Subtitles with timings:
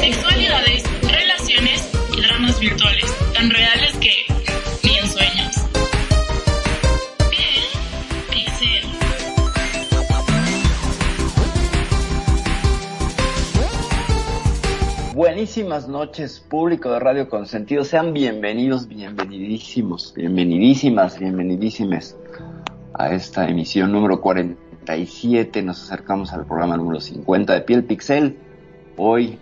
[0.00, 3.04] Sexualidades, relaciones y dramas virtuales,
[3.34, 4.10] tan reales que
[4.82, 5.54] ni en sueños.
[7.30, 7.62] Bien,
[8.30, 8.82] Pixel.
[15.14, 17.84] Buenísimas noches, público de Radio Consentido.
[17.84, 22.16] Sean bienvenidos, bienvenidísimos, bienvenidísimas, bienvenidísimes
[22.94, 24.20] a esta emisión número
[24.84, 25.62] 47.
[25.62, 28.36] Nos acercamos al programa número 50 de Piel Pixel.
[28.96, 29.38] Hoy,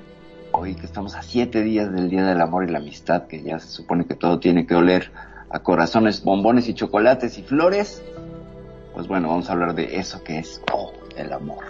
[0.52, 3.58] hoy que estamos a siete días del Día del Amor y la Amistad, que ya
[3.58, 5.10] se supone que todo tiene que oler
[5.48, 8.02] a corazones, bombones y chocolates y flores.
[8.92, 11.64] Pues bueno, vamos a hablar de eso que es oh, el amor.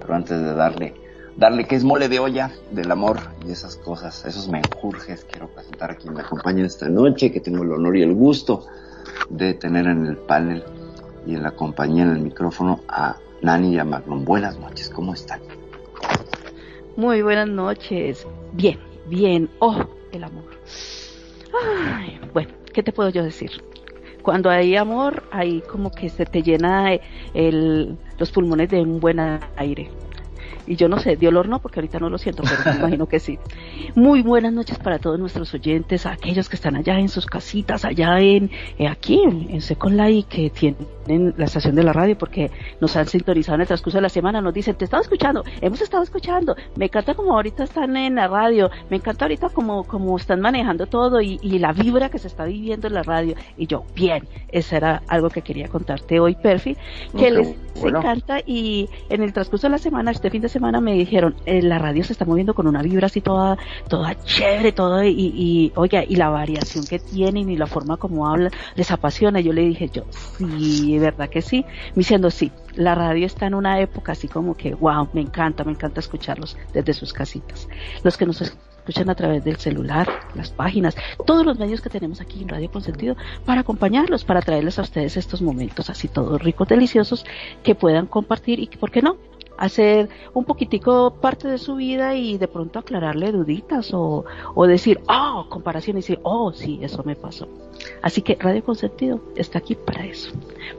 [0.00, 0.94] Pero antes de darle
[1.36, 5.24] darle que es mole de olla del amor y esas cosas, esos menjurjes.
[5.24, 8.66] Quiero presentar a quien me acompaña esta noche, que tengo el honor y el gusto
[9.30, 10.64] de tener en el panel
[11.28, 14.24] y en la compañía en el micrófono a Nani y a Magnum.
[14.24, 15.40] Buenas noches, ¿cómo están?
[16.96, 18.26] Muy buenas noches.
[18.54, 19.48] Bien, bien.
[19.58, 20.44] Oh, el amor.
[21.92, 23.50] Ay, bueno, ¿qué te puedo yo decir?
[24.22, 26.98] Cuando hay amor, hay como que se te llena
[27.34, 29.20] el, los pulmones de un buen
[29.56, 29.90] aire
[30.68, 33.06] y yo no sé, de olor no, porque ahorita no lo siento, pero me imagino
[33.06, 33.38] que sí.
[33.94, 38.18] Muy buenas noches para todos nuestros oyentes, aquellos que están allá en sus casitas, allá
[38.20, 42.94] en, eh, aquí, en Second Life, que tienen la estación de la radio, porque nos
[42.96, 46.02] han sintonizado en el transcurso de la semana, nos dicen, te estaba escuchando, hemos estado
[46.02, 50.40] escuchando, me encanta como ahorita están en la radio, me encanta ahorita como, como están
[50.40, 53.34] manejando todo y, y la vibra que se está viviendo en la radio.
[53.56, 56.76] Y yo, bien, eso era algo que quería contarte hoy, Perfi,
[57.16, 57.98] que les bueno.
[57.98, 61.62] encanta y en el transcurso de la semana, este fin de semana me dijeron, eh,
[61.62, 63.56] la radio se está moviendo con una vibra así toda,
[63.88, 68.28] toda chévere, todo y, y oiga, y la variación que tienen y la forma como
[68.28, 69.40] hablan, les apasiona.
[69.40, 73.54] Yo le dije yo, sí, verdad que sí, me diciendo sí, la radio está en
[73.54, 77.68] una época así como que, wow, me encanta, me encanta escucharlos desde sus casitas.
[78.02, 78.40] Los que nos
[78.88, 82.70] escuchan a través del celular, las páginas, todos los medios que tenemos aquí en Radio
[82.70, 87.26] Consentido para acompañarlos, para traerles a ustedes estos momentos así todos ricos, deliciosos,
[87.62, 89.16] que puedan compartir y ¿por qué no?
[89.58, 95.00] hacer un poquitico parte de su vida y de pronto aclararle duditas o, o decir,
[95.08, 97.48] oh, comparación y decir, oh, sí, eso me pasó.
[98.00, 100.30] Así que Radio Consentido está aquí para eso.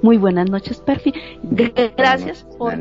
[0.02, 1.14] Muy buenas noches, Perfi.
[1.98, 2.74] Gracias por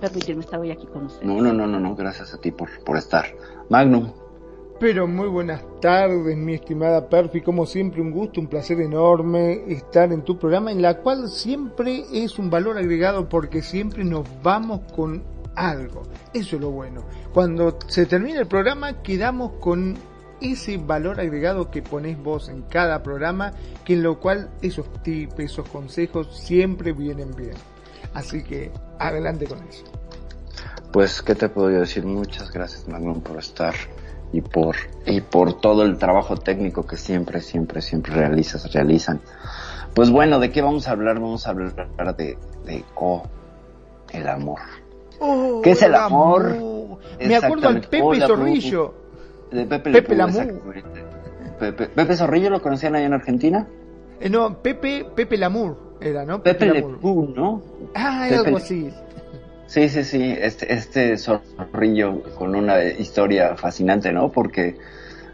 [0.00, 1.26] permitirme estar hoy aquí con ustedes.
[1.26, 3.24] No, no, no, no, no, gracias a ti por, por estar.
[3.68, 4.12] Magnum,
[4.80, 7.40] Pero muy buenas tardes, mi estimada Perfi.
[7.40, 12.04] Como siempre, un gusto, un placer enorme estar en tu programa, en la cual siempre
[12.12, 15.22] es un valor agregado porque siempre nos vamos con
[15.54, 16.02] algo.
[16.32, 17.04] Eso es lo bueno.
[17.32, 19.96] Cuando se termina el programa, quedamos con
[20.40, 23.52] ese valor agregado que pones vos en cada programa,
[23.84, 27.54] que en lo cual esos tips, esos consejos siempre vienen bien.
[28.12, 29.84] Así que adelante con eso.
[30.92, 32.04] pues, ¿qué te puedo decir?
[32.04, 33.74] Muchas gracias, Magnum, por estar
[34.34, 34.74] y por,
[35.06, 39.20] y por todo el trabajo técnico que siempre, siempre, siempre realizas, realizan.
[39.94, 41.20] Pues bueno, ¿de qué vamos a hablar?
[41.20, 42.36] Vamos a hablar de,
[42.66, 43.22] de oh,
[44.12, 44.58] el amor.
[45.20, 46.56] Oh, ¿Qué es el amor?
[47.24, 47.80] Me acuerdo al.
[47.82, 48.94] Pepe Hola, Zorrillo.
[49.52, 50.16] De Pepe, Pepe.
[51.60, 53.68] Pepe, Pepe Zorrillo lo conocían ahí en Argentina.
[54.18, 56.42] Eh, no, Pepe, Pepe Lamour era, ¿no?
[56.42, 56.82] Pepe.
[57.00, 57.62] Pew, ¿no?
[57.94, 58.90] Ah, Pepe algo así.
[59.74, 64.30] Sí, sí, sí, este, este zorrillo con una historia fascinante, ¿no?
[64.30, 64.76] Porque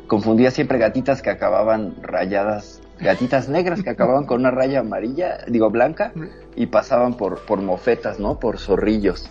[0.07, 5.69] confundía siempre gatitas que acababan rayadas, gatitas negras que acababan con una raya amarilla, digo
[5.69, 6.15] blanca,
[6.57, 8.39] y pasaban por, por mofetas, ¿no?
[8.39, 9.31] Por zorrillos.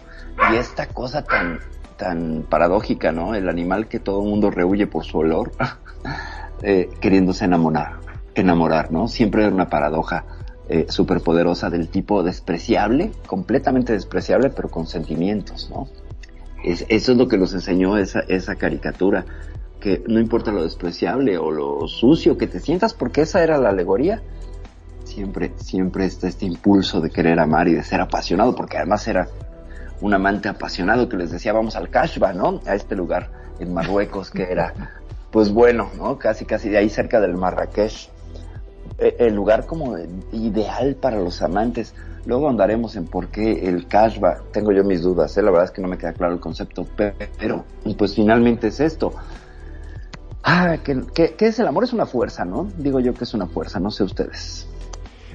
[0.51, 1.59] Y esta cosa tan,
[1.97, 3.33] tan paradójica, ¿no?
[3.33, 5.53] El animal que todo el mundo rehuye por su olor,
[6.61, 7.93] eh, queriéndose enamorar,
[8.35, 9.07] enamorar, ¿no?
[9.07, 10.23] Siempre era una paradoja
[10.71, 15.87] eh, superpoderosa del tipo despreciable, completamente despreciable, pero con sentimientos, ¿no?
[16.63, 19.25] Es, eso es lo que nos enseñó esa, esa caricatura,
[19.79, 23.69] que no importa lo despreciable o lo sucio que te sientas, porque esa era la
[23.69, 24.21] alegoría,
[25.05, 29.27] siempre, siempre está este impulso de querer amar y de ser apasionado, porque además era
[30.01, 32.61] un amante apasionado que les decía vamos al Kashba, ¿no?
[32.67, 34.73] A este lugar en Marruecos que era,
[35.31, 36.19] pues bueno, ¿no?
[36.19, 38.09] Casi, casi de ahí cerca del Marrakech,
[38.97, 39.97] el lugar como
[40.31, 41.93] ideal para los amantes.
[42.25, 44.51] Luego andaremos en por qué el cashback.
[44.51, 45.41] Tengo yo mis dudas, ¿eh?
[45.41, 47.63] la verdad es que no me queda claro el concepto, pero
[47.97, 49.13] pues finalmente es esto.
[50.43, 51.83] Ah, ¿qué, es el amor?
[51.83, 52.69] Es una fuerza, ¿no?
[52.77, 54.67] Digo yo que es una fuerza, no sé ustedes.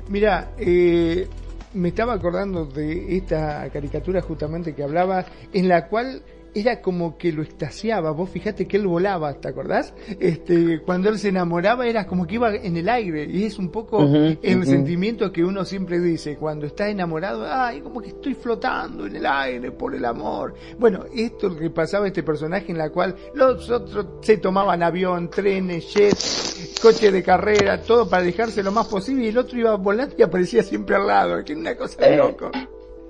[0.08, 1.28] Mira, eh,
[1.72, 6.22] me estaba acordando de esta caricatura justamente que hablaba, en la cual
[6.54, 8.12] era como que lo extasiaba.
[8.12, 9.92] Vos fijate que él volaba, ¿te acordás?
[10.20, 13.26] Este, cuando él se enamoraba era como que iba en el aire.
[13.28, 16.36] Y es un poco el sentimiento que uno siempre dice.
[16.36, 20.54] Cuando está enamorado, ay, como que estoy flotando en el aire por el amor.
[20.78, 24.38] Bueno, esto es lo que pasaba a este personaje en la cual los otros se
[24.38, 29.24] tomaban avión, trenes, jets, coche de carrera, todo para dejarse lo más posible.
[29.24, 31.44] Y el otro iba volando y aparecía siempre al lado.
[31.44, 32.50] Que una cosa de eh, loco.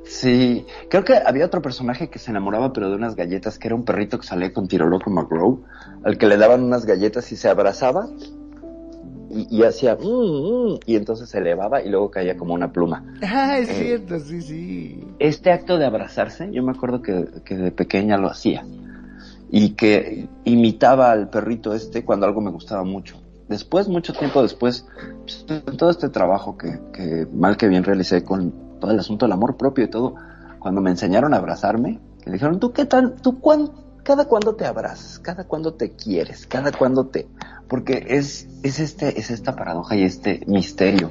[0.05, 3.75] Sí, creo que había otro personaje que se enamoraba pero de unas galletas, que era
[3.75, 5.65] un perrito que salía con Tiroloco McGraw,
[6.05, 8.09] al que le daban unas galletas y se abrazaba
[9.31, 13.05] y, hacía mm, mm", y entonces se elevaba y luego caía como una pluma.
[13.23, 15.05] Ah, es eh, cierto, sí, sí.
[15.19, 18.65] Este acto de abrazarse, yo me acuerdo que, que de pequeña lo hacía
[19.51, 23.21] y que imitaba al perrito este cuando algo me gustaba mucho.
[23.49, 24.87] Después, mucho tiempo después,
[25.21, 25.45] pues,
[25.77, 29.57] todo este trabajo que, que mal que bien realicé con todo el asunto del amor
[29.57, 30.15] propio y todo,
[30.59, 33.17] cuando me enseñaron a abrazarme, me dijeron, ¿tú qué tal?
[33.17, 33.71] ¿Tú cuán,
[34.03, 35.19] cada cuándo te abrazas?
[35.19, 36.47] ¿Cada cuándo te quieres?
[36.47, 37.29] ¿Cada cuándo te...?
[37.69, 41.11] Porque es, es, este, es esta paradoja y este misterio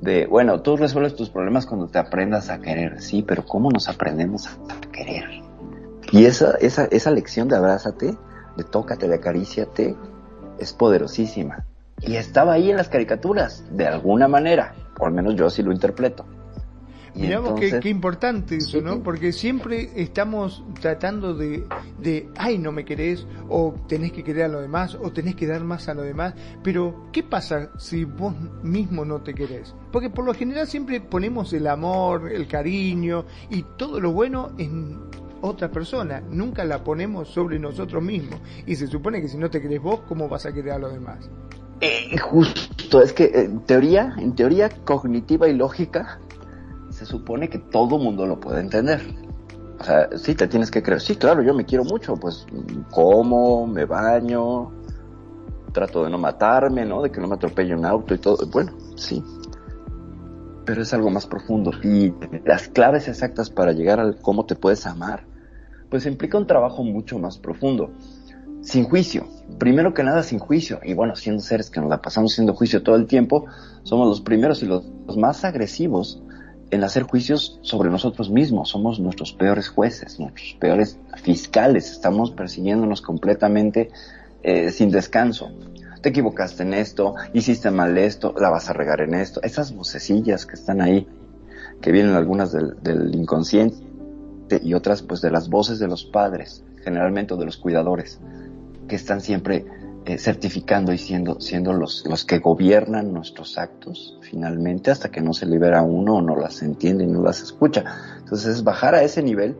[0.00, 3.88] de, bueno, tú resuelves tus problemas cuando te aprendas a querer, sí, pero ¿cómo nos
[3.88, 5.24] aprendemos a querer?
[6.12, 8.16] Y esa, esa, esa lección de abrázate,
[8.56, 9.96] de tócate, de acaríciate,
[10.58, 11.64] es poderosísima.
[12.00, 15.72] Y estaba ahí en las caricaturas, de alguna manera, o al menos yo así lo
[15.72, 16.24] interpreto.
[17.14, 19.02] Miramos qué, importante eso, ¿no?
[19.02, 21.64] Porque siempre estamos tratando de,
[21.98, 25.46] de, ay, no me querés, o tenés que querer a lo demás, o tenés que
[25.46, 26.34] dar más a lo demás.
[26.62, 29.74] Pero, ¿qué pasa si vos mismo no te querés?
[29.92, 34.98] Porque por lo general siempre ponemos el amor, el cariño y todo lo bueno en
[35.40, 36.22] otra persona.
[36.30, 38.40] Nunca la ponemos sobre nosotros mismos.
[38.66, 40.92] Y se supone que si no te querés vos, ¿cómo vas a querer a los
[40.92, 41.28] demás?
[41.80, 46.20] Eh, justo, es que en teoría, en teoría cognitiva y lógica,
[47.00, 49.00] se supone que todo mundo lo puede entender.
[49.78, 51.00] O sea, sí, te tienes que creer.
[51.00, 52.44] Sí, claro, yo me quiero mucho, pues
[52.90, 54.70] como, me baño,
[55.72, 57.00] trato de no matarme, ¿no?
[57.00, 58.46] De que no me atropelle un auto y todo.
[58.48, 59.24] Bueno, sí.
[60.66, 61.70] Pero es algo más profundo.
[61.82, 62.12] Y
[62.44, 65.24] las claves exactas para llegar al cómo te puedes amar,
[65.88, 67.92] pues implica un trabajo mucho más profundo.
[68.60, 69.26] Sin juicio.
[69.58, 70.80] Primero que nada, sin juicio.
[70.84, 73.46] Y bueno, siendo seres que nos la pasamos siendo juicio todo el tiempo,
[73.84, 74.84] somos los primeros y los
[75.16, 76.22] más agresivos
[76.70, 78.70] en hacer juicios sobre nosotros mismos.
[78.70, 81.90] Somos nuestros peores jueces, nuestros peores fiscales.
[81.90, 83.90] Estamos persiguiéndonos completamente
[84.42, 85.50] eh, sin descanso.
[86.00, 89.42] Te equivocaste en esto, hiciste mal esto, la vas a regar en esto.
[89.42, 91.06] Esas vocecillas que están ahí,
[91.82, 93.76] que vienen algunas del, del inconsciente
[94.62, 98.18] y otras pues de las voces de los padres, generalmente de los cuidadores,
[98.88, 99.66] que están siempre
[100.06, 105.34] eh, certificando y siendo, siendo los, los que gobiernan nuestros actos finalmente hasta que no
[105.34, 107.84] se libera uno o no las entiende y no las escucha.
[108.18, 109.56] Entonces es bajar a ese nivel,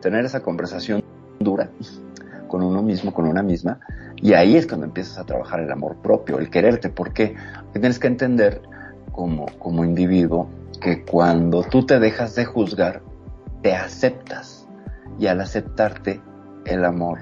[0.00, 1.02] tener esa conversación
[1.40, 1.70] dura
[2.48, 3.80] con uno mismo, con una misma,
[4.16, 6.88] y ahí es cuando empiezas a trabajar el amor propio, el quererte.
[6.88, 7.34] ¿Por qué?
[7.64, 8.62] Porque tienes que entender
[9.10, 10.48] como, como individuo
[10.80, 13.02] que cuando tú te dejas de juzgar,
[13.62, 14.68] te aceptas
[15.18, 16.20] y al aceptarte
[16.64, 17.18] el amor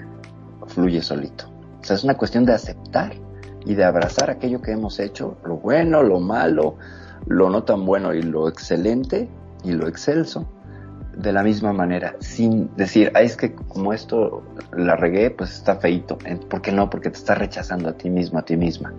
[0.67, 1.52] fluye solito.
[1.83, 3.13] O sea, es una cuestión de aceptar
[3.65, 6.77] y de abrazar aquello que hemos hecho, lo bueno, lo malo,
[7.27, 9.29] lo no tan bueno y lo excelente
[9.65, 10.47] y lo excelso,
[11.17, 15.77] de la misma manera, sin decir, ay, es que como esto la regué, pues está
[15.77, 16.19] feito.
[16.49, 16.89] ¿Por qué no?
[16.89, 18.95] Porque te estás rechazando a ti mismo, a ti misma.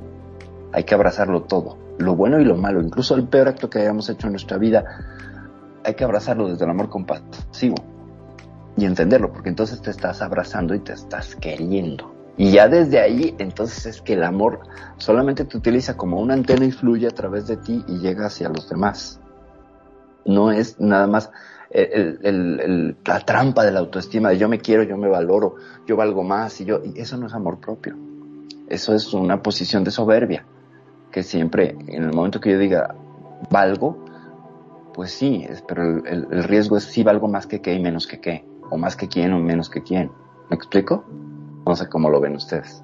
[0.74, 4.10] Hay que abrazarlo todo, lo bueno y lo malo, incluso el peor acto que hayamos
[4.10, 4.84] hecho en nuestra vida,
[5.84, 7.75] hay que abrazarlo desde el amor compasivo
[8.75, 12.12] y entenderlo, porque entonces te estás abrazando y te estás queriendo.
[12.38, 14.62] Y ya desde ahí, entonces es que el amor
[14.98, 18.50] solamente te utiliza como una antena y fluye a través de ti y llega hacia
[18.50, 19.20] los demás.
[20.25, 21.30] No es nada más
[21.70, 25.56] el, la trampa de la autoestima de yo me quiero, yo me valoro,
[25.88, 27.96] yo valgo más y yo, y eso no es amor propio.
[28.68, 30.46] Eso es una posición de soberbia,
[31.12, 32.96] que siempre, en el momento que yo diga
[33.50, 34.06] valgo,
[34.94, 38.20] pues sí, pero el, el riesgo es si valgo más que qué y menos que
[38.20, 40.12] qué, o más que quién o menos que quién.
[40.50, 41.04] ¿Me explico?
[41.65, 42.84] No sé cómo lo ven ustedes.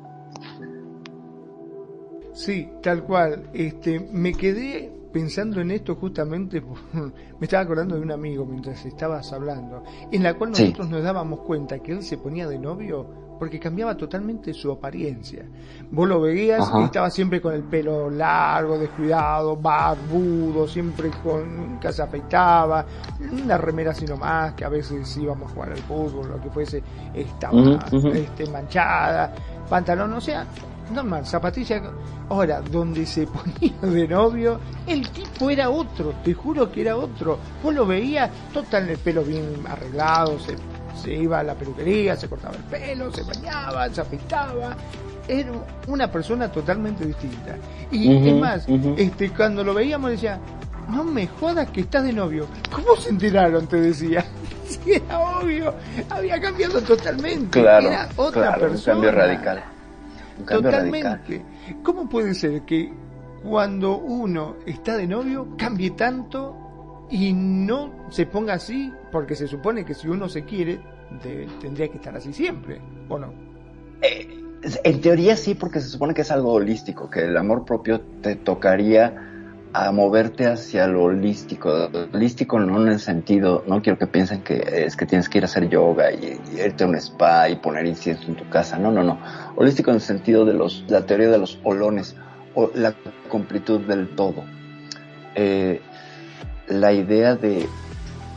[2.33, 3.49] Sí, tal cual.
[3.53, 6.61] Este, me quedé pensando en esto justamente,
[6.93, 11.41] me estaba acordando de un amigo mientras estabas hablando, en la cual nosotros nos dábamos
[11.41, 15.45] cuenta que él se ponía de novio porque cambiaba totalmente su apariencia.
[15.89, 21.91] Vos lo veías y estaba siempre con el pelo largo, descuidado, barbudo, siempre con que
[21.93, 22.85] se afeitaba,
[23.31, 26.83] una remera así nomás, que a veces íbamos a jugar al fútbol, lo que fuese,
[27.13, 27.79] estaba
[28.13, 29.33] Este, manchada,
[29.69, 30.45] pantalón, o sea,
[30.91, 31.81] normal, zapatilla.
[32.29, 33.25] Ahora, donde se
[33.61, 37.39] ponía de novio, el tipo era otro, te juro que era otro.
[37.63, 40.55] Vos lo veías, total el pelo bien arreglado, se,
[41.01, 44.75] se iba a la peluquería, se cortaba el pelo, se bañaba, se afeitaba.
[45.27, 45.51] Era
[45.87, 47.55] una persona totalmente distinta.
[47.91, 48.65] Y es más,
[48.97, 50.39] este, cuando lo veíamos decía,
[50.89, 52.47] no me jodas que estás de novio.
[52.71, 53.67] ¿Cómo se enteraron?
[53.67, 54.25] Te decía.
[54.69, 55.73] Sí, era obvio.
[56.11, 57.59] Había cambiado totalmente.
[57.59, 58.97] Claro, era otra persona.
[58.97, 59.63] Un cambio radical.
[60.47, 61.43] Totalmente.
[61.81, 62.93] ¿Cómo puede ser que
[63.41, 66.68] cuando uno está de novio cambie tanto
[67.09, 68.93] y no se ponga así?
[69.11, 70.79] Porque se supone que si uno se quiere,
[71.61, 73.33] tendría que estar así siempre, ¿o no?
[74.01, 74.27] Eh,
[74.83, 78.35] en teoría sí, porque se supone que es algo holístico, que el amor propio te
[78.35, 79.25] tocaría
[79.73, 81.89] a moverte hacia lo holístico.
[82.13, 85.43] Holístico no en el sentido, no quiero que piensen que es que tienes que ir
[85.43, 88.77] a hacer yoga y, irte a un spa y poner incienso en tu casa.
[88.77, 89.19] No, no, no.
[89.55, 92.15] Holístico en el sentido de los, la teoría de los olones
[92.55, 92.95] o la
[93.29, 94.43] completud del todo.
[95.35, 95.81] Eh,
[96.69, 97.67] la idea de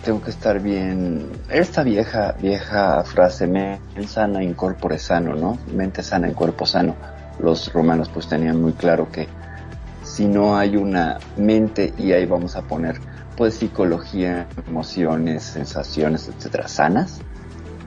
[0.04, 5.58] tengo que estar bien, esta vieja, vieja frase, mente sana, incorpore sano, ¿no?
[5.72, 6.96] Mente sana, en cuerpo sano.
[7.38, 9.28] Los romanos pues tenían muy claro que
[10.02, 12.96] si no hay una mente y ahí vamos a poner
[13.36, 17.20] pues psicología, emociones, sensaciones, etcétera, sanas,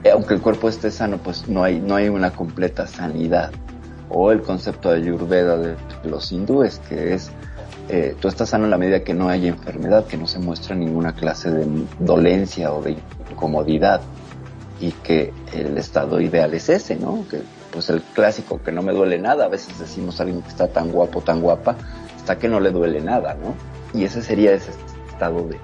[0.02, 3.50] eh, aunque el cuerpo esté sano, pues no hay, no hay una completa sanidad.
[4.08, 7.30] O el concepto de Ayurveda de los hindúes, que es
[7.88, 10.74] eh, tú estás sano en la medida que no hay enfermedad, que no se muestra
[10.74, 11.66] ninguna clase de
[12.00, 12.96] dolencia o de
[13.30, 14.00] incomodidad
[14.80, 17.24] y que el estado ideal es ese, ¿no?
[17.30, 20.48] Que pues el clásico que no me duele nada, a veces decimos a alguien que
[20.48, 21.76] está tan guapo, tan guapa,
[22.16, 23.54] hasta que no le duele nada, ¿no?
[23.98, 24.72] Y ese sería ese
[25.08, 25.58] estado de,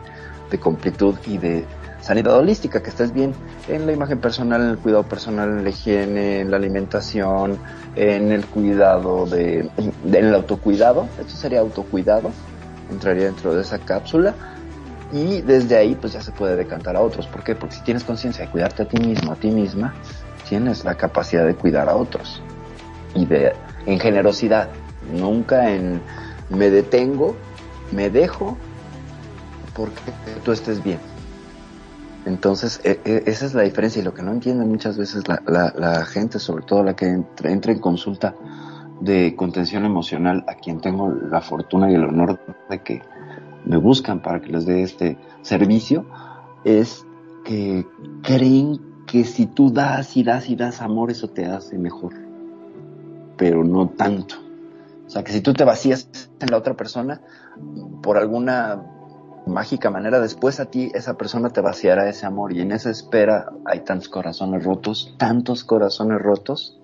[0.50, 1.64] de completud y de
[2.02, 3.32] sanidad holística, que estés bien
[3.68, 7.58] en la imagen personal, en el cuidado personal, en la higiene, en la alimentación,
[7.94, 12.32] en el cuidado de, en el autocuidado, esto sería autocuidado,
[12.90, 14.34] entraría dentro de esa cápsula
[15.12, 17.26] y desde ahí pues ya se puede decantar a otros.
[17.28, 17.54] ¿Por qué?
[17.54, 19.94] Porque si tienes conciencia de cuidarte a ti mismo, a ti misma,
[20.48, 22.42] tienes la capacidad de cuidar a otros
[23.14, 23.52] y de
[23.86, 24.68] en generosidad,
[25.12, 26.00] nunca en
[26.48, 27.36] me detengo,
[27.92, 28.56] me dejo
[29.74, 30.12] porque
[30.44, 31.11] tú estés bien.
[32.24, 36.04] Entonces, e, e, esa es la diferencia y lo que no entiende muchas veces la,
[36.04, 38.36] gente, sobre todo la que entra, entra, en consulta
[39.00, 42.38] de contención emocional, a quien tengo la fortuna y el honor
[42.70, 43.02] de que
[43.64, 46.06] me buscan para que les dé este servicio,
[46.64, 47.04] es
[47.44, 47.86] que
[48.22, 52.14] creen que si tú das y das y das amor, eso te hace mejor.
[53.36, 54.36] Pero no tanto.
[55.06, 57.20] O sea, que si tú te vacías en la otra persona,
[58.00, 58.82] por alguna
[59.46, 63.50] mágica manera, después a ti esa persona te vaciará ese amor y en esa espera
[63.64, 66.78] hay tantos corazones rotos, tantos corazones rotos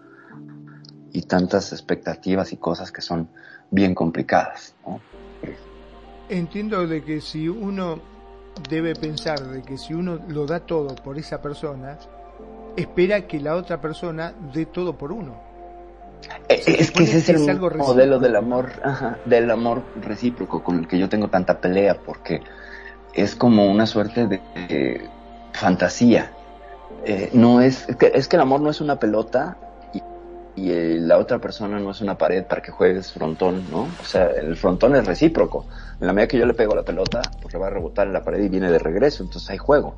[1.13, 3.29] y tantas expectativas y cosas que son
[3.71, 4.75] bien complicadas.
[6.29, 8.01] Entiendo de que si uno
[8.69, 11.99] debe pensar de que si uno lo da todo por esa persona,
[12.77, 15.48] espera que la otra persona dé todo por uno.
[16.49, 18.71] Eh, es que ese es el modelo del amor,
[19.25, 22.41] del amor recíproco con el que yo tengo tanta pelea, porque
[23.15, 25.09] es como una suerte de,
[25.53, 26.33] fantasía.
[27.05, 29.57] Eh, no es, es que, es que el amor no es una pelota
[29.93, 33.89] y, y, la otra persona no es una pared para que juegues frontón, ¿no?
[34.01, 35.67] O sea, el frontón es recíproco.
[36.01, 38.13] En la medida que yo le pego la pelota, pues le va a rebotar en
[38.13, 39.95] la pared y viene de regreso, entonces hay juego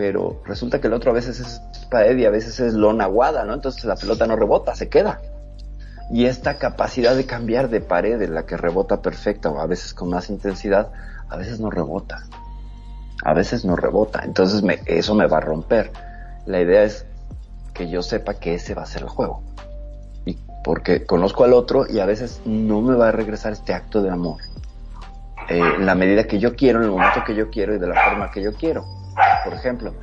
[0.00, 3.44] pero resulta que el otro a veces es pared y a veces es lona aguada,
[3.44, 3.52] ¿no?
[3.52, 5.20] Entonces la pelota no rebota, se queda.
[6.10, 9.92] Y esta capacidad de cambiar de pared en la que rebota perfecta o a veces
[9.92, 10.90] con más intensidad,
[11.28, 12.24] a veces no rebota.
[13.22, 14.22] A veces no rebota.
[14.24, 15.92] Entonces me, eso me va a romper.
[16.46, 17.04] La idea es
[17.74, 19.42] que yo sepa que ese va a ser el juego.
[20.24, 24.00] Y porque conozco al otro y a veces no me va a regresar este acto
[24.00, 24.40] de amor.
[25.50, 27.86] Eh, en la medida que yo quiero, en el momento que yo quiero y de
[27.86, 28.98] la forma que yo quiero
[29.44, 29.94] por ejemplo,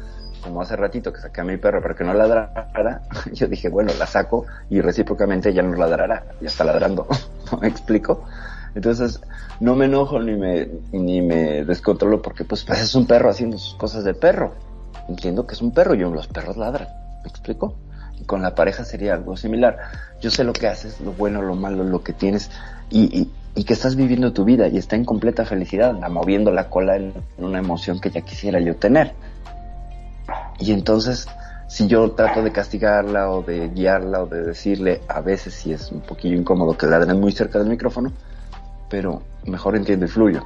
[0.41, 3.01] como hace ratito que saqué a mi perro para que no ladrara,
[3.34, 7.08] yo dije, bueno, la saco y recíprocamente ya no ladrará, ya está ladrando,
[7.62, 8.24] ¿me explico?
[8.75, 9.22] Entonces,
[9.60, 13.58] no me enojo ni me, ni me descontrolo porque pues, pues, es un perro haciendo
[13.58, 14.53] sus cosas de perro.
[15.10, 16.88] Entiendo que es un perro y los perros ladran,
[17.24, 17.75] ¿me explico?
[18.20, 19.77] Y con la pareja sería algo similar.
[20.22, 22.51] Yo sé lo que haces, lo bueno, lo malo, lo que tienes
[22.89, 26.51] y, y, y que estás viviendo tu vida y está en completa felicidad, anda moviendo
[26.51, 29.13] la cola en una emoción que ya quisiera yo tener.
[30.59, 31.27] Y entonces
[31.67, 35.91] si yo trato de castigarla o de guiarla o de decirle, a veces si es
[35.91, 38.13] un poquillo incómodo que la den muy cerca del micrófono,
[38.91, 40.43] pero mejor entiende el fluyo.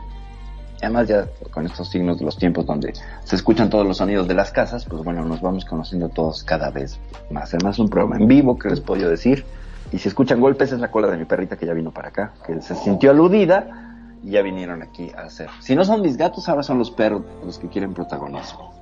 [0.81, 2.93] Además ya con estos signos de los tiempos donde
[3.25, 6.71] se escuchan todos los sonidos de las casas, pues bueno, nos vamos conociendo todos cada
[6.71, 6.97] vez
[7.29, 7.53] más.
[7.53, 9.43] Además un programa en vivo que les puedo decir.
[9.91, 12.33] Y si escuchan golpes es la cola de mi perrita que ya vino para acá,
[12.45, 15.49] que se sintió aludida y ya vinieron aquí a hacer.
[15.59, 18.73] Si no son mis gatos, ahora son los perros los que quieren protagonismo.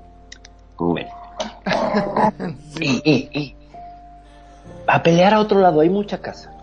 [0.78, 1.08] Rubén.
[2.80, 3.56] y,
[4.88, 6.54] a pelear a otro lado, hay mucha casa.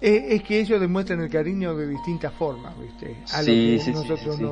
[0.00, 3.16] Eh, es que ellos demuestran el cariño de distintas formas, ¿viste?
[3.24, 4.44] sí, sí, nosotros sí,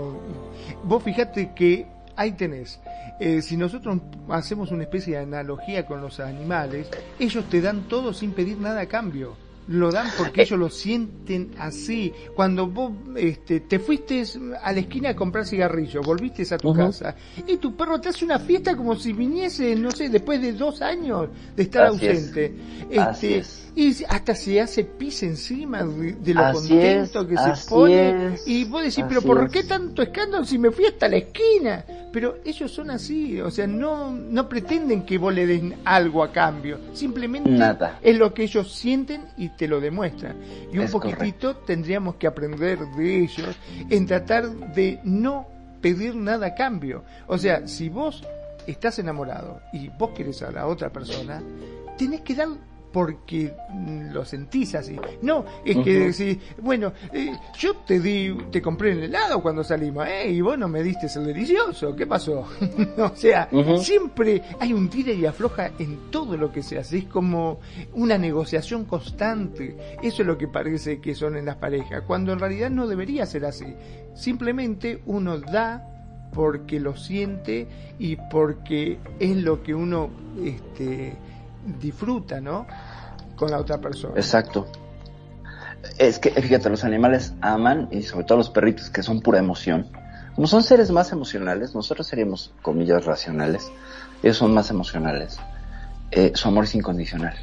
[0.82, 2.80] Vos fijate que ahí tenés.
[3.20, 6.88] Eh, si nosotros hacemos una especie de analogía con los animales,
[7.18, 9.36] ellos te dan todo sin pedir nada a cambio
[9.68, 12.12] lo dan porque ellos lo sienten así.
[12.34, 14.24] Cuando vos este, te fuiste
[14.62, 17.14] a la esquina a comprar cigarrillos, volviste a tu casa
[17.46, 20.82] y tu perro te hace una fiesta como si viniese, no sé, después de dos
[20.82, 22.54] años de estar ausente.
[22.90, 23.42] Este,
[23.74, 28.36] y hasta se hace pis encima de, lo contento que se pone.
[28.46, 31.84] Y vos decís, pero ¿por qué tanto escándalo si me fui hasta la esquina?
[32.12, 36.30] Pero ellos son así, o sea, no, no pretenden que vos le den algo a
[36.30, 37.58] cambio, simplemente
[38.02, 40.36] es lo que ellos sienten y te lo demuestran.
[40.72, 43.56] Y un poquitito tendríamos que aprender de ellos
[43.90, 45.46] en tratar de no
[45.80, 47.04] pedir nada a cambio.
[47.26, 48.22] O sea, si vos
[48.66, 51.42] estás enamorado y vos querés a la otra persona,
[51.98, 52.48] tenés que dar
[52.92, 53.54] porque
[54.12, 54.96] lo sentís así.
[55.22, 60.06] No, es que decís, bueno, eh, yo te di, te compré el helado cuando salimos,
[60.06, 62.46] eh, y vos no me diste el delicioso, ¿qué pasó?
[62.98, 63.48] o sea,
[63.80, 67.60] siempre hay un tira y afloja en todo lo que se hace, es como
[67.94, 69.96] una negociación constante.
[70.02, 73.24] Eso es lo que parece que son en las parejas, cuando en realidad no debería
[73.26, 73.74] ser así.
[74.14, 75.88] Simplemente uno da
[76.32, 77.66] porque lo siente
[77.98, 80.10] y porque es lo que uno
[80.42, 81.14] este,
[81.80, 82.66] disfruta, ¿no?
[83.36, 84.14] Con la otra persona.
[84.16, 84.66] Exacto.
[85.98, 89.86] Es que, fíjate, los animales aman, y sobre todo los perritos, que son pura emoción.
[90.34, 93.70] Como son seres más emocionales, nosotros seríamos, comillas, racionales.
[94.22, 95.38] Ellos son más emocionales.
[96.10, 97.34] Eh, su amor es incondicional.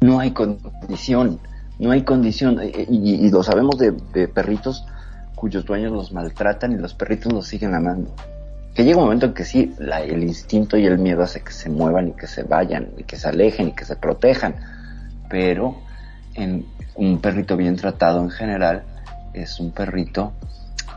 [0.00, 1.40] No hay condición.
[1.78, 2.60] No hay condición.
[2.60, 4.86] Eh, eh, y, lo sabemos de, de perritos
[5.34, 8.14] cuyos dueños los maltratan y los perritos los siguen amando
[8.74, 11.70] que llega un momento en que sí, el instinto y el miedo hace que se
[11.70, 14.56] muevan y que se vayan y que se alejen y que se protejan,
[15.28, 15.76] pero
[16.34, 18.82] en un perrito bien tratado en general
[19.32, 20.32] es un perrito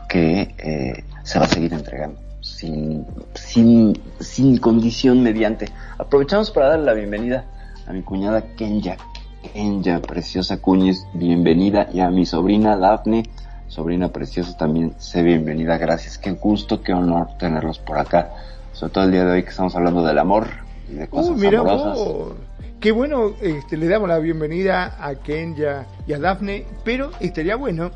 [0.08, 5.68] que eh, se va a seguir entregando sin, sin, sin condición mediante.
[5.98, 7.44] Aprovechamos para darle la bienvenida
[7.86, 8.96] a mi cuñada Kenya.
[9.52, 13.24] Kenya, preciosa Cuñiz, bienvenida, y a mi sobrina Daphne,
[13.68, 18.30] sobrina preciosa también, sé bienvenida, gracias, qué gusto, qué honor tenerlos por acá,
[18.72, 20.48] sobre todo el día de hoy que estamos hablando del amor
[20.90, 21.62] y de cosas mira
[22.80, 27.90] Qué bueno, este, le damos la bienvenida a Kenya y a Daphne, pero estaría bueno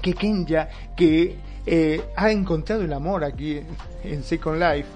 [0.00, 3.60] que Kenya, que eh, ha encontrado el amor aquí
[4.02, 4.88] en Second Life,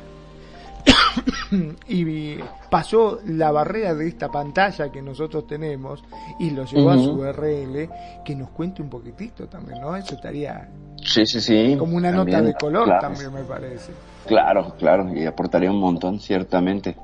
[1.89, 2.37] y
[2.71, 6.03] pasó la barrera de esta pantalla que nosotros tenemos
[6.39, 7.89] y lo llevó a su URL,
[8.25, 9.97] que nos cuente un poquitito también, ¿no?
[9.97, 10.69] Eso estaría
[11.03, 13.93] sí, sí, sí, como una nota de color también me parece.
[14.27, 16.97] Claro, claro, y aportaría un montón, ciertamente.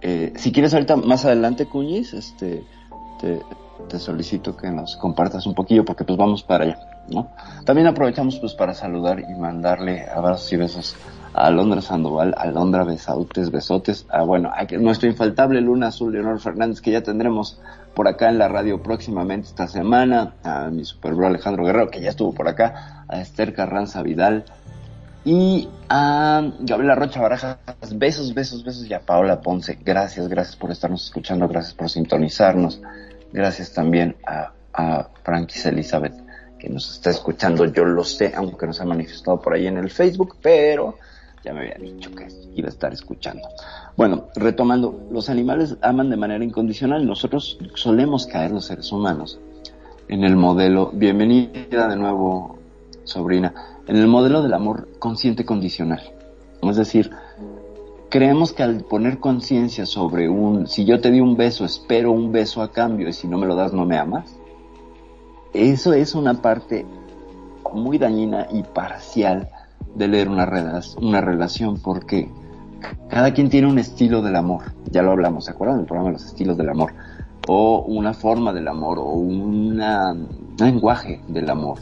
[0.00, 2.64] Eh, si quieres ahorita más adelante, Cuñiz, este,
[3.20, 3.40] te,
[3.88, 7.30] te solicito que nos compartas un poquillo porque pues vamos para allá, ¿no?
[7.64, 10.96] También aprovechamos pues para saludar y mandarle abrazos y besos
[11.34, 16.90] Alondra Sandoval, Alondra Besautes, Besotes, a, bueno, a nuestro infaltable Luna Azul Leonor Fernández, que
[16.90, 17.60] ya tendremos
[17.94, 22.10] por acá en la radio próximamente esta semana, a mi superbro Alejandro Guerrero, que ya
[22.10, 24.44] estuvo por acá, a Esther Carranza Vidal,
[25.24, 27.58] y a Gabriela Rocha Barajas,
[27.94, 32.80] besos, besos, besos, y a Paola Ponce, gracias, gracias por estarnos escuchando, gracias por sintonizarnos,
[33.32, 35.08] gracias también a, a
[35.64, 36.14] Elizabeth,
[36.58, 39.78] que nos está escuchando, yo lo sé, aunque no se ha manifestado por ahí en
[39.78, 40.98] el Facebook, pero
[41.44, 43.48] ya me había dicho que iba a estar escuchando.
[43.96, 49.38] Bueno, retomando, los animales aman de manera incondicional, nosotros solemos caer los seres humanos
[50.08, 52.58] en el modelo, bienvenida de nuevo,
[53.04, 53.54] sobrina,
[53.86, 56.02] en el modelo del amor consciente condicional.
[56.62, 57.10] Es decir,
[58.08, 62.30] creemos que al poner conciencia sobre un, si yo te di un beso, espero un
[62.30, 64.36] beso a cambio y si no me lo das no me amas,
[65.52, 66.86] eso es una parte
[67.72, 69.48] muy dañina y parcial
[69.94, 70.48] de leer una,
[71.00, 72.30] una relación porque
[73.08, 76.14] cada quien tiene un estilo del amor, ya lo hablamos, ¿se acuerdan del programa de
[76.14, 76.92] los estilos del amor?
[77.48, 79.80] O una forma del amor, o un
[80.58, 81.78] lenguaje del amor.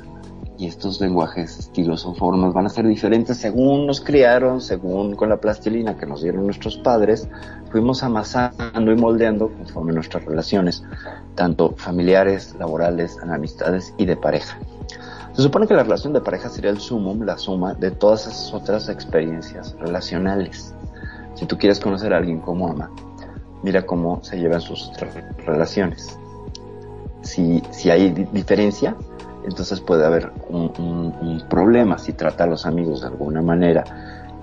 [0.58, 5.30] y estos lenguajes, estilos o formas van a ser diferentes según nos criaron, según con
[5.30, 7.30] la plastilina que nos dieron nuestros padres,
[7.70, 10.84] fuimos amasando y moldeando conforme nuestras relaciones,
[11.34, 14.58] tanto familiares, laborales, amistades y de pareja.
[15.32, 18.52] Se supone que la relación de pareja sería el sumum, la suma de todas esas
[18.52, 20.74] otras experiencias relacionales.
[21.34, 22.90] Si tú quieres conocer a alguien como ama,
[23.62, 24.90] mira cómo se llevan sus
[25.46, 26.18] relaciones.
[27.22, 28.96] Si, si hay diferencia,
[29.44, 30.72] entonces puede haber un,
[31.20, 33.84] un, problema si trata a los amigos de alguna manera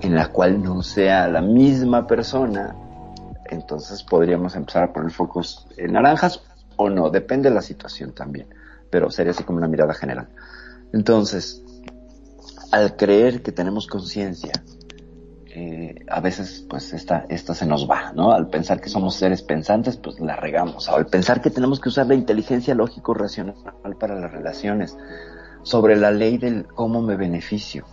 [0.01, 2.75] en la cual no sea la misma persona,
[3.45, 6.41] entonces podríamos empezar a poner focos en naranjas
[6.75, 8.47] o no, depende de la situación también,
[8.89, 10.27] pero sería así como una mirada general.
[10.93, 11.63] Entonces,
[12.71, 14.51] al creer que tenemos conciencia,
[15.59, 18.31] eh, a veces pues esta, esta se nos va, ¿no?
[18.31, 20.87] Al pensar que somos seres pensantes, pues la regamos.
[20.89, 23.55] Al pensar que tenemos que usar la inteligencia lógico-racional
[23.99, 24.95] para las relaciones,
[25.63, 27.85] sobre la ley del cómo me beneficio.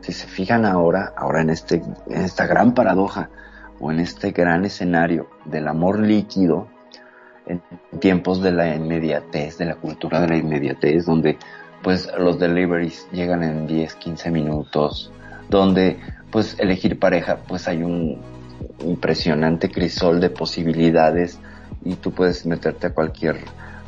[0.00, 1.76] Si se fijan ahora, ahora en, este,
[2.08, 3.30] en esta gran paradoja
[3.80, 6.68] o en este gran escenario del amor líquido,
[7.46, 7.62] en
[8.00, 11.38] tiempos de la inmediatez, de la cultura de la inmediatez, donde
[11.84, 15.12] pues los deliveries llegan en 10, 15 minutos,
[15.50, 15.98] donde
[16.32, 18.20] pues elegir pareja, pues hay un
[18.80, 21.38] impresionante crisol de posibilidades
[21.84, 23.36] y tú puedes meterte a cualquier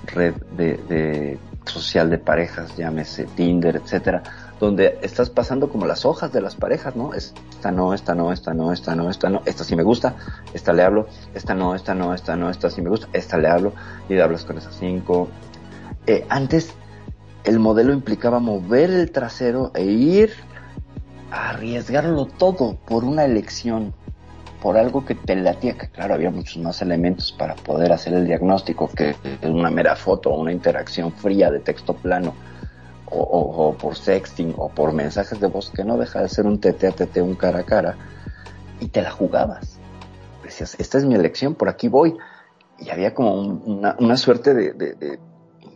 [0.04, 4.22] red de, social de parejas, llámese Tinder, etcétera,
[4.60, 7.14] donde estás pasando como las hojas de las parejas, ¿no?
[7.14, 10.14] Esta no, esta no, esta no, esta no, esta no, esta sí me gusta,
[10.52, 13.48] esta le hablo, esta no, esta no, esta no, esta sí me gusta, esta le
[13.48, 13.72] hablo
[14.08, 15.28] y hablas con esas cinco.
[16.06, 16.72] Eh, antes
[17.46, 20.32] el modelo implicaba mover el trasero e ir
[21.30, 23.94] a arriesgarlo todo por una elección,
[24.60, 28.26] por algo que te latía, que claro, había muchos más elementos para poder hacer el
[28.26, 32.34] diagnóstico que una mera foto o una interacción fría de texto plano.
[33.08, 36.88] O, por sexting o por mensajes de voz que no deja de ser un tete
[36.88, 37.96] a tete, un cara a cara,
[38.80, 39.78] y te la jugabas.
[40.42, 42.16] Decías, esta es mi elección, por aquí voy.
[42.80, 45.20] Y había como una, suerte de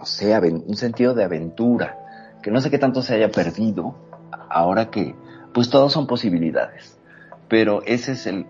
[0.01, 1.99] no sé, un sentido de aventura,
[2.43, 3.95] que no sé qué tanto se haya perdido
[4.49, 5.15] ahora que,
[5.53, 6.99] pues todos son posibilidades.
[7.49, 8.47] Pero ese es el,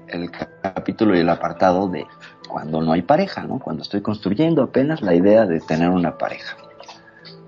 [0.62, 2.06] capítulo y el apartado de
[2.48, 3.58] cuando no hay pareja, ¿no?
[3.58, 6.56] Cuando estoy construyendo apenas la idea de tener una pareja.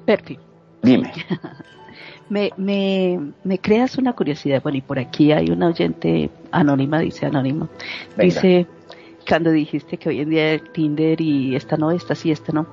[0.04, 0.42] Perfecto.
[0.82, 1.12] Dime.
[2.28, 4.62] me, me, me, creas una curiosidad.
[4.64, 7.68] Bueno, y por aquí hay una oyente anónima, dice anónima.
[8.16, 8.66] Dice,
[9.28, 12.66] cuando dijiste que hoy en día el Tinder y esta no, esta sí, esta no.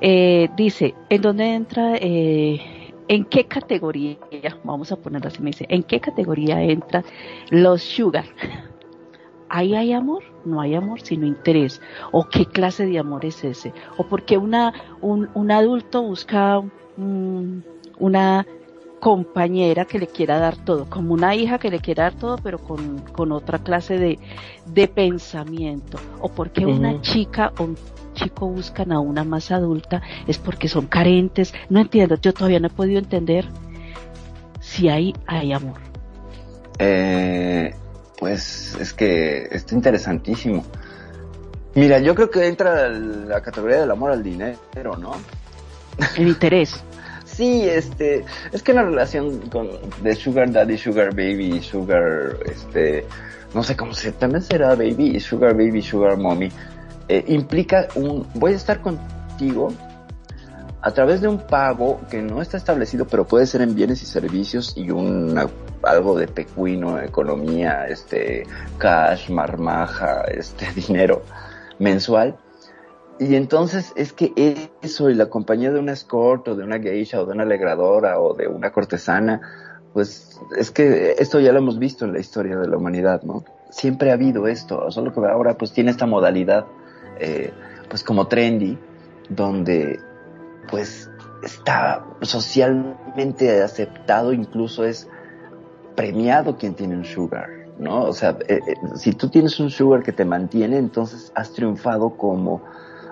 [0.00, 2.60] Eh, dice, ¿en dónde entra, eh,
[3.08, 4.18] en qué categoría,
[4.64, 7.02] vamos a ponerlo así, me dice, ¿en qué categoría entra
[7.50, 8.26] los sugar?
[9.48, 10.24] ¿Ahí hay amor?
[10.44, 11.80] No hay amor, sino interés.
[12.10, 13.72] ¿O qué clase de amor es ese?
[13.96, 16.62] ¿O porque una, un, un adulto busca
[17.98, 18.46] una
[18.98, 22.58] compañera que le quiera dar todo, como una hija que le quiera dar todo, pero
[22.58, 24.18] con, con otra clase de,
[24.66, 25.98] de pensamiento?
[26.20, 27.76] ¿O porque una chica o un
[28.16, 31.54] chico buscan a una más adulta es porque son carentes.
[31.68, 33.46] No entiendo, yo todavía no he podido entender
[34.60, 35.80] si hay, hay amor.
[36.78, 37.72] Eh,
[38.18, 40.64] pues es que está interesantísimo.
[41.74, 44.58] Mira, yo creo que entra la categoría del amor al dinero,
[44.98, 45.12] ¿no?
[46.16, 46.82] El interés.
[47.24, 49.68] sí, este, es que la relación con
[50.02, 53.06] de Sugar Daddy, Sugar Baby, Sugar, este,
[53.54, 56.50] no sé cómo se, también será Baby, Sugar Baby, Sugar Mommy,
[57.08, 59.72] eh, implica un, voy a estar contigo
[60.82, 64.06] a través de un pago que no está establecido, pero puede ser en bienes y
[64.06, 65.36] servicios y un
[65.82, 68.44] algo de pecuino, economía, este,
[68.78, 71.22] cash, marmaja, este, dinero
[71.78, 72.36] mensual.
[73.18, 77.20] Y entonces es que eso y la compañía de una escort o de una geisha
[77.20, 79.40] o de una alegradora o de una cortesana,
[79.92, 83.44] pues es que esto ya lo hemos visto en la historia de la humanidad, ¿no?
[83.70, 86.66] Siempre ha habido esto, solo que ahora pues tiene esta modalidad
[87.18, 87.52] eh,
[87.88, 88.78] pues como trendy,
[89.28, 90.00] donde
[90.70, 91.10] pues
[91.42, 95.08] está socialmente aceptado, incluso es
[95.94, 97.48] premiado quien tiene un sugar,
[97.78, 98.04] ¿no?
[98.04, 102.16] O sea, eh, eh, si tú tienes un sugar que te mantiene, entonces has triunfado
[102.16, 102.62] como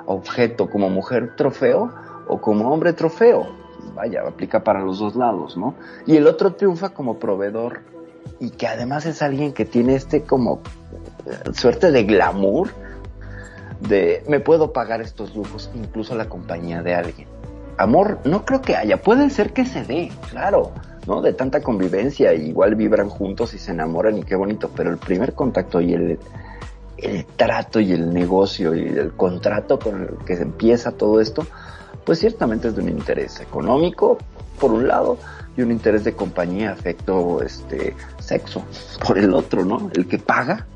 [0.07, 1.93] objeto, como mujer trofeo
[2.29, 3.65] o como hombre trofeo.
[3.95, 5.75] Vaya, aplica para los dos lados, ¿no?
[6.07, 7.83] Y el otro triunfa como proveedor
[8.41, 10.61] y que además es alguien que tiene este como
[11.53, 12.71] suerte de glamour
[13.89, 17.29] de me puedo pagar estos lujos, incluso la compañía de alguien.
[17.77, 20.73] Amor, no creo que haya, puede ser que se dé, claro,
[21.07, 21.23] ¿no?
[21.23, 25.35] De tanta convivencia, igual vibran juntos y se enamoran y qué bonito, pero el primer
[25.35, 26.19] contacto y el,
[26.99, 31.47] el trato y el negocio y el contrato con el que se empieza todo esto,
[32.05, 34.19] pues ciertamente es de un interés económico,
[34.61, 35.19] por un lado,
[35.57, 38.65] y un interés de compañía, afecto, este, sexo,
[39.07, 39.91] por el otro, ¿no?
[39.95, 40.67] El que paga,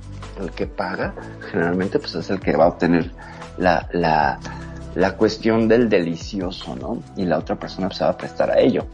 [0.40, 1.14] el que paga,
[1.50, 3.10] generalmente pues es el que va a obtener
[3.58, 4.38] la, la,
[4.94, 7.02] la cuestión del delicioso, ¿no?
[7.16, 8.86] Y la otra persona pues, se va a prestar a ello.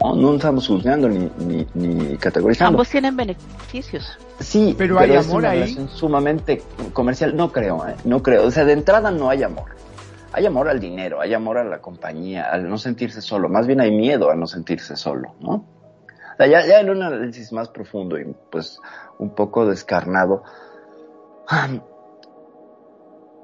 [0.00, 2.68] No, no estamos juzgando ni, ni, ni categorizando.
[2.76, 4.16] Ambos tienen beneficios.
[4.38, 5.60] Sí, Pero hay es amor una ahí.
[5.60, 7.34] relación sumamente comercial.
[7.36, 7.96] No creo, ¿eh?
[8.04, 8.46] no creo.
[8.46, 9.70] O sea, de entrada no hay amor.
[10.30, 13.48] Hay amor al dinero, hay amor a la compañía, al no sentirse solo.
[13.48, 15.52] Más bien hay miedo a no sentirse solo, ¿no?
[15.54, 18.78] O sea, ya, ya en un análisis más profundo y pues
[19.18, 20.44] un poco descarnado,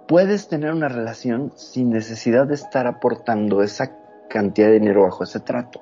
[0.07, 3.97] puedes tener una relación sin necesidad de estar aportando esa
[4.29, 5.81] cantidad de dinero bajo ese trato.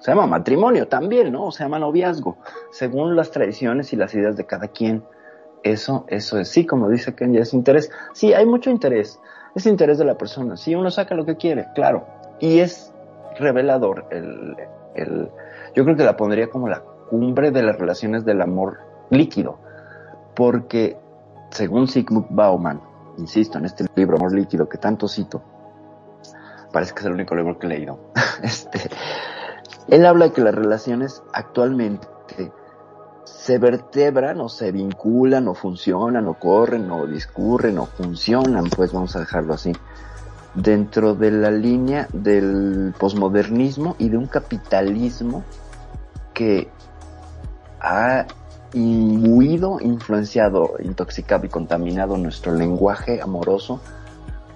[0.00, 1.50] Se llama matrimonio también, ¿no?
[1.50, 2.36] Se llama noviazgo,
[2.70, 5.02] según las tradiciones y las ideas de cada quien.
[5.62, 7.90] Eso, eso es, sí, como dice Ken, ya es interés.
[8.12, 9.18] Sí, hay mucho interés.
[9.54, 10.56] Es interés de la persona.
[10.56, 12.06] Sí, uno saca lo que quiere, claro.
[12.38, 12.92] Y es
[13.38, 14.54] revelador el,
[14.94, 15.30] el,
[15.74, 18.78] yo creo que la pondría como la cumbre de las relaciones del amor
[19.10, 19.58] líquido.
[20.34, 20.98] Porque,
[21.50, 22.80] según Sigmund Bauman,
[23.18, 25.42] insisto, en este libro, Amor Líquido, que tanto cito,
[26.72, 28.12] parece que es el único libro que he leído.
[28.42, 28.90] este,
[29.88, 32.06] él habla de que las relaciones actualmente
[33.24, 39.14] se vertebran o se vinculan o funcionan o corren o discurren o funcionan, pues vamos
[39.16, 39.72] a dejarlo así,
[40.54, 45.44] dentro de la línea del posmodernismo y de un capitalismo
[46.34, 46.68] que
[47.80, 48.26] ha
[48.76, 53.80] imbuido, influenciado, intoxicado y contaminado nuestro lenguaje amoroso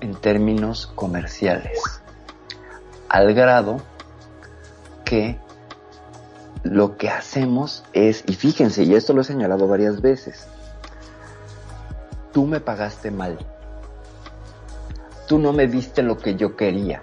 [0.00, 1.80] en términos comerciales,
[3.09, 3.80] al grado
[5.06, 5.38] que
[6.62, 10.46] lo que hacemos es, y fíjense, y esto lo he señalado varias veces,
[12.33, 13.38] tú me pagaste mal,
[15.26, 17.02] tú no me diste lo que yo quería,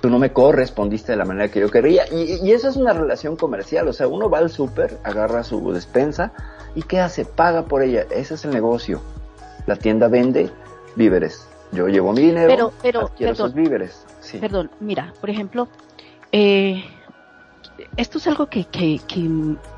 [0.00, 2.92] tú no me correspondiste de la manera que yo quería, y, y eso es una
[2.92, 6.32] relación comercial, o sea, uno va al súper, agarra su despensa,
[6.74, 7.24] y ¿qué hace?
[7.24, 9.00] Paga por ella, ese es el negocio,
[9.66, 10.50] la tienda vende
[10.96, 13.46] víveres, yo llevo mi dinero, Pero- pero, adquiero perdón.
[13.50, 14.38] esos víveres, sí.
[14.38, 15.68] Perdón, mira, por ejemplo,
[16.32, 16.84] eh,
[17.96, 19.28] esto es algo que, que, que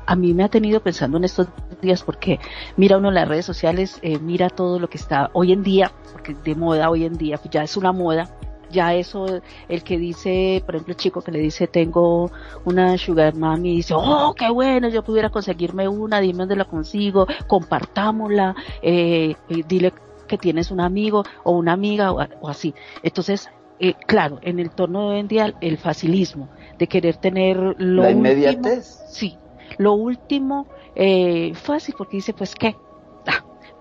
[0.05, 1.47] a mí me ha tenido pensando en estos
[1.81, 2.39] días porque
[2.77, 5.91] mira uno en las redes sociales, eh, mira todo lo que está hoy en día,
[6.11, 8.29] porque de moda hoy en día, pues ya es una moda,
[8.71, 9.25] ya eso,
[9.67, 12.31] el que dice, por ejemplo, el chico que le dice tengo
[12.65, 16.65] una sugar mami y dice, oh, qué bueno, yo pudiera conseguirme una, dime dónde la
[16.65, 19.35] consigo, compartámosla, eh,
[19.67, 19.93] dile
[20.27, 22.73] que tienes un amigo o una amiga o, o así.
[23.03, 27.57] Entonces, eh, claro, en el torno de hoy en día, el facilismo de querer tener
[27.79, 28.99] lo la último, inmediatez.
[29.09, 29.37] sí,
[29.77, 32.75] lo último eh, fácil, porque dice, pues, ¿qué?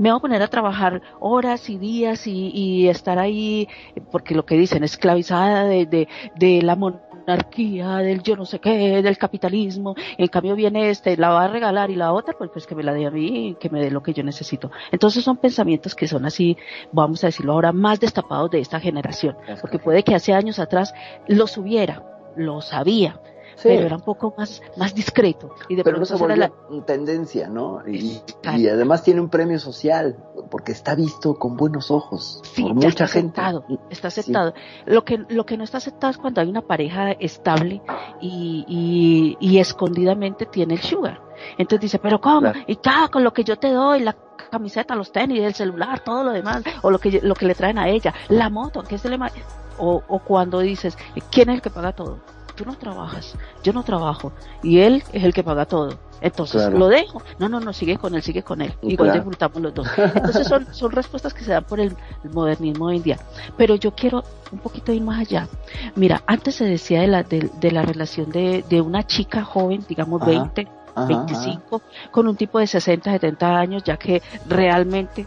[0.00, 3.68] Me voy a poner a trabajar horas y días y, y estar ahí,
[4.10, 9.02] porque lo que dicen, esclavizada de, de, de la monarquía, del yo no sé qué,
[9.02, 9.94] del capitalismo.
[10.16, 12.82] En cambio viene este, la va a regalar y la otra, pues, pues que me
[12.82, 14.70] la dé a mí y que me dé lo que yo necesito.
[14.90, 16.56] Entonces son pensamientos que son así,
[16.92, 19.36] vamos a decirlo ahora, más destapados de esta generación.
[19.60, 20.94] Porque puede que hace años atrás
[21.28, 22.02] los hubiera,
[22.36, 23.20] lo sabía,
[23.62, 23.68] Sí.
[23.68, 25.54] pero era un poco más, más discreto.
[25.68, 26.52] Y de pero pronto se era la-
[26.86, 27.82] tendencia, ¿no?
[27.86, 28.20] Y,
[28.68, 30.16] además tiene un premio social,
[30.50, 33.40] porque está visto con buenos ojos Sí, por ya mucha está gente.
[33.40, 34.54] aceptado, está aceptado.
[34.86, 37.82] Lo que lo que no está aceptado es cuando hay una pareja estable
[38.20, 41.20] y, y, y escondidamente tiene el sugar.
[41.58, 42.40] Entonces dice, pero ¿cómo?
[42.40, 42.60] Claro.
[42.66, 44.16] Y cada con lo que yo te doy, la
[44.50, 47.78] camiseta, los tenis, el celular, todo lo demás, o lo que lo que le traen
[47.78, 49.30] a ella, la moto, que es el ema-
[49.78, 50.96] o, o cuando dices,
[51.30, 52.18] ¿quién es el que paga todo?
[52.60, 55.98] Tú no trabajas, yo no trabajo, y él es el que paga todo.
[56.20, 56.76] Entonces, Claro.
[56.78, 57.22] ¿lo dejo?
[57.38, 58.74] No, no, no, sigue con él, sigue con él.
[58.82, 59.14] Igual Claro.
[59.14, 59.88] disfrutamos los dos.
[60.14, 63.18] Entonces son, son respuestas que se dan por el, el modernismo hoy en día.
[63.56, 65.48] Pero yo quiero un poquito ir más allá.
[65.96, 69.82] Mira, antes se decía de la, de, de la relación de, de una chica joven,
[69.88, 70.30] digamos Ajá.
[70.30, 75.26] 20, Ajá, 25, con un tipo de 60, 70 años, ya que realmente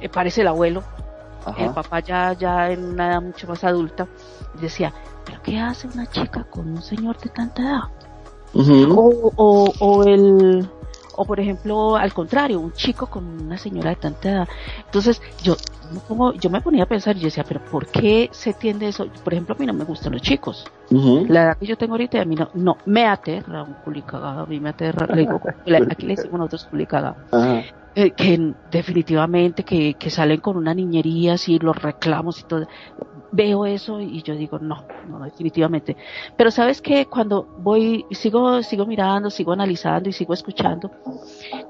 [0.00, 0.84] eh, parece el abuelo,
[1.44, 1.74] ajá, el ajá.
[1.74, 4.06] papá ya, ya en una edad mucho más adulta,
[4.60, 4.92] decía,
[5.30, 7.82] ¿pero qué hace una chica con un señor de tanta edad?
[8.90, 10.68] O, o, o el,
[11.16, 14.48] o por ejemplo, al contrario, un chico con una señora de tanta edad.
[14.84, 15.54] Entonces, yo,
[16.40, 19.06] yo me ponía a pensar y yo decía, pero ¿por qué se tiende eso?
[19.22, 20.66] Por ejemplo, a mí no me gustan los chicos.
[20.90, 24.46] La edad que yo tengo ahorita, a mí no, no, me aterra un culicagado, a
[24.46, 25.40] mí me aterra, le digo,
[25.90, 27.16] aquí le decimos nosotros culicagado.
[27.30, 27.62] Ajá.
[27.96, 32.66] Eh, que definitivamente que, que salen con una niñería así, los reclamos y todo.
[33.32, 35.96] Veo eso y yo digo, no, no, definitivamente.
[36.36, 40.90] Pero sabes que cuando voy, sigo, sigo mirando, sigo analizando y sigo escuchando,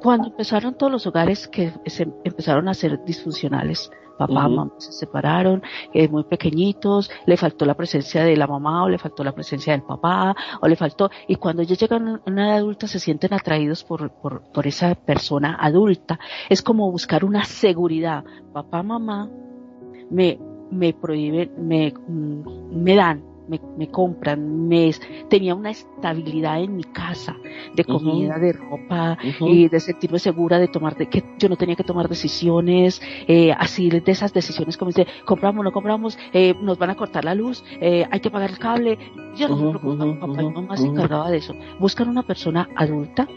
[0.02, 5.62] cuando empezaron todos los hogares que se empezaron a ser disfuncionales, papá, mamá se separaron,
[5.94, 9.72] eh, muy pequeñitos, le faltó la presencia de la mamá o le faltó la presencia
[9.72, 13.32] del papá o le faltó, y cuando ellos llegan a una edad adulta se sienten
[13.32, 16.18] atraídos por, por, por esa persona adulta.
[16.50, 18.24] Es como buscar una seguridad.
[18.52, 19.30] Papá, mamá,
[20.10, 20.38] me,
[20.70, 24.90] me prohíben, me, mm, me dan me, me compran, me
[25.28, 27.36] tenía una estabilidad en mi casa,
[27.74, 31.76] de comida, de ropa, y de sentirme segura de tomar, de que yo no tenía
[31.76, 36.78] que tomar decisiones, eh, así de esas decisiones como dice, compramos, no compramos, eh, nos
[36.78, 38.98] van a cortar la luz, eh, hay que pagar el cable.
[39.36, 41.54] Yo no me preocupaba, papá y mamá se encargaba de eso.
[41.78, 43.28] Buscan una persona adulta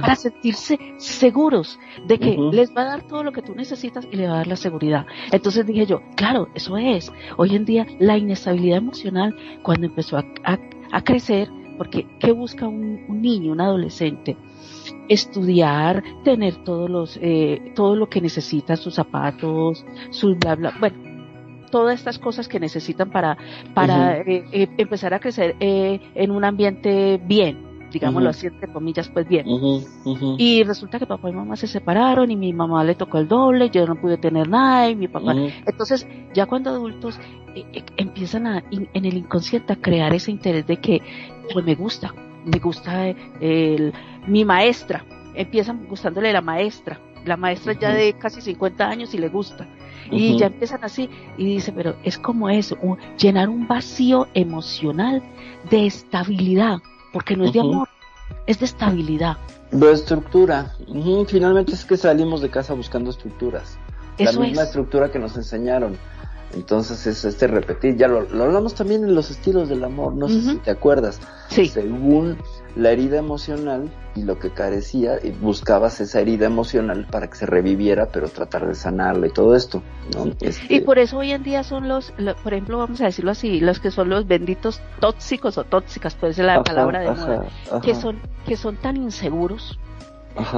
[0.00, 4.16] para sentirse seguros de que les va a dar todo lo que tú necesitas y
[4.16, 5.06] le va a dar la seguridad.
[5.32, 7.12] Entonces dije yo, claro, eso es.
[7.36, 10.24] Hoy en día la inestabilidad emocional cuando empezó a,
[11.02, 14.36] crecer, porque ¿qué busca un, niño, un adolescente?
[15.08, 20.96] Estudiar, tener todos los, eh, todo lo que necesita, sus zapatos, sus bla bla, bueno,
[21.70, 23.36] todas estas cosas que necesitan para,
[23.74, 27.63] para eh, eh, empezar a crecer en un ambiente bien
[27.94, 29.46] digámoslo así, entre comillas, pues bien.
[30.36, 33.70] Y resulta que papá y mamá se separaron y mi mamá le tocó el doble,
[33.70, 35.34] yo no pude tener nada y mi papá.
[35.64, 37.18] Entonces, ya cuando adultos
[37.54, 41.00] eh, eh, empiezan a, en el inconsciente a crear ese interés de que,
[41.52, 42.12] pues me gusta,
[42.44, 43.08] me gusta
[43.40, 43.92] el,
[44.26, 45.04] mi maestra,
[45.34, 49.66] empiezan gustándole la maestra, la maestra ya de casi 50 años y le gusta.
[50.10, 52.76] Y ya empiezan así y dice, pero es como eso,
[53.18, 55.22] llenar un vacío emocional
[55.70, 56.82] de estabilidad
[57.14, 57.88] porque no es de amor,
[58.46, 59.38] es de estabilidad.
[59.70, 60.74] De estructura.
[61.28, 63.78] Finalmente es que salimos de casa buscando estructuras.
[64.18, 65.96] la misma estructura que nos enseñaron.
[66.54, 70.40] Entonces es este repetir, ya lo, hablamos también en los estilos del amor, no sé
[70.40, 71.20] si te acuerdas.
[71.50, 71.66] Sí.
[71.66, 72.36] Según
[72.76, 77.46] la herida emocional y lo que carecía, y buscabas esa herida emocional para que se
[77.46, 79.82] reviviera, pero tratar de sanarla y todo esto.
[80.14, 80.32] ¿no?
[80.40, 83.60] Este y por eso hoy en día son los, por ejemplo, vamos a decirlo así,
[83.60, 87.46] los que son los benditos tóxicos o tóxicas, puede ser la palabra de moda,
[87.82, 89.78] que son, que son tan inseguros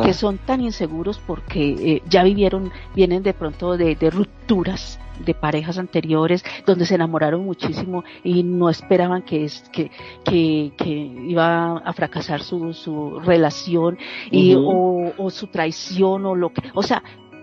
[0.03, 5.35] que son tan inseguros porque eh, ya vivieron, vienen de pronto de, de, rupturas de
[5.35, 9.91] parejas anteriores donde se enamoraron muchísimo y no esperaban que, es, que,
[10.25, 13.99] que, que iba a fracasar su, su relación
[14.31, 17.03] y, o, o su traición o lo que, o sea,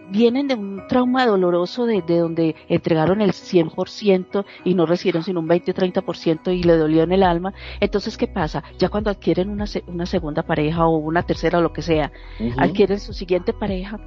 [0.09, 5.47] vienen de un trauma doloroso de, donde entregaron el 100% y no recibieron sino un
[5.47, 7.53] 20-30% y le dolió en el alma.
[7.79, 8.63] Entonces, ¿qué pasa?
[8.77, 12.11] Ya cuando adquieren una, una segunda pareja o una tercera o lo que sea,
[12.57, 13.99] adquieren su siguiente pareja,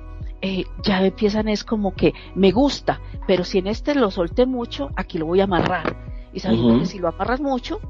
[0.43, 4.91] eh, ya empiezan es como que me gusta, pero si en este lo solté mucho,
[4.97, 5.97] aquí lo voy a amarrar.
[6.33, 7.81] Y sabiendo que si lo amarras mucho,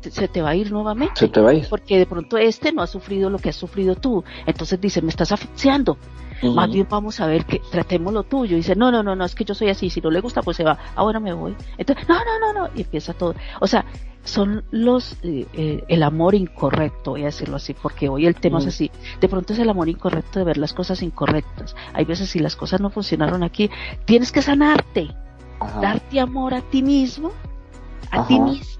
[0.00, 1.14] se te va a ir nuevamente.
[1.16, 1.66] Se te va a ir.
[1.68, 4.24] Porque de pronto este no ha sufrido lo que has sufrido tú.
[4.46, 5.98] Entonces dice, me estás asfixiando.
[6.42, 8.56] Más bien vamos a ver que tratemos lo tuyo.
[8.56, 9.90] Dice, no, no, no, no, es que yo soy así.
[9.90, 10.78] Si no le gusta, pues se va.
[10.94, 11.54] Ahora me voy.
[11.76, 12.70] Entonces, no, no, no, no.
[12.74, 13.34] Y empieza todo.
[13.60, 13.84] O sea,
[14.24, 18.58] son los, eh, eh, el amor incorrecto, voy a decirlo así, porque hoy el tema
[18.58, 18.90] es así.
[19.20, 21.74] De pronto es el amor incorrecto de ver las cosas incorrectas.
[21.94, 23.70] Hay veces si las cosas no funcionaron aquí,
[24.04, 25.08] tienes que sanarte.
[25.80, 27.32] Darte amor a ti mismo,
[28.10, 28.79] a ti mismo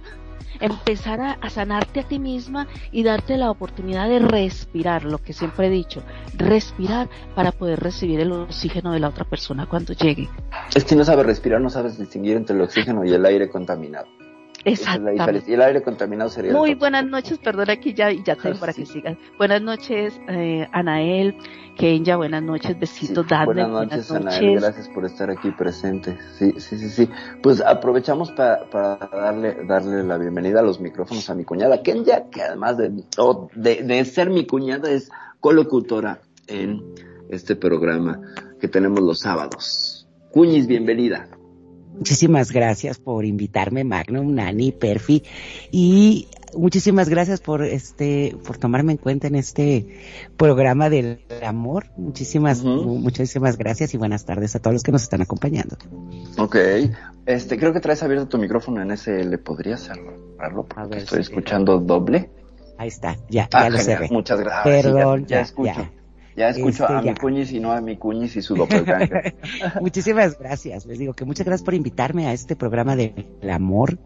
[0.60, 5.66] empezar a, sanarte a ti misma y darte la oportunidad de respirar, lo que siempre
[5.66, 6.02] he dicho,
[6.36, 10.28] respirar para poder recibir el oxígeno de la otra persona cuando llegue.
[10.74, 14.06] Es que no sabes respirar, no sabes distinguir entre el oxígeno y el aire contaminado.
[14.64, 15.44] Exactamente.
[15.50, 16.52] y el aire contaminado sería.
[16.52, 19.18] Muy buenas noches, perdón aquí ya, ya tengo para que sigan.
[19.38, 21.36] Buenas noches, eh, Anael,
[21.76, 26.18] Kenya, buenas noches, besitos, sí, buenas, noches, Anael, gracias por estar aquí presente.
[26.38, 27.08] Sí, sí, sí, sí.
[27.42, 32.24] Pues aprovechamos para, para darle, darle la bienvenida a los micrófonos a mi cuñada Kenya,
[32.30, 32.90] que además de,
[33.54, 36.82] de, de ser mi cuñada es colocutora en
[37.30, 38.20] este programa
[38.60, 40.06] que tenemos los sábados.
[40.32, 41.28] Cuñis, bienvenida.
[42.00, 45.22] Muchísimas gracias por invitarme, Magnum, Nani, Perfi,
[45.70, 49.98] y muchísimas gracias por este, por tomarme en cuenta en este
[50.38, 51.88] programa del amor.
[51.98, 55.76] Muchísimas, muchísimas gracias y buenas tardes a todos los que nos están acompañando.
[56.38, 56.56] Ok,
[57.26, 60.64] este, creo que traes abierto tu micrófono en ese, ¿le podrías cerrarlo?
[60.64, 62.30] Porque estoy escuchando doble.
[62.78, 64.08] Ahí está, ya, ya ah, lo cerré.
[64.10, 64.64] Muchas gracias.
[64.64, 65.74] Perdón, ya, escucho.
[65.76, 65.99] Ya
[66.48, 69.34] escucho este, a mi cuñis y no a mi cuñis y su doppelganger.
[69.80, 70.86] Muchísimas gracias.
[70.86, 73.12] Les digo que muchas gracias por invitarme a este programa del
[73.50, 73.98] amor.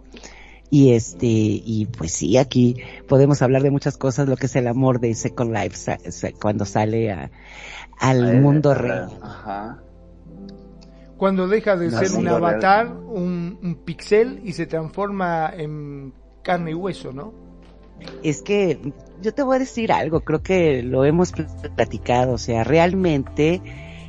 [0.71, 4.67] Y este, y pues sí, aquí podemos hablar de muchas cosas, lo que es el
[4.67, 5.99] amor de Second Life
[6.41, 7.31] cuando sale a,
[8.01, 9.09] al mundo real.
[11.17, 16.75] Cuando deja de ser un avatar, un, un pixel y se transforma en carne y
[16.75, 17.44] hueso, ¿no?
[18.23, 18.93] Es que
[19.23, 21.33] yo te voy a decir algo, creo que lo hemos
[21.77, 23.61] platicado, o sea, realmente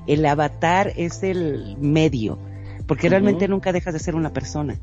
[0.08, 2.38] el avatar es el medio,
[2.88, 4.80] porque realmente nunca dejas de ser una persona.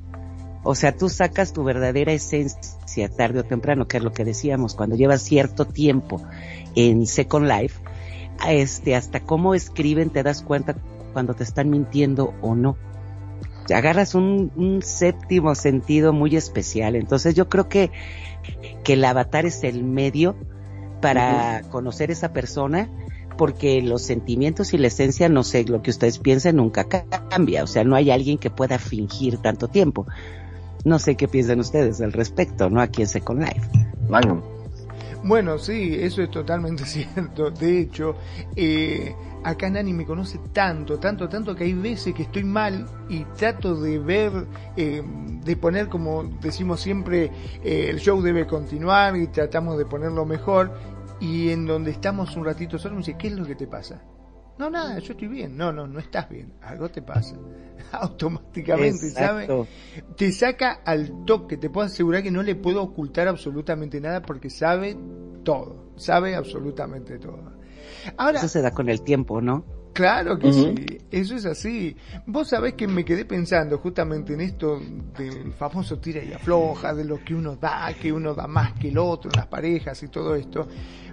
[0.64, 4.74] O sea, tú sacas tu verdadera esencia tarde o temprano, que es lo que decíamos,
[4.74, 6.22] cuando llevas cierto tiempo
[6.76, 7.80] en Second Life,
[8.48, 10.76] este, hasta cómo escriben te das cuenta
[11.12, 12.76] cuando te están mintiendo o no.
[13.74, 16.96] Agarras un, un séptimo sentido muy especial.
[16.96, 17.90] Entonces yo creo que,
[18.84, 20.36] que el avatar es el medio
[21.00, 22.88] para conocer esa persona
[23.36, 27.66] porque los sentimientos y la esencia, no sé, lo que ustedes piensen nunca cambia, o
[27.66, 30.06] sea, no hay alguien que pueda fingir tanto tiempo.
[30.84, 32.80] No sé qué piensan ustedes al respecto, ¿no?
[32.80, 33.68] Aquí en Second Life.
[34.08, 34.51] Magnum.
[35.24, 37.50] Bueno, sí, eso es totalmente cierto.
[37.50, 38.16] De hecho,
[38.56, 39.14] eh,
[39.44, 43.74] acá Nani me conoce tanto, tanto, tanto que hay veces que estoy mal y trato
[43.80, 44.32] de ver,
[44.76, 45.02] eh,
[45.44, 47.30] de poner como decimos siempre,
[47.62, 50.72] eh, el show debe continuar y tratamos de ponerlo mejor.
[51.20, 54.02] Y en donde estamos un ratito solo me dice, ¿qué es lo que te pasa?
[54.58, 55.56] No, nada, yo estoy bien.
[55.56, 56.52] No, no, no estás bien.
[56.62, 57.36] Algo te pasa.
[57.92, 59.48] Automáticamente, ¿sabes?
[60.16, 61.56] Te saca al toque.
[61.56, 64.96] Te puedo asegurar que no le puedo ocultar absolutamente nada porque sabe
[65.42, 65.92] todo.
[65.96, 67.52] Sabe absolutamente todo.
[68.16, 69.64] Ahora, Eso se da con el tiempo, ¿no?
[69.92, 70.74] Claro que sí,
[71.10, 71.94] eso es así.
[72.26, 74.80] Vos sabés que me quedé pensando justamente en esto
[75.18, 78.88] del famoso tira y afloja, de lo que uno da, que uno da más que
[78.88, 80.66] el otro, las parejas y todo esto.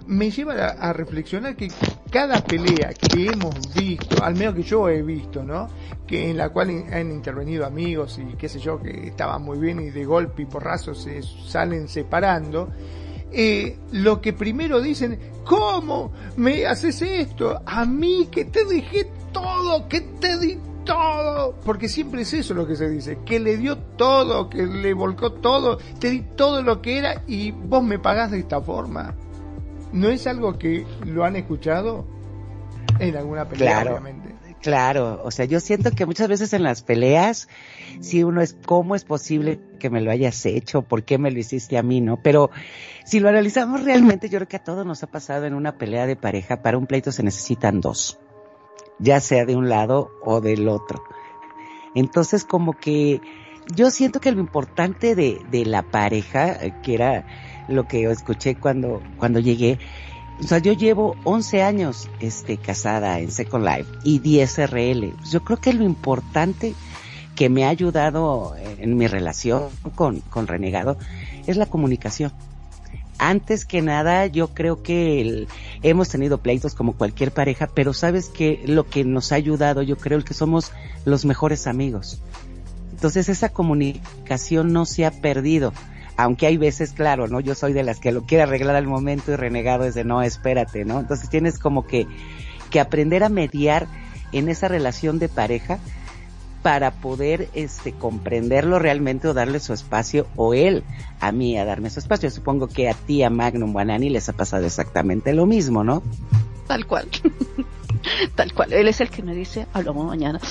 [0.06, 1.68] Me lleva a, reflexionar que
[2.10, 5.68] cada pelea que hemos visto, al menos que yo he visto, ¿no?
[6.06, 9.78] Que en la cual han intervenido amigos y qué sé yo, que estaban muy bien
[9.80, 12.70] y de golpe y porrazo se salen separando
[13.32, 17.60] eh, lo que primero dicen, ¿cómo me haces esto?
[17.66, 21.54] A mí que te dejé todo, que te di todo.
[21.64, 25.32] Porque siempre es eso lo que se dice, que le dio todo, que le volcó
[25.32, 29.14] todo, te di todo lo que era y vos me pagás de esta forma.
[29.92, 32.06] ¿No es algo que lo han escuchado
[32.98, 34.34] en alguna pelea, obviamente?
[34.60, 37.48] Claro, o sea, yo siento que muchas veces en las peleas,
[38.00, 40.82] si uno es, ¿cómo es posible que me lo hayas hecho?
[40.82, 42.00] ¿Por qué me lo hiciste a mí?
[42.00, 42.22] ¿No?
[42.22, 42.50] Pero
[43.04, 46.06] si lo analizamos realmente, yo creo que a todos nos ha pasado en una pelea
[46.06, 48.18] de pareja, para un pleito se necesitan dos,
[48.98, 51.02] ya sea de un lado o del otro.
[51.94, 53.20] Entonces, como que
[53.74, 57.26] yo siento que lo importante de, de la pareja, que era
[57.68, 59.78] lo que escuché cuando, cuando llegué,
[60.42, 65.14] o sea, yo llevo 11 años este, casada en Second Life y 10 RL.
[65.30, 66.74] Yo creo que lo importante
[67.40, 70.98] que me ha ayudado en mi relación con, con Renegado
[71.46, 72.32] es la comunicación.
[73.16, 75.46] Antes que nada, yo creo que
[75.82, 79.96] hemos tenido pleitos como cualquier pareja, pero sabes que lo que nos ha ayudado, yo
[79.96, 80.72] creo que somos
[81.06, 82.20] los mejores amigos.
[82.90, 85.72] Entonces esa comunicación no se ha perdido
[86.18, 87.40] aunque hay veces, claro, ¿no?
[87.40, 90.20] Yo soy de las que lo quiere arreglar al momento y renegado es de no,
[90.20, 91.00] espérate, ¿no?
[91.00, 92.06] Entonces tienes como que,
[92.68, 93.86] que aprender a mediar
[94.32, 95.78] en esa relación de pareja
[96.62, 100.84] para poder este comprenderlo realmente o darle su espacio o él
[101.20, 102.30] a mí a darme su espacio.
[102.30, 106.02] Supongo que a ti, a Magnum o les ha pasado exactamente lo mismo, ¿no?
[106.66, 107.08] Tal cual.
[108.34, 108.72] Tal cual.
[108.72, 110.40] Él es el que me dice, hablamos mañana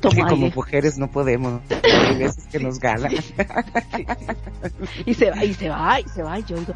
[0.00, 1.60] que como mujeres no podemos.
[1.70, 3.12] Hay veces que nos ganan.
[5.06, 6.74] y se va, y se va, y se va, y yo digo,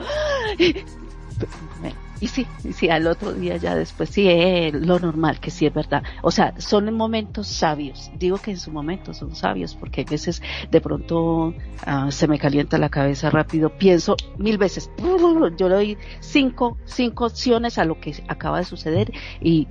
[2.21, 5.65] y sí, y sí, al otro día ya después, sí, eh, lo normal, que sí
[5.65, 6.03] es verdad.
[6.23, 8.11] O sea, son momentos sabios.
[8.19, 11.55] Digo que en su momento son sabios, porque a veces de pronto
[11.87, 14.91] ah, se me calienta la cabeza rápido, pienso mil veces,
[15.57, 19.67] yo le doy cinco, cinco opciones a lo que acaba de suceder y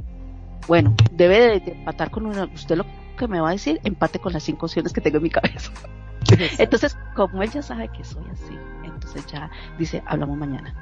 [0.67, 2.85] bueno, debe de, de empatar con una, usted lo
[3.17, 5.71] que me va a decir, empate con las cinco opciones que tengo en mi cabeza.
[6.57, 10.73] entonces, como él ya sabe que soy así, entonces ya dice, hablamos mañana.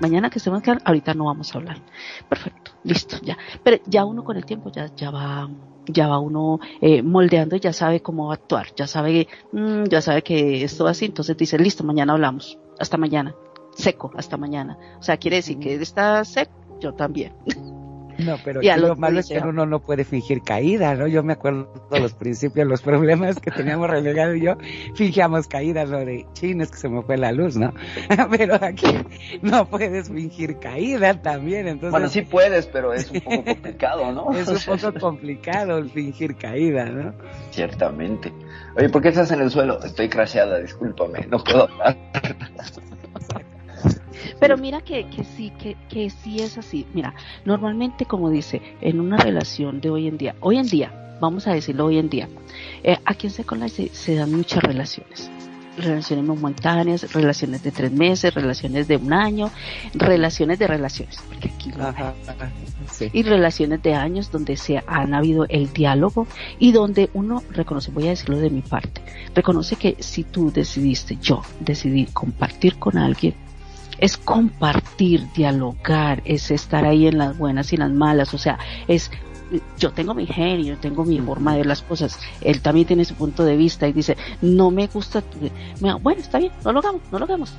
[0.00, 1.82] Mañana que estemos acá, ahorita no vamos a hablar.
[2.28, 3.36] Perfecto, listo, ya.
[3.62, 5.48] Pero ya uno con el tiempo ya, ya va,
[5.86, 10.00] ya va uno eh, moldeando y ya sabe cómo va actuar, ya sabe, mm, ya
[10.00, 13.34] sabe que esto así, entonces dice, listo, mañana hablamos, hasta mañana,
[13.74, 14.78] seco, hasta mañana.
[14.98, 17.34] O sea, quiere decir que está seco, yo también.
[18.24, 21.06] No, pero lo malo es que uno no puede fingir caída, ¿no?
[21.06, 24.56] Yo me acuerdo de los principios, los problemas que teníamos relegado y yo
[24.94, 27.72] fingíamos caída, lo de chin, es que se me fue la luz, ¿no?
[28.30, 28.88] pero aquí
[29.42, 31.92] no puedes fingir caída también, entonces.
[31.92, 34.32] Bueno, sí puedes, pero es un poco complicado, ¿no?
[34.32, 37.14] es un poco complicado el fingir caída, ¿no?
[37.50, 38.32] Ciertamente.
[38.76, 39.82] Oye, ¿por qué estás en el suelo?
[39.82, 41.96] Estoy crasheada, discúlpame, no puedo hablar.
[44.38, 46.86] Pero mira que, que sí, que, que sí es así.
[46.94, 47.14] Mira,
[47.44, 51.52] normalmente como dice, en una relación de hoy en día, hoy en día, vamos a
[51.52, 52.28] decirlo hoy en día,
[52.82, 55.30] eh, aquí en Second Life se, dan muchas relaciones.
[55.76, 59.50] relaciones momentáneas, relaciones de tres meses, relaciones de un año,
[59.94, 61.70] relaciones de relaciones, porque aquí
[63.12, 66.26] y relaciones de años donde se han habido el diálogo
[66.58, 69.00] y donde uno reconoce, voy a decirlo de mi parte,
[69.34, 73.34] reconoce que si tú decidiste, yo decidí compartir con alguien,
[74.00, 79.10] es compartir, dialogar, es estar ahí en las buenas y las malas, o sea, es
[79.78, 83.14] yo tengo mi genio, tengo mi forma de ver las cosas, él también tiene su
[83.14, 85.22] punto de vista y dice, no me gusta,
[86.02, 87.52] bueno, está bien, no lo hagamos, no lo hagamos,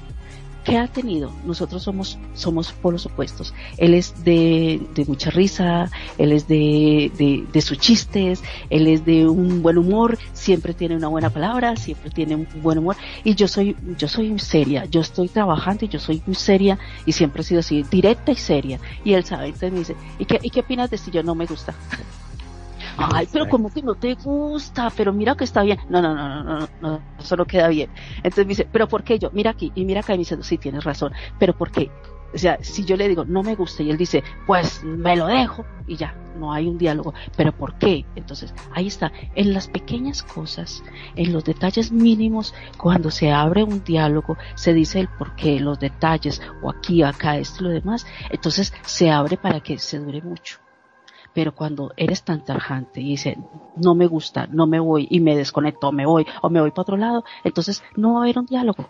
[0.63, 1.31] ¿Qué ha tenido?
[1.43, 3.53] Nosotros somos, somos polos opuestos.
[3.77, 5.89] Él es de, de mucha risa,
[6.19, 10.95] él es de, de, de, sus chistes, él es de un buen humor, siempre tiene
[10.95, 12.95] una buena palabra, siempre tiene un buen humor.
[13.23, 17.13] Y yo soy, yo soy seria, yo estoy trabajando y yo soy muy seria y
[17.13, 18.79] siempre he sido así, directa y seria.
[19.03, 21.33] Y él sabe, entonces me dice, ¿y qué, ¿y qué opinas de si yo no
[21.33, 21.73] me gusta?
[23.13, 25.79] Ay, pero como que no te gusta, pero mira que está bien.
[25.89, 27.89] No, no, no, no, no, no, eso no queda bien.
[28.17, 29.29] Entonces me dice, pero ¿por qué yo?
[29.33, 31.91] Mira aquí, y mira acá, y me dice, sí, tienes razón, pero ¿por qué?
[32.33, 35.27] O sea, si yo le digo, no me gusta, y él dice, pues me lo
[35.27, 37.13] dejo, y ya, no hay un diálogo.
[37.35, 38.05] ¿Pero por qué?
[38.15, 40.81] Entonces, ahí está, en las pequeñas cosas,
[41.15, 45.79] en los detalles mínimos, cuando se abre un diálogo, se dice el por qué, los
[45.79, 50.21] detalles, o aquí, acá, esto y lo demás, entonces se abre para que se dure
[50.21, 50.59] mucho.
[51.33, 53.37] Pero cuando eres tan tajante y dices,
[53.75, 56.81] no me gusta, no me voy y me desconecto, me voy o me voy para
[56.81, 58.89] otro lado, entonces no va a haber un diálogo.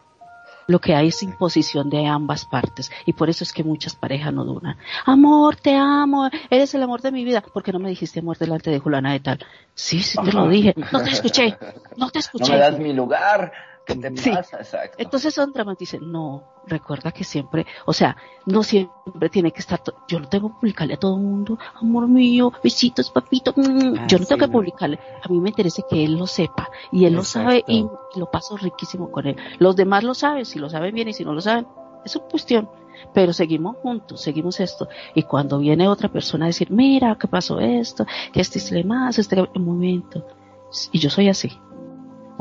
[0.68, 4.34] Lo que hay es imposición de ambas partes y por eso es que muchas parejas
[4.34, 4.78] no duran.
[5.06, 7.42] Amor, te amo, eres el amor de mi vida.
[7.42, 9.46] ¿Por qué no me dijiste amor delante de Juliana de tal?
[9.74, 10.74] Sí, sí te lo dije.
[10.92, 11.58] No te escuché,
[11.98, 12.52] no te escuché.
[12.52, 13.52] No me das mi lugar.
[13.86, 14.58] ¿Qué te pasa?
[14.58, 14.98] Exacto.
[14.98, 18.16] Entonces Sandra dice, no, recuerda que siempre, o sea,
[18.46, 22.08] no siempre tiene que estar, yo no tengo que publicarle a todo el mundo, amor
[22.08, 26.04] mío, besitos, papito, mm, ah, yo no tengo que publicarle, a mí me interesa que
[26.04, 29.36] él lo sepa, y él lo sabe y lo paso riquísimo con él.
[29.60, 31.68] Los demás lo saben, si lo saben bien y si no lo saben,
[32.06, 32.70] es su cuestión.
[33.14, 34.88] Pero seguimos juntos, seguimos esto.
[35.16, 38.06] Y cuando viene otra persona a decir, mira, ¿qué pasó esto?
[38.32, 40.26] Que este es más, este momento.
[40.92, 41.52] Y yo soy así.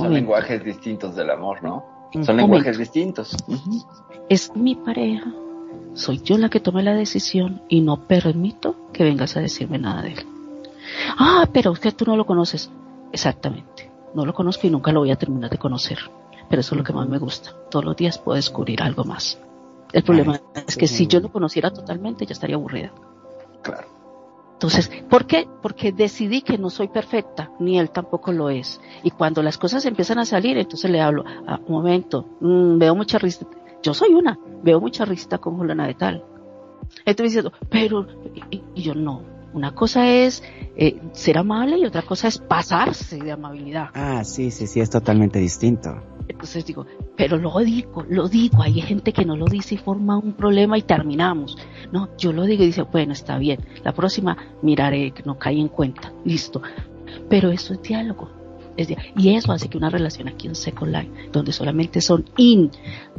[0.00, 1.84] Son lenguajes distintos del amor, ¿no?
[2.22, 3.36] Son lenguajes distintos.
[4.28, 5.32] Es mi pareja.
[5.94, 10.02] Soy yo la que tomé la decisión y no permito que vengas a decirme nada
[10.02, 10.26] de él.
[11.18, 12.70] Ah, pero que tú no lo conoces.
[13.12, 13.90] Exactamente.
[14.14, 15.98] No lo conozco y nunca lo voy a terminar de conocer.
[16.48, 17.52] Pero eso es lo que más me gusta.
[17.70, 19.38] Todos los días puedo descubrir algo más.
[19.92, 22.92] El problema es que si yo lo conociera totalmente ya estaría aburrida.
[23.62, 23.99] Claro.
[24.60, 25.48] Entonces, ¿por qué?
[25.62, 28.78] Porque decidí que no soy perfecta, ni él tampoco lo es.
[29.02, 32.94] Y cuando las cosas empiezan a salir, entonces le hablo, ah, un momento, mm, veo
[32.94, 33.46] mucha risa,
[33.82, 36.24] yo soy una, veo mucha risa con Juliana de tal.
[37.06, 38.06] Entonces diciendo, pero,
[38.50, 39.22] y, yo no,
[39.52, 40.42] una cosa es
[40.76, 43.90] eh, ser amable y otra cosa es pasarse de amabilidad.
[43.94, 46.02] Ah, sí, sí, sí, es totalmente distinto.
[46.28, 46.86] Entonces digo,
[47.16, 50.78] pero lo digo, lo digo, hay gente que no lo dice y forma un problema
[50.78, 51.58] y terminamos.
[51.90, 55.58] No, yo lo digo y dice, bueno, está bien, la próxima miraré que no cae
[55.58, 56.62] en cuenta, listo.
[57.28, 58.30] Pero eso es diálogo.
[59.16, 62.70] y eso hace que una relación aquí en Second Life, donde solamente son in,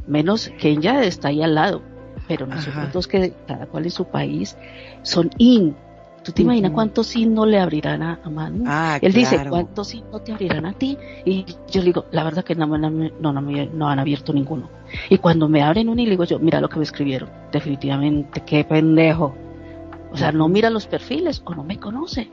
[0.08, 1.82] menos que ella está ahí al lado,
[2.28, 4.58] pero nosotros dos que cada cual en su país
[5.04, 5.76] son in,
[6.24, 8.64] ¿Tú te imaginas cuántos signos le abrirán a, Manu?
[8.68, 10.96] Ah, Él dice, ¿cuántos signos te abrirán a ti?
[11.26, 14.70] Y yo le digo, la verdad que no, no, no, no, han abierto ninguno.
[15.10, 17.30] Y cuando me abren uno y le digo yo, mira lo que me escribieron.
[17.52, 19.36] Definitivamente, qué pendejo.
[20.12, 22.30] O sea, no mira los perfiles o no me conoce.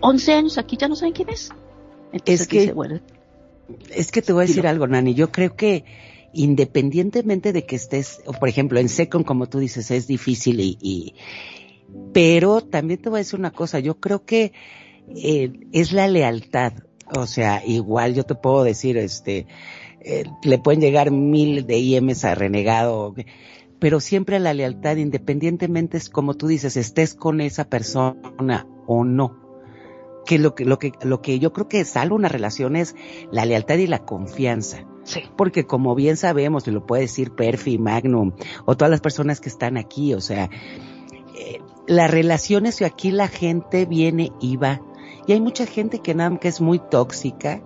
[0.00, 1.50] 11 años aquí ya no saben quién es.
[2.26, 3.00] es que, bueno,
[3.94, 5.14] es que te voy a decir algo, Nani.
[5.14, 5.84] Yo creo que
[6.34, 11.14] independientemente de que estés, o por ejemplo, en Second, como tú dices, es difícil y
[12.12, 14.52] pero también te voy a decir una cosa, yo creo que
[15.16, 16.72] eh, es la lealtad.
[17.16, 19.46] O sea, igual yo te puedo decir, este,
[20.00, 23.14] eh, le pueden llegar mil de IMs a renegado,
[23.78, 29.38] pero siempre la lealtad, independientemente es como tú dices, estés con esa persona o no.
[30.26, 32.94] Que lo que, lo que, lo que yo creo que salva una relación es
[33.32, 34.86] la lealtad y la confianza.
[35.02, 35.22] Sí.
[35.36, 38.32] Porque como bien sabemos, te lo puede decir Perfi, Magnum,
[38.66, 40.50] o todas las personas que están aquí, o sea,
[41.36, 44.80] eh, las relaciones y aquí la gente viene y va.
[45.26, 47.62] Y hay mucha gente que nada que es muy tóxica,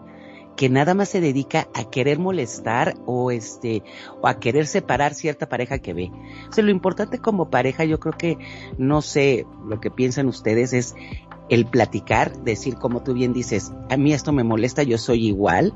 [0.56, 3.82] que nada más se dedica a querer molestar o este
[4.20, 6.10] o a querer separar cierta pareja que ve.
[6.48, 8.38] O sea, lo importante como pareja, yo creo que
[8.78, 10.94] no sé lo que piensan ustedes es
[11.50, 15.74] el platicar, decir como tú bien dices, a mí esto me molesta, yo soy igual,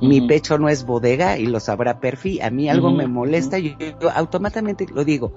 [0.00, 3.72] mi pecho no es bodega y lo sabrá Perfi, a mí algo me molesta, yo,
[3.78, 5.34] yo, automáticamente lo digo,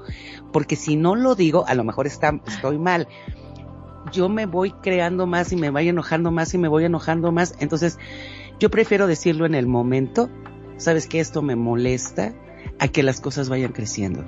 [0.53, 3.07] porque si no lo digo, a lo mejor está, estoy mal.
[4.11, 7.55] Yo me voy creando más y me voy enojando más y me voy enojando más,
[7.59, 7.99] entonces
[8.59, 10.29] yo prefiero decirlo en el momento
[10.77, 12.33] sabes que esto me molesta,
[12.79, 14.23] a que las cosas vayan creciendo.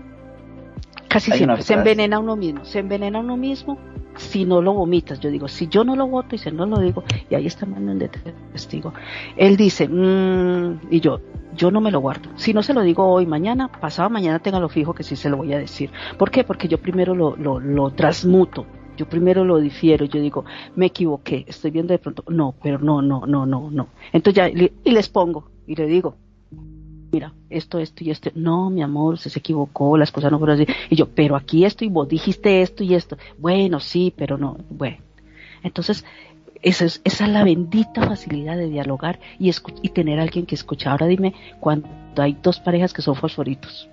[1.07, 3.77] Casi siempre se envenena uno mismo, se envenena uno mismo
[4.17, 5.19] si no lo vomitas.
[5.19, 7.65] Yo digo, si yo no lo voto y si no lo digo, y ahí está
[7.65, 8.09] Manuel de
[8.51, 8.93] testigo.
[9.37, 11.21] Él dice, mmm, y yo,
[11.55, 12.29] yo no me lo guardo.
[12.35, 15.37] Si no se lo digo hoy, mañana, pasado mañana, lo fijo que sí se lo
[15.37, 15.89] voy a decir.
[16.17, 16.43] ¿Por qué?
[16.43, 18.65] Porque yo primero lo, lo, lo transmuto.
[18.97, 23.01] Yo primero lo difiero, yo digo, me equivoqué, estoy viendo de pronto, no, pero no,
[23.01, 23.87] no, no, no, no.
[24.13, 26.15] Entonces ya, y les pongo, y le digo,
[27.11, 28.29] mira, esto, esto y esto.
[28.35, 30.71] No, mi amor, usted se equivocó, las cosas no fueron así.
[30.89, 33.17] Y yo, pero aquí esto y vos dijiste esto y esto.
[33.37, 34.57] Bueno, sí, pero no.
[34.69, 34.97] Bueno.
[35.63, 36.03] Entonces,
[36.61, 40.55] esa es, esa es la bendita facilidad de dialogar y, y tener a alguien que
[40.55, 40.91] escucha.
[40.91, 41.87] Ahora dime, cuando
[42.17, 43.89] hay dos parejas que son fosforitos.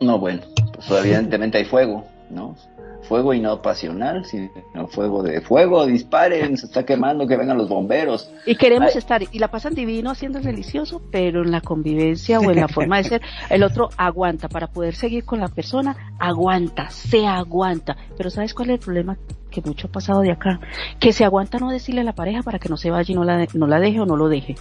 [0.00, 0.42] No, bueno,
[0.74, 2.56] pues evidentemente hay fuego, ¿no?
[3.02, 4.50] Fuego y no pasional, sino
[4.88, 8.30] fuego de fuego, disparen, se está quemando, que vengan los bomberos.
[8.46, 12.50] Y queremos estar, y la pasan divino haciendo el delicioso, pero en la convivencia o
[12.50, 16.90] en la forma de ser, el otro aguanta, para poder seguir con la persona, aguanta,
[16.90, 17.96] se aguanta.
[18.16, 19.16] Pero ¿sabes cuál es el problema?
[19.50, 20.60] Que mucho ha pasado de acá,
[20.98, 23.24] que se aguanta no decirle a la pareja para que no se vaya y no
[23.24, 24.56] la, no la deje o no lo deje,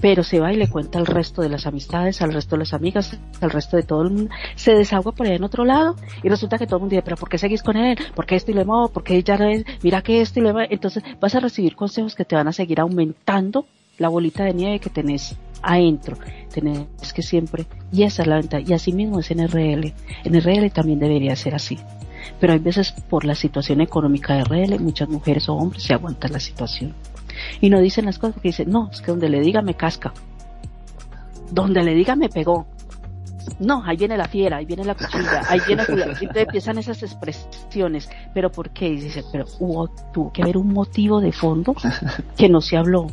[0.00, 2.74] pero se va y le cuenta al resto de las amistades, al resto de las
[2.74, 6.28] amigas, al resto de todo el mundo, se desahoga por ahí en otro lado y
[6.28, 7.98] resulta que todo el mundo dice, pero ¿por qué seguís con él?
[8.14, 8.88] ¿Por qué esto y le muevo?
[8.88, 9.64] ¿Por qué ya no es?
[9.82, 12.80] Mira que esto y le Entonces vas a recibir consejos que te van a seguir
[12.80, 13.66] aumentando
[13.98, 16.16] la bolita de nieve que tenés adentro.
[16.52, 19.92] Tenés que siempre, y esa es la venta, y así mismo es en RL.
[20.24, 21.78] En RL también debería ser así
[22.40, 26.32] pero hay veces por la situación económica de RL, muchas mujeres o hombres se aguantan
[26.32, 26.94] la situación.
[27.60, 30.12] Y no dicen las cosas porque dicen, no, es que donde le diga me casca.
[31.50, 32.66] Donde le diga me pegó.
[33.58, 37.02] No, ahí viene la fiera, ahí viene la cuchilla, ahí viene Y entonces empiezan esas
[37.02, 38.08] expresiones.
[38.34, 38.88] ¿Pero por qué?
[38.88, 41.74] Y dice, pero hubo, tuvo que haber un motivo de fondo
[42.36, 43.06] que no se habló.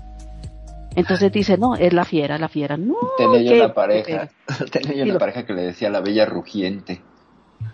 [0.96, 2.78] Entonces dice, no, es la fiera, la fiera.
[2.78, 4.30] No, tenía yo una pareja,
[4.72, 7.02] tenía yo una pareja que le decía la bella rugiente.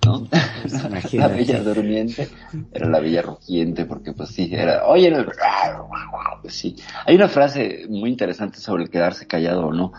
[0.05, 0.27] ¿No?
[1.13, 2.29] la bella durmiente
[2.71, 5.11] era la bella rugiente, porque pues sí, era, oye,
[6.41, 6.75] pues sí.
[7.05, 9.93] Hay una frase muy interesante sobre el quedarse callado o no,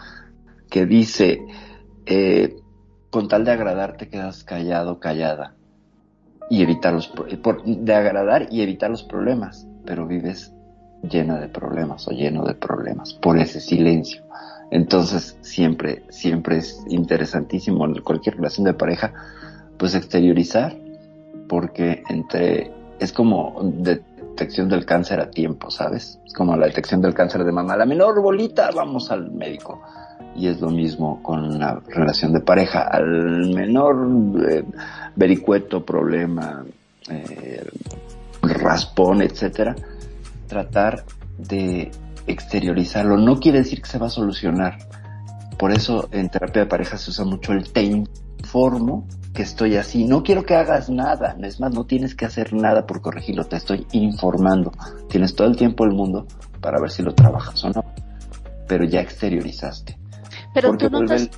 [0.70, 1.40] que dice,
[2.06, 2.56] eh,
[3.10, 5.54] con tal de agradar te quedas callado, callada,
[6.48, 10.52] y evitar los, por, de agradar y evitar los problemas, pero vives
[11.02, 14.22] llena de problemas o lleno de problemas por ese silencio.
[14.70, 19.12] Entonces, siempre, siempre es interesantísimo en cualquier relación de pareja
[19.78, 20.76] pues exteriorizar,
[21.48, 26.18] porque entre es como detección del cáncer a tiempo, ¿sabes?
[26.26, 27.76] Es como la detección del cáncer de mama.
[27.76, 29.82] La menor bolita, vamos al médico.
[30.34, 32.82] Y es lo mismo con una relación de pareja.
[32.82, 33.96] Al menor
[34.50, 34.64] eh,
[35.14, 36.64] vericueto, problema,
[37.08, 37.64] eh,
[38.42, 39.74] raspón, etcétera,
[40.46, 41.04] tratar
[41.38, 41.90] de
[42.26, 43.16] exteriorizarlo.
[43.16, 44.78] No quiere decir que se va a solucionar.
[45.58, 49.06] Por eso en terapia de pareja se usa mucho el te informo
[49.36, 50.04] que estoy así.
[50.04, 51.36] No quiero que hagas nada.
[51.42, 53.44] Es más, no tienes que hacer nada por corregirlo.
[53.44, 54.72] Te estoy informando.
[55.08, 56.26] Tienes todo el tiempo del mundo
[56.60, 57.84] para ver si lo trabajas o no.
[58.66, 59.98] Pero ya exteriorizaste.
[60.54, 61.30] Pero tú notas,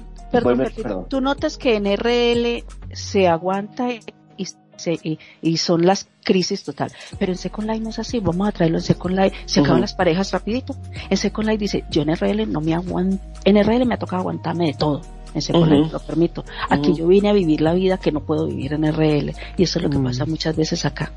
[1.09, 6.93] tú notas que en RL se aguanta y, y, son las crisis total.
[7.19, 8.21] Pero en Second Life no es así.
[8.21, 9.37] Vamos a traerlo en Second Life.
[9.47, 10.77] Se acaban las parejas rapidito.
[11.11, 13.19] En Second Life dice, yo en RL no me aguanto.
[13.45, 16.45] En RL me ha tocado aguantarme de todo ese lo permito.
[16.69, 19.79] Aquí yo vine a vivir la vida que no puedo vivir en RL y eso
[19.79, 21.13] es lo que pasa muchas veces acá.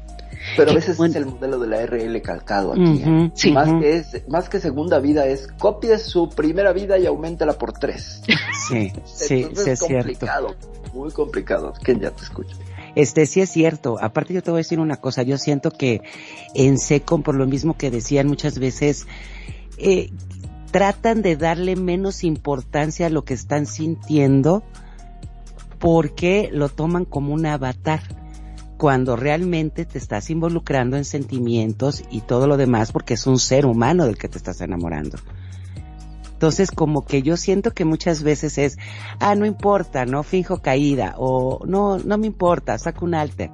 [0.58, 3.04] Pero a veces es el modelo de la RL calcado aquí.
[3.06, 3.52] ¿eh?
[3.54, 7.74] más, que es, más que segunda vida es copie su primera vida y aumentala por
[7.74, 8.22] tres.
[8.68, 10.56] Sí, sí, sí es, complicado,
[10.94, 11.74] muy complicado.
[11.84, 12.56] ¿Quién ya te escucha?
[12.96, 13.98] Este sí es cierto.
[14.00, 15.24] Aparte yo te voy a decir una cosa.
[15.24, 16.02] Yo siento que
[16.54, 19.08] en SECOM, por lo mismo que decían muchas veces,
[19.78, 20.12] eh,
[20.72, 24.64] tratan de darle menos importancia a lo que están sintiendo
[25.80, 28.02] porque lo toman como un avatar
[28.78, 33.66] cuando realmente te estás involucrando en sentimientos y todo lo demás porque es un ser
[33.66, 35.18] humano del que te estás enamorando.
[36.34, 38.78] Entonces como que yo siento que muchas veces es,
[39.20, 43.52] ah, no importa, no fijo caída o no, no me importa, saco un alter.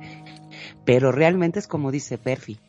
[0.86, 2.59] Pero realmente es como dice Perfi,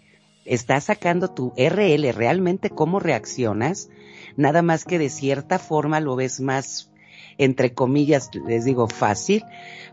[0.45, 3.91] estás sacando tu RL, realmente cómo reaccionas
[4.39, 6.91] nada más que de cierta forma lo ves más,
[7.37, 9.45] entre comillas, les digo, fácil,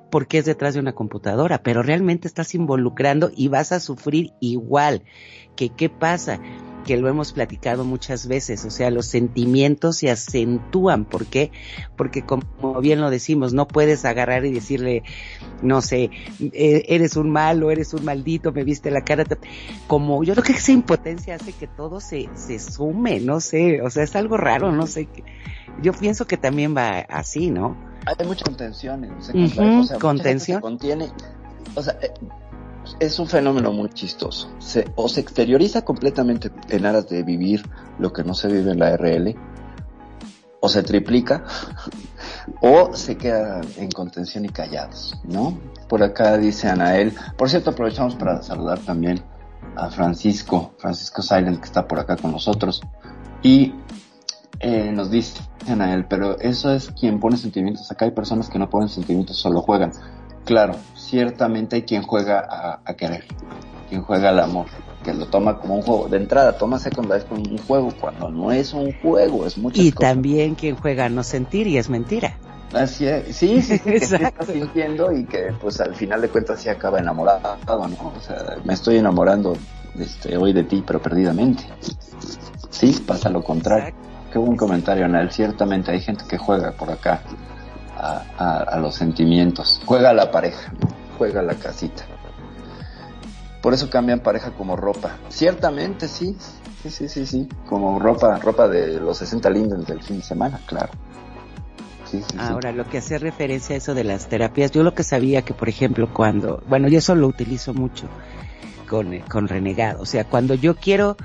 [0.09, 5.03] porque es detrás de una computadora, pero realmente estás involucrando y vas a sufrir igual.
[5.55, 6.39] Que qué pasa?
[6.85, 11.51] Que lo hemos platicado muchas veces, o sea, los sentimientos se acentúan, ¿por qué?
[11.97, 15.03] Porque como bien lo decimos, no puedes agarrar y decirle,
[15.61, 19.25] no sé, e-, eres un malo, eres un maldito, me viste la cara,
[19.87, 23.89] como yo creo que esa impotencia hace que todo se, se sume, no sé, o
[23.89, 25.09] sea, es algo raro, no sé,
[25.81, 27.75] Yo pienso que también va así, ¿no?
[28.05, 30.61] Hay mucha contención en contención.
[30.61, 31.09] contiene,
[31.73, 32.13] o sea, eh,
[32.99, 34.49] es un fenómeno muy chistoso.
[34.95, 37.63] O se exterioriza completamente en aras de vivir
[37.99, 39.35] lo que no se vive en la RL,
[40.59, 41.43] o se triplica,
[42.61, 45.57] o se queda en contención y callados, ¿no?
[45.87, 47.13] Por acá dice Anael.
[47.37, 49.23] Por cierto, aprovechamos para saludar también
[49.75, 52.81] a Francisco, Francisco Silent, que está por acá con nosotros.
[53.43, 53.75] Y
[54.59, 57.91] eh, nos dice Anael, pero eso es quien pone sentimientos.
[57.91, 59.91] Acá hay personas que no ponen sentimientos, solo juegan.
[60.45, 60.75] Claro,
[61.05, 63.25] ciertamente hay quien juega a, querer,
[63.89, 64.65] quien juega al amor,
[65.03, 66.07] que lo toma como un juego.
[66.07, 69.83] De entrada, toma Second Life como un juego, cuando no es un juego, es muchas
[69.83, 72.37] Y también quien juega a no sentir y es mentira.
[72.73, 76.67] Así es, sí, sí, sí, que sintiendo y que pues al final de cuentas sí
[76.67, 78.13] acaba enamorado, ¿no?
[78.17, 79.55] O sea, me estoy enamorando
[79.97, 81.63] este, hoy de ti, pero perdidamente.
[82.71, 83.93] Sí, pasa lo contrario.
[84.33, 85.31] Qué buen comentario, Anel.
[85.31, 87.21] Ciertamente hay gente que juega por acá
[88.05, 89.81] a, los sentimientos.
[89.85, 90.71] Juega la pareja,
[91.17, 92.03] juega la casita.
[93.61, 95.17] Por eso cambian pareja como ropa.
[95.29, 96.37] Ciertamente sí,
[96.83, 97.49] sí, sí, sí, sí.
[97.67, 100.91] Como ropa, ropa de los 60 lindos del fin de semana, claro.
[102.37, 105.53] Ahora, lo que hace referencia a eso de las terapias, yo lo que sabía que,
[105.53, 108.07] por ejemplo, cuando, bueno, yo eso lo utilizo mucho
[108.87, 111.17] con, con Renegado, o sea, cuando yo quiero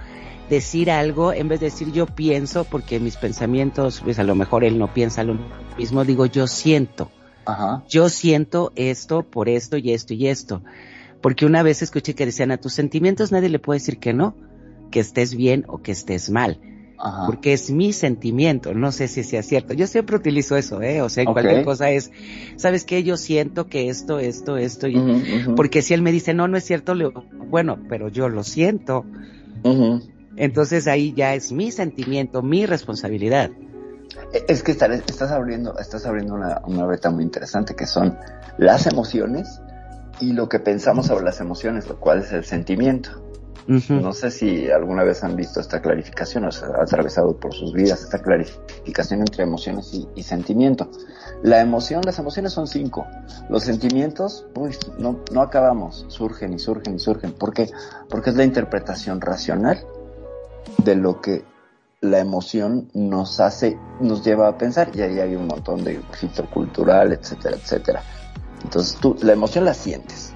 [0.51, 4.65] decir algo, en vez de decir yo pienso, porque mis pensamientos, pues a lo mejor
[4.65, 5.39] él no piensa lo
[5.79, 7.11] mismo, digo yo siento.
[7.47, 7.85] Ajá.
[7.89, 10.63] Yo siento esto por esto y esto y esto.
[11.23, 14.35] Porque una vez escuché que decían a tus sentimientos nadie le puede decir que no,
[14.91, 16.61] que estés bien o que estés mal
[17.27, 19.73] porque es mi sentimiento, no sé si sea cierto.
[19.73, 21.01] Yo siempre utilizo eso, ¿eh?
[21.01, 22.11] O sea, cualquier cosa es,
[22.57, 23.03] ¿sabes qué?
[23.03, 25.01] Yo siento que esto, esto, esto, y,
[25.57, 27.11] porque si él me dice, no, no es cierto, le,
[27.49, 29.07] bueno, pero yo lo siento.
[30.41, 33.51] Entonces ahí ya es mi sentimiento, mi responsabilidad.
[34.33, 38.17] E, es que estás abriendo, estás abriendo una, una beta muy interesante que son
[38.57, 39.61] las emociones
[40.19, 43.23] y lo que pensamos sobre las emociones, lo cual es el sentimiento.
[43.67, 47.73] No sé si alguna vez han visto esta clarificación, o sea, ha atravesado por sus
[47.73, 50.91] vidas esta clarificación entre emociones y, sentimiento.
[51.43, 53.07] La emoción, las emociones son cinco.
[53.49, 57.33] Los sentimientos, uy, no, no acabamos, surgen y surgen y surgen.
[57.33, 57.71] ¿Por qué?
[58.09, 59.85] Porque es la interpretación racional
[60.79, 61.45] de lo que
[62.01, 66.49] la emoción nos hace, nos lleva a pensar, y ahí hay un montón de filtro
[66.49, 68.03] cultural, etcétera, etcétera.
[68.63, 70.33] Entonces tú, la emoción la sientes,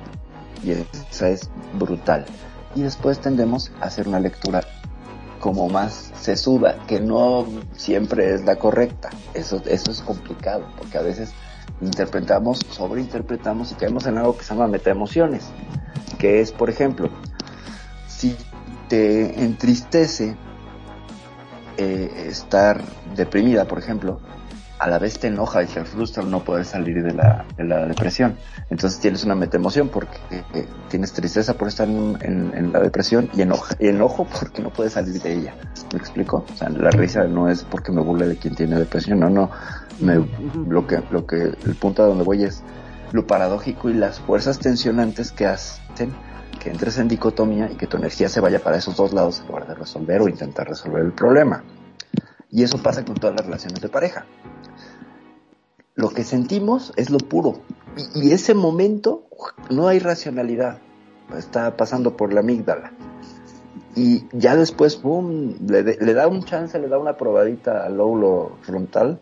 [0.63, 2.27] y esa es brutal
[2.75, 4.63] y después tendemos a hacer una lectura
[5.41, 7.47] como más sesuda, que no
[7.77, 9.11] siempre es la correcta.
[9.35, 11.33] Eso, eso es complicado, porque a veces
[11.83, 15.45] interpretamos, sobreinterpretamos y caemos en algo que se llama metaemociones,
[16.19, 17.11] que es, por ejemplo,
[18.09, 18.37] si
[18.89, 20.37] te entristece
[21.77, 22.81] eh, estar
[23.17, 24.21] deprimida, por ejemplo,
[24.79, 27.87] a la vez te enoja y te frustra no poder salir de la, de la
[27.87, 28.37] depresión.
[28.71, 33.43] Entonces tienes una metaemoción porque eh, tienes tristeza por estar en, en, la depresión y,
[33.43, 35.55] enoja, y enojo porque no puedes salir de ella.
[35.93, 36.45] ¿Me explico?
[36.53, 39.51] O sea, la risa no es porque me burle de quien tiene depresión, no, no.
[40.01, 40.17] Me,
[40.69, 42.63] lo que, lo que, el punto a donde voy es
[43.13, 46.13] lo paradójico y las fuerzas tensionantes que hacen
[46.55, 49.49] que entres en dicotomía y que tu energía se vaya para esos dos lados en
[49.49, 51.63] lugar de resolver o intentar resolver el problema.
[52.51, 54.27] Y eso pasa con todas las relaciones de pareja
[55.95, 57.61] lo que sentimos es lo puro.
[58.15, 59.25] Y, ese momento
[59.71, 60.79] no hay racionalidad.
[61.37, 62.93] Está pasando por la amígdala.
[63.95, 69.21] Y ya después, boom, le, da un chance, le da una probadita al lóbulo frontal.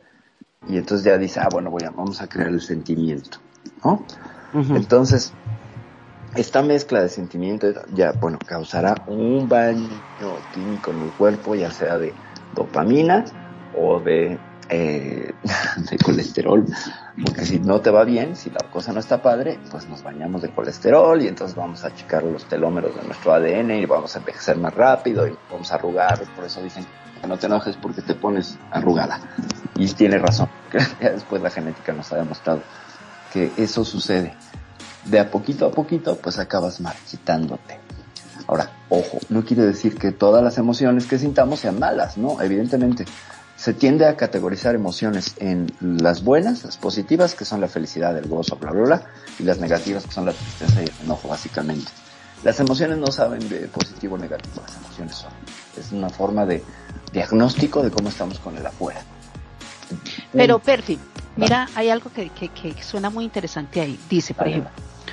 [0.67, 3.39] Y entonces ya dice, ah, bueno, voy a, vamos a crear el sentimiento.
[3.85, 4.05] ¿No?
[4.55, 5.33] Entonces,
[6.35, 9.89] esta mezcla de sentimientos ya, bueno, causará un baño
[10.53, 12.15] químico en el cuerpo, ya sea de
[12.55, 13.25] dopamina
[13.77, 15.35] o de eh,
[15.91, 16.65] de colesterol,
[17.23, 20.41] porque si no te va bien, si la cosa no está padre, pues nos bañamos
[20.41, 24.21] de colesterol y entonces vamos a achicar los telómeros de nuestro ADN y vamos a
[24.21, 26.87] envejecer más rápido y vamos a arrugar, por eso dicen
[27.21, 29.21] que no te enojes porque te pones arrugada.
[29.77, 30.49] Y tiene razón,
[31.01, 32.63] ya después la genética nos ha demostrado
[33.33, 34.35] que eso sucede.
[35.05, 37.81] De a poquito a poquito, pues acabas marchitándote.
[38.47, 42.41] Ahora, ojo, no quiere decir que todas las emociones que sintamos sean malas, ¿no?
[42.41, 43.05] Evidentemente,
[43.57, 48.29] se tiende a categorizar emociones en las buenas, las positivas, que son la felicidad, el
[48.29, 49.03] gozo, bla, bla, bla,
[49.39, 51.91] y las negativas, que son la tristeza y el enojo, básicamente.
[52.43, 55.31] Las emociones no saben de positivo o negativo, las emociones son.
[55.79, 56.65] Es una forma de
[57.13, 59.01] diagnóstico de cómo estamos con el afuera.
[60.33, 60.99] Pero, Perfi,
[61.37, 63.99] mira, hay algo que, que, que, suena muy interesante ahí.
[64.11, 64.73] Dice, por ejemplo,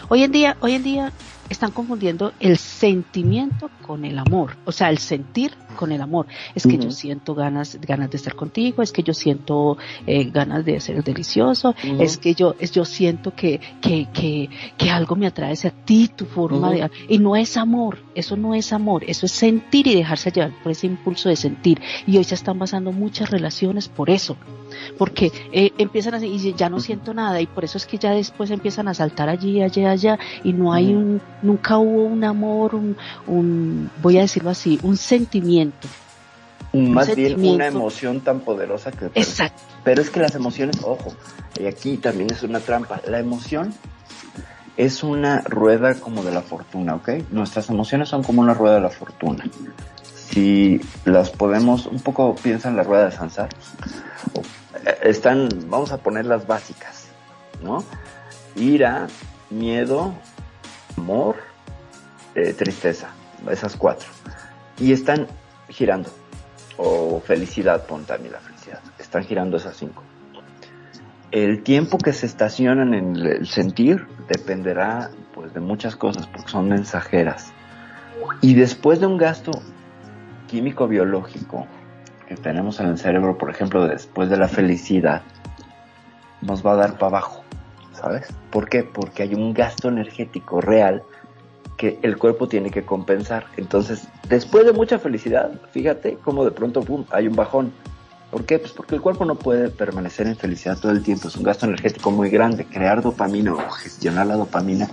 [0.10, 1.14] hoy en día, hoy en día
[1.50, 6.28] están confundiendo el sentimiento con el amor, o sea, el sentir con el amor.
[6.56, 10.66] Es que yo siento ganas, ganas de estar contigo, es que yo siento eh, ganas
[10.66, 15.26] de ser delicioso, es que yo, es, yo siento que, que, que, que algo me
[15.26, 19.26] atrae hacia ti, tu forma de, y no es amor, eso no es amor, eso
[19.26, 21.80] es sentir y dejarse llevar por ese impulso de sentir.
[22.06, 24.36] Y hoy se están basando muchas relaciones por eso,
[24.98, 28.12] porque eh, empiezan así y ya no siento nada y por eso es que ya
[28.12, 32.76] después empiezan a saltar allí, allá, allá y no hay un, nunca hubo un amor,
[32.76, 35.69] un, un voy a decirlo así, un sentimiento.
[36.74, 39.08] Más bien una emoción tan poderosa que...
[39.16, 39.62] Exacto.
[39.84, 41.14] Pero es que las emociones, ojo,
[41.60, 43.74] y aquí también es una trampa, la emoción
[44.78, 47.10] es una rueda como de la fortuna, ¿ok?
[47.32, 49.46] Nuestras emociones son como una rueda de la fortuna.
[50.30, 53.50] Si las podemos, un poco piensa en la rueda de Sansar,
[54.86, 57.08] eh, están, vamos a poner las básicas,
[57.64, 57.84] ¿no?
[58.56, 59.08] Ira,
[59.50, 60.14] miedo,
[60.98, 61.38] amor,
[62.36, 63.10] eh, tristeza,
[63.50, 64.08] esas cuatro.
[64.78, 65.28] Y están
[65.70, 66.10] girando.
[66.78, 68.80] O felicidad, pon también la felicidad.
[68.98, 70.04] Están girando esas cinco.
[71.32, 76.70] El tiempo que se estacionan en el sentir dependerá pues de muchas cosas porque son
[76.70, 77.54] mensajeras.
[78.42, 79.52] Y después de un gasto
[80.48, 81.68] químico biológico
[82.28, 85.22] que tenemos en el cerebro, por ejemplo, después de la felicidad,
[86.42, 87.44] nos va a dar para abajo,
[87.94, 88.28] ¿sabes?
[88.50, 88.84] ¿Por qué?
[88.84, 91.04] Porque hay un gasto energético real
[91.80, 93.46] que el cuerpo tiene que compensar.
[93.56, 97.72] Entonces, después de mucha felicidad, fíjate cómo de pronto boom, hay un bajón.
[98.30, 98.60] ¿Por qué?
[98.60, 101.30] Pues porque el cuerpo no puede permanecer en felicidad todo el tiempo.
[101.30, 102.66] Es un gasto energético muy grande.
[102.66, 104.90] Crear dopamina o gestionar la dopamina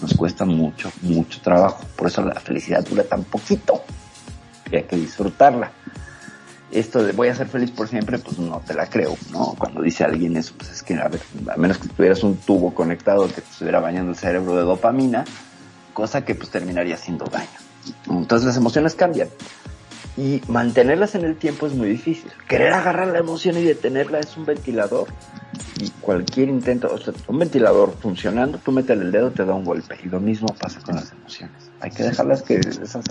[0.00, 1.84] nos cuesta mucho, mucho trabajo.
[1.94, 3.82] Por eso la felicidad dura tan poquito.
[4.72, 5.72] Y hay que disfrutarla.
[6.70, 9.54] Esto de voy a ser feliz por siempre, pues no te la creo, ¿no?
[9.58, 11.20] Cuando dice alguien eso, pues es que, a ver,
[11.52, 15.26] a menos que tuvieras un tubo conectado que te estuviera bañando el cerebro de dopamina,
[15.92, 17.48] cosa que pues terminaría haciendo daño.
[18.08, 19.28] Entonces las emociones cambian
[20.16, 22.30] y mantenerlas en el tiempo es muy difícil.
[22.48, 25.08] Querer agarrar la emoción y detenerla es un ventilador
[25.78, 29.64] y cualquier intento, o sea, un ventilador funcionando, tú metes el dedo, te da un
[29.64, 31.70] golpe y lo mismo pasa con las emociones.
[31.80, 33.04] Hay que dejarlas que esas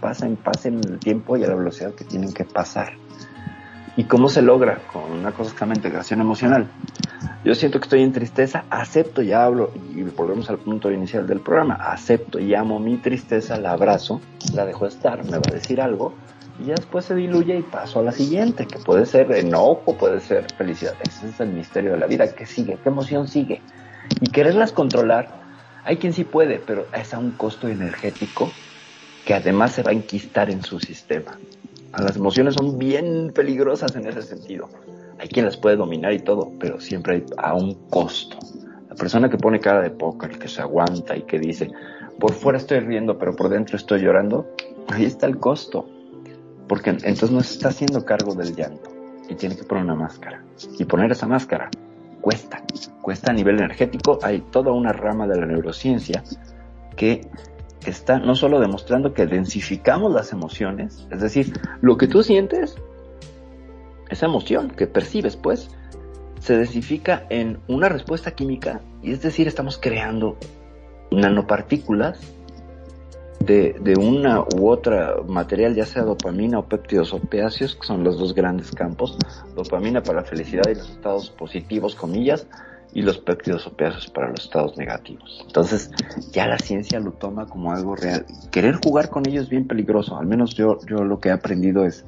[0.00, 2.94] pasen, pasen el tiempo y a la velocidad que tienen que pasar.
[3.96, 4.78] ¿Y cómo se logra?
[4.92, 6.68] Con una cosa que se llama integración emocional.
[7.48, 11.40] Yo siento que estoy en tristeza, acepto y hablo, y volvemos al punto inicial del
[11.40, 14.20] programa, acepto y amo mi tristeza, la abrazo,
[14.52, 16.12] la dejo estar, me va a decir algo,
[16.60, 20.20] y ya después se diluye y paso a la siguiente, que puede ser enojo, puede
[20.20, 20.92] ser felicidad.
[21.00, 22.76] Ese es el misterio de la vida, ¿qué sigue?
[22.82, 23.62] ¿Qué emoción sigue?
[24.20, 25.30] Y quererlas controlar,
[25.84, 28.52] hay quien sí puede, pero es a un costo energético
[29.24, 31.38] que además se va a enquistar en su sistema.
[31.98, 34.68] Las emociones son bien peligrosas en ese sentido.
[35.18, 38.38] Hay quien las puede dominar y todo, pero siempre hay a un costo.
[38.88, 41.70] La persona que pone cara de póker, que se aguanta y que dice,
[42.18, 44.46] por fuera estoy riendo, pero por dentro estoy llorando,
[44.88, 45.88] ahí está el costo.
[46.68, 48.90] Porque entonces no se está haciendo cargo del llanto
[49.28, 50.42] y tiene que poner una máscara.
[50.78, 51.70] Y poner esa máscara
[52.20, 52.62] cuesta,
[53.00, 54.18] cuesta a nivel energético.
[54.22, 56.22] Hay toda una rama de la neurociencia
[56.96, 57.28] que
[57.86, 62.76] está no solo demostrando que densificamos las emociones, es decir, lo que tú sientes,
[64.10, 65.70] esa emoción que percibes, pues,
[66.40, 70.36] se densifica en una respuesta química, y es decir, estamos creando
[71.10, 72.20] nanopartículas
[73.40, 78.18] de, de una u otra material, ya sea dopamina o péptidos opiáceos, que son los
[78.18, 79.16] dos grandes campos,
[79.54, 82.46] dopamina para la felicidad y los estados positivos, comillas,
[82.94, 85.44] y los péptidos opiáceos para los estados negativos.
[85.46, 85.90] Entonces,
[86.32, 88.24] ya la ciencia lo toma como algo real.
[88.50, 90.16] Querer jugar con ellos es bien peligroso.
[90.16, 92.04] Al menos yo, yo lo que he aprendido es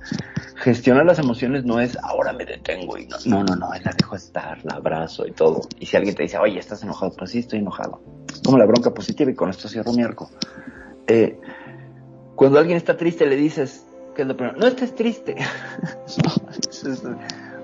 [0.57, 4.17] gestionar las emociones no es ahora me detengo y no, no, no, no, la dejo
[4.17, 5.63] estar, la abrazo y todo.
[5.79, 8.01] Y si alguien te dice, oye, estás enojado, pues sí, estoy enojado.
[8.45, 10.31] Como la bronca positiva y con esto cierro mi arco.
[11.07, 11.39] Eh,
[12.37, 14.59] cuando alguien está triste le dices, ¿qué es lo primero?
[14.59, 15.37] No estés triste.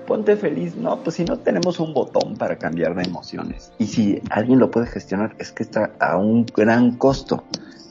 [0.07, 0.75] ponte feliz.
[0.75, 3.71] No, pues si no tenemos un botón para cambiar de emociones.
[3.77, 7.43] Y si alguien lo puede gestionar, es que está a un gran costo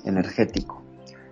[0.04, 0.82] energético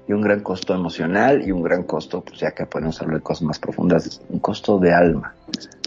[0.07, 3.23] y un gran costo emocional y un gran costo, pues ya que podemos hablar de
[3.23, 5.35] cosas más profundas, un costo de alma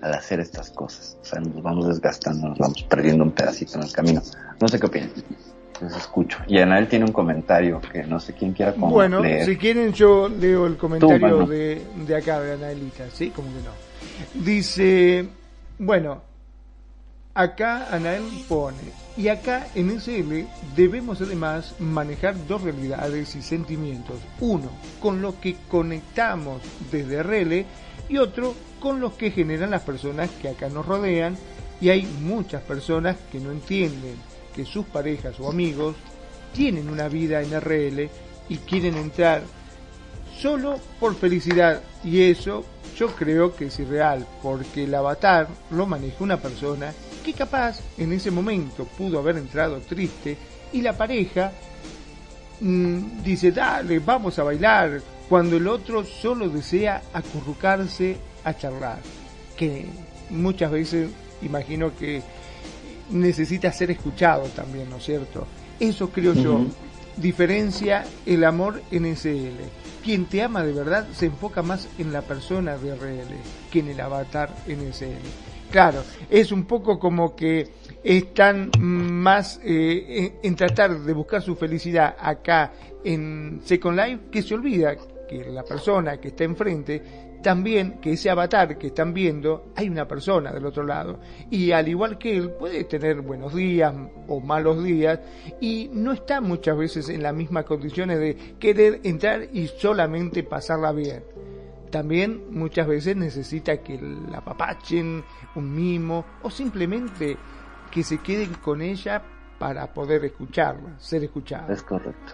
[0.02, 1.18] al hacer estas cosas.
[1.22, 4.22] O sea, nos vamos desgastando, nos vamos perdiendo un pedacito en el camino.
[4.60, 5.12] No sé qué opinan.
[5.80, 6.40] Les escucho.
[6.48, 9.46] Y Anael tiene un comentario que no sé quién quiera como Bueno, leer.
[9.46, 13.30] si quieren yo leo el comentario de, de acá, de Anaelita, ¿sí?
[13.30, 13.88] Como que no.
[14.34, 15.28] Dice,
[15.80, 16.22] bueno,
[17.34, 20.46] acá Anael pone, y acá en SL
[20.76, 24.20] debemos además manejar dos realidades y sentimientos.
[24.40, 24.70] Uno,
[25.02, 27.66] con los que conectamos desde RL
[28.10, 31.36] y otro con los que generan las personas que acá nos rodean.
[31.82, 34.16] Y hay muchas personas que no entienden
[34.56, 35.96] que sus parejas o amigos
[36.54, 38.10] tienen una vida en RL
[38.50, 39.42] y quieren entrar
[40.40, 41.82] solo por felicidad.
[42.04, 42.66] Y eso
[42.98, 46.94] yo creo que es irreal, porque el avatar lo maneja una persona
[47.24, 50.38] que capaz en ese momento pudo haber entrado triste
[50.74, 51.52] y la pareja
[52.60, 59.00] mm, dice, dale, vamos a bailar, cuando el otro solo desea acurrucarse a charlar,
[59.56, 59.86] que
[60.30, 61.10] muchas veces
[61.42, 62.24] imagino que
[63.12, 65.46] necesita ser escuchado también, ¿no es cierto?
[65.80, 66.66] Eso creo yo,
[67.18, 69.60] diferencia el amor en SL.
[70.04, 73.36] Quien te ama de verdad se enfoca más en la persona de RL
[73.72, 75.48] que en el avatar en SL.
[75.72, 77.68] Claro, es un poco como que
[78.04, 82.72] están más eh, en, tratar de buscar su felicidad acá
[83.04, 84.96] en Second Life que se olvida
[85.28, 90.08] que la persona que está enfrente también que ese avatar que están viendo hay una
[90.08, 91.20] persona del otro lado
[91.50, 93.94] y al igual que él puede tener buenos días
[94.28, 95.20] o malos días
[95.62, 100.92] y no está muchas veces en las mismas condiciones de querer entrar y solamente pasarla
[100.92, 101.24] bien.
[101.92, 105.24] También muchas veces necesita que la papachen,
[105.56, 107.38] un mimo o simplemente
[107.92, 109.24] que se queden con ella
[109.58, 111.74] para poder escucharla, ser escuchada.
[111.74, 112.34] Es correcto.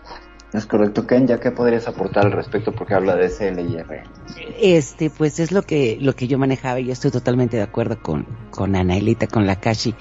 [0.54, 4.04] Es correcto, Ken, ya que podrías aportar al respecto porque habla de SLIR.
[4.60, 8.00] Este, pues es lo que, lo que yo manejaba y yo estoy totalmente de acuerdo
[8.00, 9.96] con, con Anaelita, con la Kashi,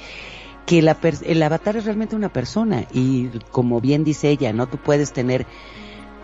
[0.67, 4.67] que la el avatar es realmente una persona y como bien dice ella, ¿no?
[4.67, 5.47] Tú puedes tener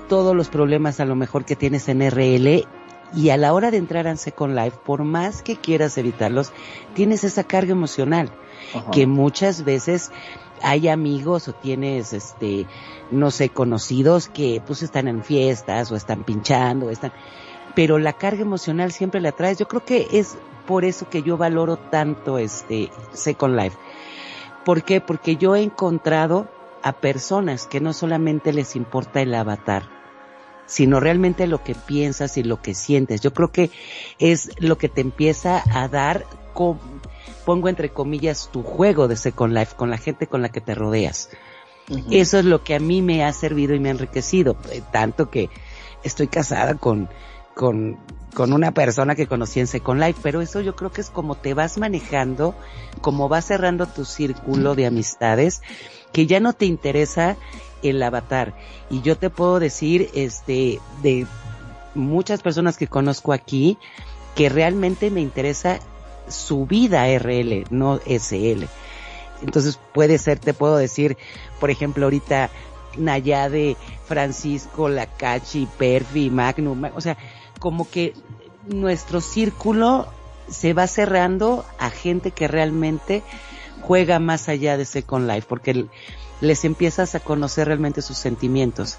[0.09, 2.67] todos los problemas a lo mejor que tienes en RL
[3.15, 6.53] y a la hora de entrar en Second Life, por más que quieras evitarlos,
[6.95, 8.31] tienes esa carga emocional
[8.93, 10.11] que muchas veces
[10.63, 12.67] hay amigos o tienes, este,
[13.11, 17.13] no sé, conocidos que pues están en fiestas o están pinchando, están,
[17.75, 19.59] pero la carga emocional siempre la traes.
[19.59, 20.37] Yo creo que es
[20.67, 23.77] por eso que yo valoro tanto este Second Life.
[24.65, 25.01] ¿Por qué?
[25.01, 26.49] Porque yo he encontrado
[26.83, 29.89] a personas que no solamente les importa el avatar,
[30.67, 33.21] sino realmente lo que piensas y lo que sientes.
[33.23, 33.71] Yo creo que
[34.19, 36.27] es lo que te empieza a dar
[37.49, 40.75] pongo entre comillas, tu juego de Second Life con la gente con la que te
[40.75, 41.31] rodeas.
[42.11, 45.31] Eso es lo que a mí me ha servido y me ha enriquecido, eh, tanto
[45.31, 45.49] que
[46.03, 47.09] estoy casada con,
[47.55, 47.97] con,
[48.35, 51.37] con una persona que conocí en Second Life, pero eso yo creo que es como
[51.37, 52.55] te vas manejando,
[53.01, 55.63] como vas cerrando tu círculo de amistades,
[56.13, 57.39] que ya no te interesa
[57.83, 58.53] el avatar.
[58.91, 61.27] Y yo te puedo decir, este, de
[61.95, 63.79] muchas personas que conozco aquí,
[64.35, 65.81] que realmente me interesa
[66.29, 68.65] su vida RL, no SL.
[69.43, 71.17] Entonces puede ser, te puedo decir,
[71.61, 72.51] por ejemplo, ahorita
[72.97, 73.77] Nayade,
[74.07, 77.17] Francisco, Lacachi, Perfi, Magnum, o sea,
[77.61, 78.15] como que
[78.67, 80.09] nuestro círculo
[80.49, 83.23] se va cerrando a gente que realmente
[83.83, 85.87] juega más allá de Second Life, porque
[86.41, 88.99] les empiezas a conocer realmente sus sentimientos.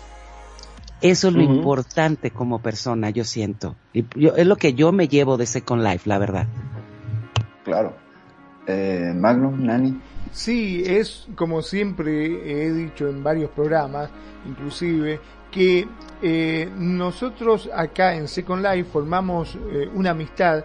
[1.01, 3.75] Eso es lo importante como persona, yo siento.
[3.93, 4.03] Y
[4.35, 6.47] es lo que yo me llevo de Second Life, la verdad
[7.63, 7.93] claro.
[8.67, 9.99] Eh, Magnum, Nani.
[10.31, 14.09] Sí, es como siempre he dicho en varios programas,
[14.47, 15.19] inclusive,
[15.51, 15.87] que
[16.21, 20.63] eh, nosotros acá en Second Life formamos eh, una amistad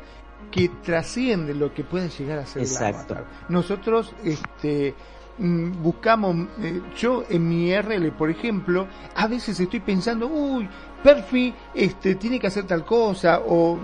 [0.51, 3.17] que trasciende lo que puede llegar a ser Exacto.
[3.49, 4.95] Nosotros este,
[5.39, 8.87] mm, buscamos, eh, yo en mi RL, por ejemplo,
[9.17, 10.69] a veces estoy pensando, uy,
[11.03, 13.79] Perfi este, tiene que hacer tal cosa, o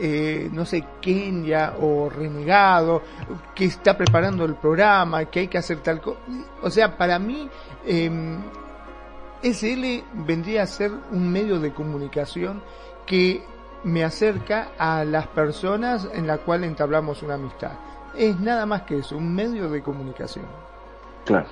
[0.00, 3.02] eh, no sé, Kenya o Renegado,
[3.54, 6.18] que está preparando el programa, que hay que hacer tal cosa.
[6.62, 7.48] O sea, para mí,
[7.86, 8.10] eh,
[9.42, 12.62] SL vendría a ser un medio de comunicación
[13.06, 13.42] que
[13.84, 17.72] me acerca a las personas en la cual entablamos una amistad.
[18.14, 20.44] Es nada más que eso, un medio de comunicación.
[21.24, 21.46] Claro,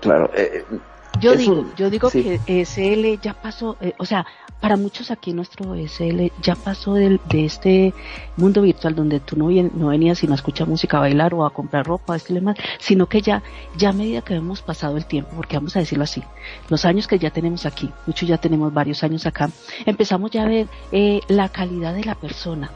[0.00, 0.30] claro.
[0.34, 0.78] Eh, eh,
[1.20, 4.26] yo digo, yo digo que SL ya pasó, eh, o sea,
[4.62, 7.92] para muchos aquí nuestro SL ya pasó de, de este
[8.36, 11.50] mundo virtual donde tú no, no venías sino a escuchar música, a bailar o a
[11.50, 12.16] comprar ropa,
[12.78, 13.42] sino que ya,
[13.76, 16.22] ya a medida que hemos pasado el tiempo, porque vamos a decirlo así,
[16.68, 19.50] los años que ya tenemos aquí, muchos ya tenemos varios años acá,
[19.84, 22.70] empezamos ya a ver eh, la calidad de la persona,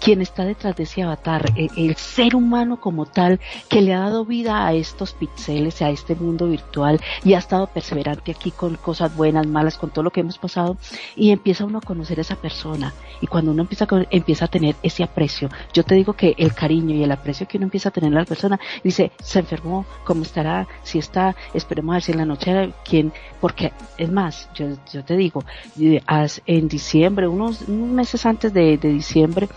[0.00, 4.24] quien está detrás de ese avatar, el, ser humano como tal, que le ha dado
[4.24, 9.14] vida a estos pixeles, a este mundo virtual y ha estado perseverante aquí con cosas
[9.14, 10.76] buenas, malas, con todo lo que hemos pasado
[11.16, 14.48] y empieza uno a conocer a esa persona y cuando uno empieza a, empieza a
[14.48, 17.88] tener ese aprecio, yo te digo que el cariño y el aprecio que uno empieza
[17.88, 20.66] a tener a la persona, dice, se enfermó, ¿cómo estará?
[20.82, 23.12] Si está, esperemos a ver si en la noche, ¿quién?
[23.40, 25.44] Porque es más, yo, yo te digo,
[25.76, 29.48] en diciembre, unos, meses antes de diciembre,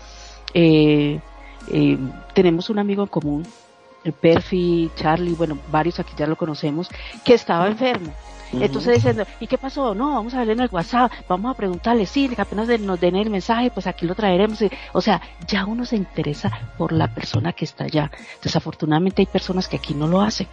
[0.54, 1.20] eh,
[1.70, 1.98] eh,
[2.34, 3.46] tenemos un amigo en común,
[4.04, 6.88] el Perfi, Charlie, bueno, varios aquí ya lo conocemos,
[7.24, 8.12] que estaba enfermo.
[8.50, 9.94] Entonces diciendo, ¿y qué pasó?
[9.94, 13.16] No, vamos a ver en el WhatsApp, vamos a preguntarle, sí, que apenas nos den
[13.16, 14.58] el mensaje, pues aquí lo traeremos.
[14.94, 18.10] O sea, ya uno se interesa por la persona que está allá.
[18.42, 20.46] Desafortunadamente hay personas que aquí no lo hacen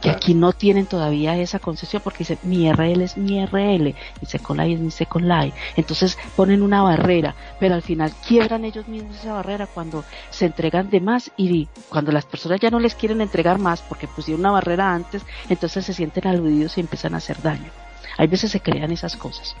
[0.00, 4.26] que aquí no tienen todavía esa concesión porque dicen mi RL es mi RL, mi
[4.26, 5.58] Second Life es mi Second Life.
[5.76, 10.90] Entonces ponen una barrera, pero al final quiebran ellos mismos esa barrera cuando se entregan
[10.90, 14.50] de más y cuando las personas ya no les quieren entregar más porque pusieron una
[14.50, 17.70] barrera antes, entonces se sienten aludidos y empiezan a hacer daño.
[18.18, 19.56] Hay veces se crean esas cosas.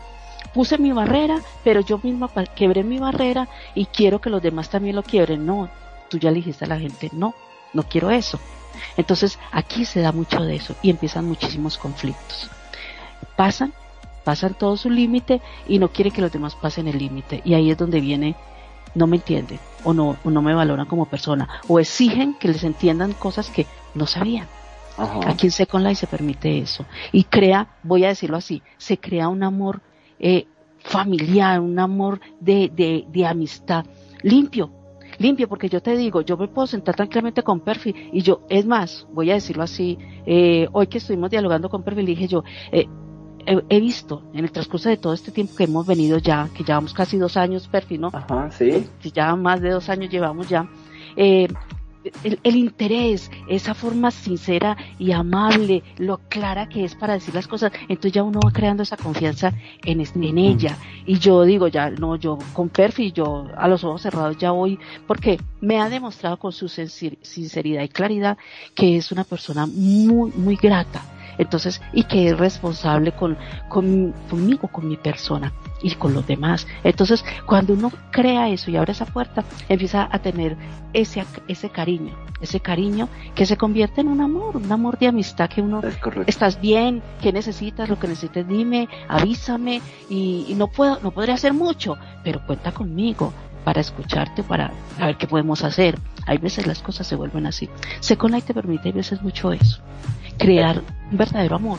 [0.52, 4.96] Puse mi barrera, pero yo misma quebré mi barrera y quiero que los demás también
[4.96, 5.46] lo quiebren.
[5.46, 5.70] No,
[6.10, 7.34] tú ya le dijiste a la gente, no,
[7.72, 8.38] no quiero eso.
[8.96, 12.50] Entonces aquí se da mucho de eso y empiezan muchísimos conflictos.
[13.36, 13.72] Pasan,
[14.24, 17.42] pasan todo su límite y no quieren que los demás pasen el límite.
[17.44, 18.36] Y ahí es donde viene,
[18.94, 23.12] no me entienden o no, no me valoran como persona o exigen que les entiendan
[23.12, 24.48] cosas que no sabían.
[25.26, 26.84] Aquí en Second Life se permite eso.
[27.12, 29.80] Y crea, voy a decirlo así, se crea un amor
[30.18, 30.46] eh,
[30.80, 33.86] familiar, un amor de, de, de amistad
[34.22, 34.70] limpio,
[35.22, 38.66] limpio, porque yo te digo, yo me puedo sentar tranquilamente con Perfi y yo, es
[38.66, 42.44] más, voy a decirlo así, eh, hoy que estuvimos dialogando con Perfi, le dije yo,
[42.70, 42.86] eh,
[43.46, 46.92] he, visto en el transcurso de todo este tiempo que hemos venido ya, que llevamos
[46.92, 48.10] casi dos años, Perfi, ¿no?
[48.12, 48.86] Ajá, sí.
[49.14, 50.68] Ya más de dos años llevamos ya.
[51.16, 51.48] Eh,
[52.24, 57.72] el, interés, esa forma sincera y amable, lo clara que es para decir las cosas,
[57.82, 59.52] entonces ya uno va creando esa confianza
[59.84, 60.76] en, en ella.
[61.06, 64.78] Y yo digo, ya, no, yo con Perfi, yo a los ojos cerrados ya voy,
[65.06, 68.38] porque me ha demostrado con su sinceridad y claridad
[68.74, 71.02] que es una persona muy, muy grata.
[71.38, 73.38] Entonces, y que es responsable con,
[73.68, 75.52] con, conmigo, con mi persona
[75.82, 76.66] y con los demás.
[76.84, 80.56] Entonces, cuando uno crea eso y abre esa puerta, empieza a tener
[80.92, 85.48] ese, ese cariño, ese cariño que se convierte en un amor, un amor de amistad
[85.48, 85.80] que uno,
[86.26, 91.32] estás bien, qué necesitas, lo que necesites, dime, avísame y, y no puedo, no podré
[91.32, 93.32] hacer mucho, pero cuenta conmigo
[93.64, 95.98] para escucharte, para ver qué podemos hacer.
[96.26, 97.68] Hay veces las cosas se vuelven así.
[98.00, 99.80] Second Life te permite a veces mucho eso
[100.38, 101.78] crear un verdadero amor.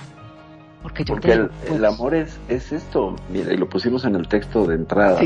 [0.84, 4.68] Porque, yo el, pues, amor es, es esto, mira, y lo pusimos en el texto
[4.68, 5.20] de entrada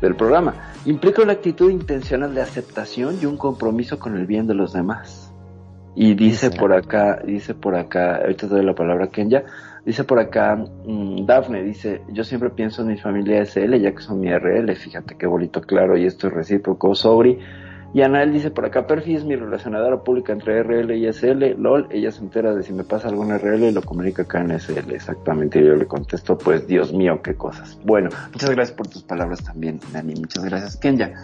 [0.00, 0.54] del programa.
[0.84, 5.32] Implica una actitud intencional de aceptación y un compromiso con el bien de los demás.
[5.96, 9.42] Y dice por acá, dice por acá, ahorita te doy la palabra a Kenya,
[9.84, 14.00] dice por acá, mm, Dafne dice, yo siempre pienso en mi familia SL, ya que
[14.00, 17.40] son mi RL, fíjate qué bonito, claro, y esto es recíproco, Sobri,
[17.94, 21.88] y Anael dice por acá, Perfi es mi relacionadora pública entre RL y SL, LOL,
[21.90, 24.92] ella se entera de si me pasa algún RL y lo comunica acá en SL,
[24.92, 27.78] exactamente, y yo le contesto, pues Dios mío, qué cosas.
[27.84, 30.76] Bueno, muchas gracias por tus palabras también, Dani, muchas gracias.
[30.76, 31.14] Kenya,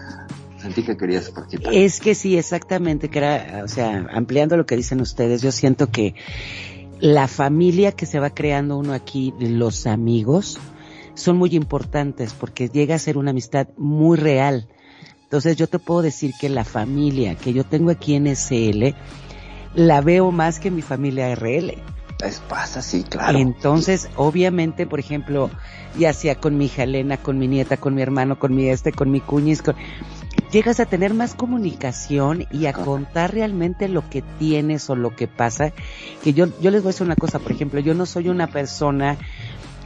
[0.56, 1.74] sentí que querías participar.
[1.74, 5.90] Es que sí, exactamente, que era, o sea, ampliando lo que dicen ustedes, yo siento
[5.90, 6.14] que
[7.00, 10.58] la familia que se va creando uno aquí, los amigos,
[11.14, 14.68] son muy importantes porque llega a ser una amistad muy real
[15.34, 18.94] entonces yo te puedo decir que la familia que yo tengo aquí en SL
[19.74, 21.74] la veo más que mi familia RL.
[22.24, 23.36] Es pasa, sí, claro.
[23.36, 25.50] Entonces, obviamente, por ejemplo,
[25.98, 28.92] ya sea con mi hija Elena, con mi nieta, con mi hermano, con mi este,
[28.92, 29.64] con mi cuñis,
[30.52, 35.26] llegas a tener más comunicación y a contar realmente lo que tienes o lo que
[35.26, 35.72] pasa.
[36.22, 38.46] Que yo, yo les voy a decir una cosa, por ejemplo, yo no soy una
[38.46, 39.18] persona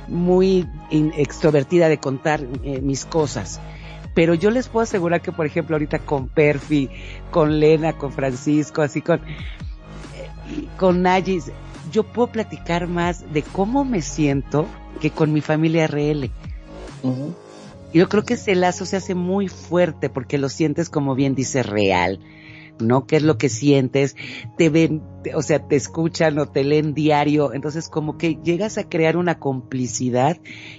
[0.09, 3.63] muy extrovertida de contar eh, mis cosas
[4.19, 6.91] pero yo les puedo asegurar que, por ejemplo, ahorita con Perfi,
[7.31, 11.53] con Lena, con Francisco, así con, eh, con Nayis,
[11.93, 14.67] yo puedo platicar más de cómo me siento
[15.01, 16.33] que con mi familia RL.
[17.95, 21.63] Yo creo que ese lazo se hace muy fuerte porque lo sientes, como bien dice,
[21.63, 22.19] real.
[22.81, 23.07] ¿No?
[23.07, 24.17] ¿Qué es lo que sientes?
[24.57, 25.03] Te ven,
[25.35, 27.53] o sea, te escuchan o te leen diario.
[27.53, 30.39] Entonces, como que llegas a crear una complicidad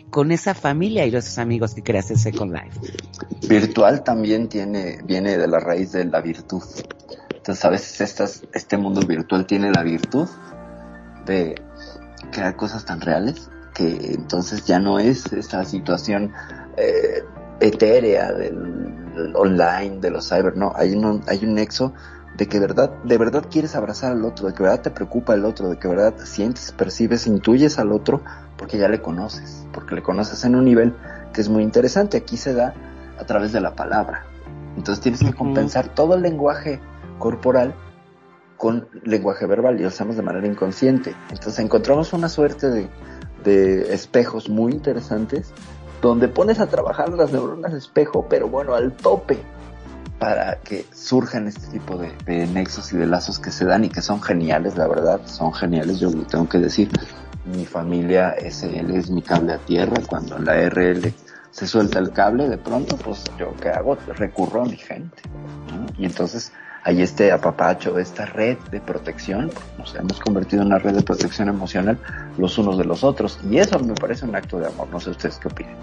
[0.10, 2.80] con esa familia y los amigos que creas en Second Life.
[3.48, 6.64] Virtual también tiene, viene de la raíz de la virtud.
[7.36, 10.28] Entonces, a veces este mundo virtual tiene la virtud
[11.26, 11.56] de
[12.32, 16.34] crear cosas tan reales que entonces ya no es esta situación
[16.76, 17.24] eh,
[17.62, 21.94] etérea del online, de los cyber, no, hay un, hay un nexo
[22.38, 25.46] de que verdad, de verdad quieres abrazar al otro, de que verdad te preocupa el
[25.46, 28.22] otro, de que verdad sientes, percibes, intuyes al otro
[28.58, 30.94] porque ya le conoces, porque le conoces en un nivel
[31.34, 32.18] que es muy interesante.
[32.18, 32.74] Aquí se da
[33.20, 34.26] a través de la palabra.
[34.78, 36.80] Entonces tienes que compensar todo el lenguaje
[37.18, 37.76] corporal
[38.56, 41.16] con lenguaje verbal y lo hacemos de manera inconsciente.
[41.32, 42.90] Entonces encontramos una suerte de,
[43.44, 45.54] de espejos muy interesantes
[46.02, 49.40] donde pones a trabajar las neuronas espejo, pero bueno, al tope,
[50.20, 54.02] para que surjan este tipo de, nexos y de lazos que se dan y que
[54.02, 56.90] son geniales, la verdad, son geniales, yo tengo que decir.
[57.46, 61.14] mi familia SL es mi cable a tierra, cuando en la RL
[61.52, 65.22] se suelta el cable, de pronto, pues yo qué hago, recurro a mi gente.
[65.98, 66.52] Y entonces
[66.84, 71.50] hay este apapacho, esta red de protección, nos hemos convertido en una red de protección
[71.50, 71.98] emocional
[72.38, 73.40] los unos de los otros.
[73.50, 75.76] Y eso me parece un acto de amor, no sé ustedes qué opinan.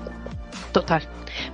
[0.72, 1.02] Total.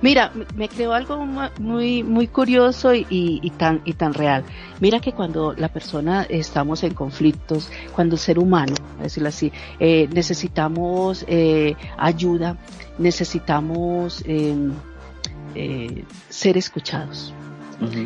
[0.01, 1.25] Mira, me creó algo
[1.59, 4.43] muy muy curioso y, tan y tan real.
[4.81, 10.09] Mira que cuando la persona estamos en conflictos, cuando el ser humano, decirlo así, eh,
[10.11, 12.57] necesitamos eh, ayuda,
[12.97, 14.73] necesitamos em,
[15.55, 17.33] eh, ser escuchados.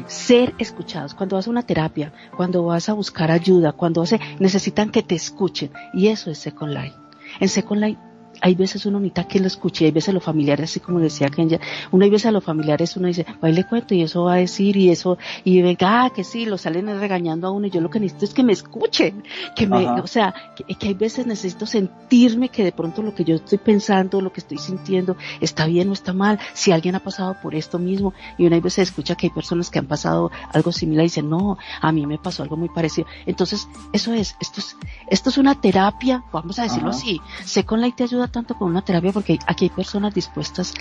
[0.08, 1.14] Ser escuchados.
[1.14, 5.16] Cuando vas a una terapia, cuando vas a buscar ayuda, cuando vas necesitan que te
[5.16, 5.72] escuchen.
[5.94, 6.96] Y eso es Second Life.
[7.40, 7.98] En Second
[8.42, 11.60] hay veces uno necesita que lo escuche, hay veces los familiares, así como decía Kenya,
[11.92, 14.78] uno hay veces a los familiares uno dice, le cuento y eso va a decir
[14.78, 17.90] y eso, y venga, ah, que sí, lo salen regañando a uno y yo lo
[17.90, 19.24] que necesito es que me escuchen,
[19.56, 23.36] que me, o sea, que, hay veces necesito sentirme que de pronto lo que yo
[23.36, 27.36] estoy pensando, lo que estoy sintiendo, está bien o está mal, si alguien ha pasado
[27.42, 31.04] por esto mismo, y una veces escucha que hay personas que han pasado algo similar
[31.04, 33.08] y dicen, no, a mí me pasó algo muy parecido.
[33.26, 34.78] Entonces, eso es, esto es,
[35.10, 38.70] esto es una terapia, vamos a decirlo así, sé con la te ayuda tanto con
[38.70, 40.74] una terapia porque aquí hay personas dispuestas,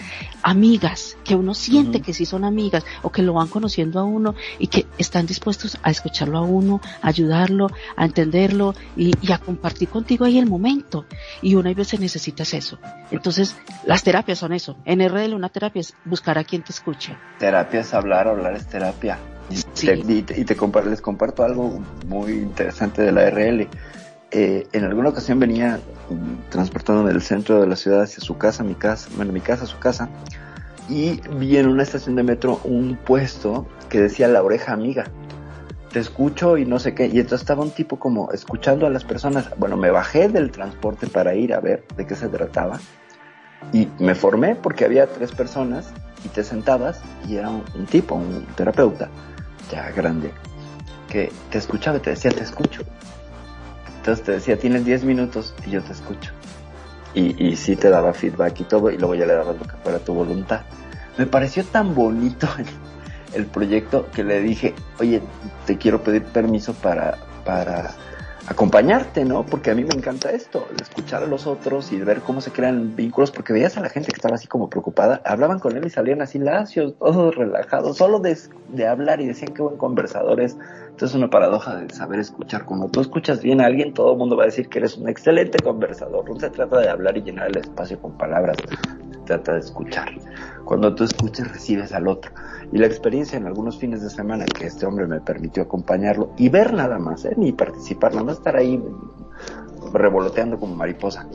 [0.42, 4.34] amigas, que uno siente que sí son amigas o que lo van conociendo a uno
[4.58, 9.88] y que están dispuestos a escucharlo a uno, a ayudarlo, a entenderlo y, a compartir
[9.88, 11.04] contigo ahí el momento.
[11.42, 12.78] Y una veces necesitas eso.
[13.10, 14.76] Entonces, las terapias son eso.
[14.84, 17.16] En RL una terapia es buscar a quien te escuche.
[17.38, 19.18] Terapia es hablar, hablar es terapia.
[19.48, 20.56] Y, te, y, te,
[20.86, 23.68] les comparto algo muy interesante de la RL.
[24.32, 25.78] Eh, en alguna ocasión venía
[26.50, 29.78] transportando del centro de la ciudad hacia su casa, mi casa, bueno, mi casa, su
[29.78, 30.08] casa,
[30.88, 35.04] y vi en una estación de metro un puesto que decía la oreja amiga.
[35.92, 37.06] Te escucho y no sé qué.
[37.06, 39.48] Y entonces estaba un tipo como escuchando a las personas.
[39.56, 42.78] Bueno, me bajé del transporte para ir a ver de qué se trataba.
[43.72, 45.88] Y me formé porque había tres personas
[46.24, 49.08] y te sentabas y era un, un tipo, un terapeuta,
[49.70, 50.30] ya grande,
[51.08, 52.82] que te escuchaba y te decía, te escucho
[54.06, 56.30] entonces te decía, tienes 10 minutos y yo te escucho.
[57.12, 59.76] Y, y sí te daba feedback y todo, y luego ya le dabas lo que
[59.82, 60.60] fuera tu voluntad.
[61.18, 62.46] Me pareció tan bonito
[63.34, 65.22] el, proyecto que le dije, oye,
[65.66, 67.94] te quiero pedir permiso para, para
[68.46, 69.44] acompañarte, ¿no?
[69.44, 72.94] Porque a mí me encanta esto, escuchar a los otros y ver cómo se crean
[72.94, 75.90] vínculos, porque veías a la gente que estaba así como preocupada, hablaban con él y
[75.90, 80.56] salían así lacios, todos relajados, solo de, de hablar y decían qué buen conversador es.
[80.96, 82.64] Entonces es una paradoja de saber escuchar.
[82.64, 85.08] Cuando tú escuchas bien a alguien, todo el mundo va a decir que eres un
[85.08, 86.28] excelente conversador.
[86.28, 88.56] No se trata de hablar y llenar el espacio con palabras,
[89.10, 90.08] se trata de escuchar.
[90.64, 92.30] Cuando tú escuchas, recibes al otro.
[92.72, 96.48] Y la experiencia en algunos fines de semana que este hombre me permitió acompañarlo y
[96.48, 97.34] ver nada más, ¿eh?
[97.36, 98.82] ni participar, nada más estar ahí
[99.92, 101.28] revoloteando como mariposa.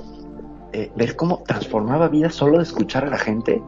[0.74, 3.62] Eh, ver cómo transformaba vida solo de escuchar a la gente,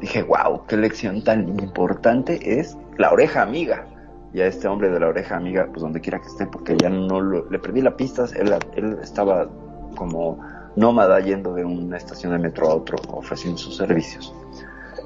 [0.00, 3.86] dije, wow, qué lección tan importante es la oreja amiga.
[4.32, 6.90] Y a este hombre de la oreja amiga, pues donde quiera que esté, porque ya
[6.90, 9.48] no le perdí la pista, él, él estaba
[9.96, 10.38] como
[10.76, 14.32] nómada yendo de una estación de metro a otro ofreciendo sus servicios.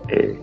[0.08, 0.38] Eh,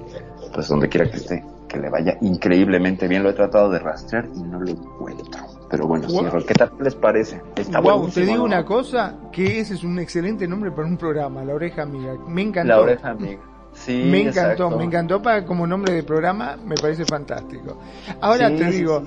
[0.54, 3.24] pues donde quiera que esté, que le vaya increíblemente bien.
[3.24, 5.48] Lo he tratado de rastrear y no lo encuentro.
[5.70, 6.08] Pero bueno,
[6.46, 7.42] ¿qué tal les parece?
[7.56, 11.44] Está wow, te digo una cosa, que ese es un excelente nombre para un programa,
[11.44, 12.14] La Oreja Amiga.
[12.28, 12.70] Me encantó.
[12.70, 13.42] La Oreja Amiga.
[13.74, 17.80] Sí, me encantó, me encantó para como nombre de programa, me parece fantástico.
[18.22, 19.04] Ahora te digo,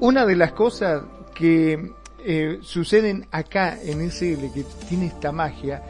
[0.00, 1.02] una de las cosas
[1.34, 1.92] que
[2.24, 5.82] eh, suceden acá en SL, que tiene esta magia,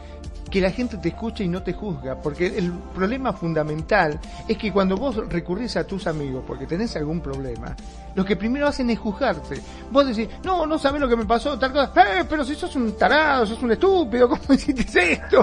[0.53, 4.71] que la gente te escuche y no te juzga, porque el problema fundamental es que
[4.71, 7.75] cuando vos recurrís a tus amigos porque tenés algún problema,
[8.15, 9.63] lo que primero hacen es juzgarte.
[9.91, 12.77] Vos decís, no, no sabés lo que me pasó, tal cosa, eh, pero si sos
[12.77, 15.43] un tarado, sos un estúpido, ¿cómo hiciste esto?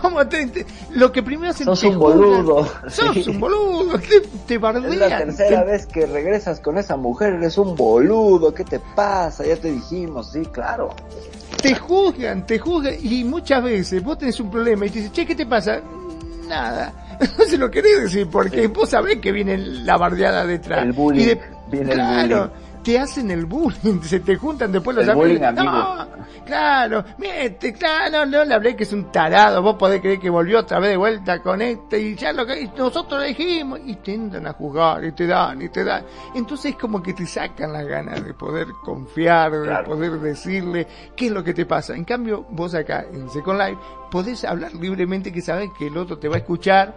[0.00, 2.66] ¿Cómo te, Lo que primero hacen Sos un boludo.
[2.88, 4.90] Sos un boludo, te, te bardean.
[4.90, 9.44] Es la tercera vez que regresas con esa mujer, eres un boludo, ¿qué te pasa?
[9.44, 10.94] Ya te dijimos, sí, claro
[11.68, 15.26] te juzgan, te juzgan y muchas veces vos tenés un problema y te dicen, che,
[15.26, 15.80] ¿qué te pasa?
[16.48, 17.02] Nada.
[17.38, 20.82] No se lo querés decir porque vos sabés que viene la bardeada detrás.
[20.82, 21.34] El bullying.
[21.70, 22.48] viene el bullying
[22.86, 25.52] te hacen el bullying, se te juntan después los amigos.
[25.56, 26.06] No,
[26.44, 30.60] claro, mete, claro, no, le hablé que es un tarado, vos podés creer que volvió
[30.60, 34.16] otra vez de vuelta con este y ya lo que nosotros le dijimos y te
[34.16, 36.04] a jugar y te dan y te dan.
[36.36, 40.86] Entonces es como que te sacan las ganas de poder confiar, de poder decirle
[41.16, 41.92] qué es lo que te pasa.
[41.96, 43.80] En cambio, vos acá en Second Life
[44.12, 46.94] podés hablar libremente que sabes que el otro te va a escuchar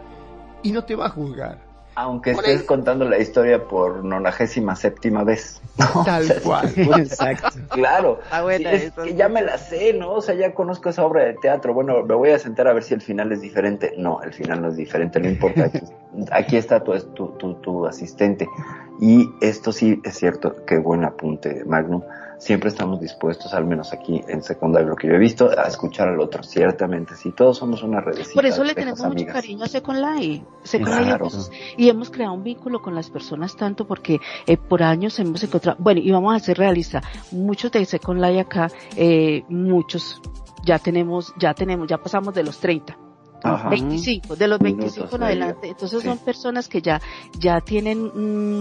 [0.62, 1.69] y no te va a juzgar
[2.02, 5.62] Aunque estés contando la historia por nonagésima séptima vez.
[6.06, 6.72] Tal cual.
[6.78, 7.50] Exacto.
[7.72, 8.22] Claro.
[8.32, 10.14] Ah, bueno, Sí, es eso que ya me la sé, ¿no?
[10.14, 11.74] O sea, ya conozco esa obra de teatro.
[11.74, 13.94] Bueno, me voy a sentar a ver si el final es diferente.
[13.98, 15.66] No, el final no es diferente, no importa.
[15.66, 15.80] Aquí,
[16.32, 18.48] aquí está tu, tu, tu, tu asistente.
[19.02, 22.02] Y esto sí es cierto, qué buen apunte, Magnum.
[22.40, 26.08] Siempre estamos dispuestos, al menos aquí en secundaria, lo que yo he visto, a escuchar
[26.08, 26.42] al otro.
[26.42, 28.34] Ciertamente, sí, todos somos una redecita.
[28.34, 30.46] Por eso le tenemos mucho cariño a Second Life.
[30.64, 31.28] Second Life Claro.
[31.28, 35.44] hemos- y hemos creado un vínculo con las personas tanto porque eh, por años hemos
[35.44, 40.22] encontrado, bueno, y vamos a ser realistas, muchos de Second Life acá, eh, muchos
[40.64, 42.98] ya tenemos, ya tenemos, ya pasamos de los 30.
[43.44, 43.70] Ajá.
[43.70, 45.68] 25, de los 25 Minutos en adelante.
[45.70, 46.08] Entonces Sí.
[46.08, 47.02] son personas que ya,
[47.40, 48.06] ya tienen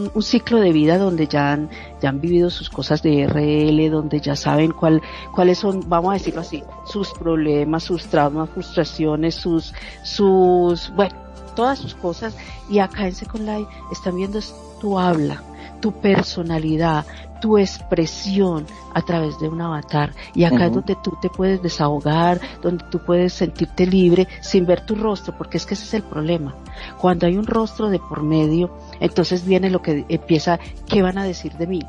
[0.05, 1.68] mm, un ciclo de vida donde ya han,
[2.00, 5.02] ya han vivido sus cosas de RL, donde ya saben cuál,
[5.34, 9.74] cuáles son, vamos a decirlo así, sus problemas, sus traumas, frustraciones, sus,
[10.05, 11.14] sus, bueno,
[11.56, 12.36] todas sus cosas.
[12.70, 15.42] Y acá en Second Life están viendo es tu habla,
[15.80, 17.05] tu personalidad,
[17.40, 20.12] tu expresión a través de un avatar.
[20.34, 24.84] Y acá es donde tú te puedes desahogar, donde tú puedes sentirte libre sin ver
[24.84, 26.55] tu rostro, porque es que ese es el problema.
[26.98, 31.24] Cuando hay un rostro de por medio, entonces viene lo que empieza, ¿qué van a
[31.24, 31.80] decir de mí?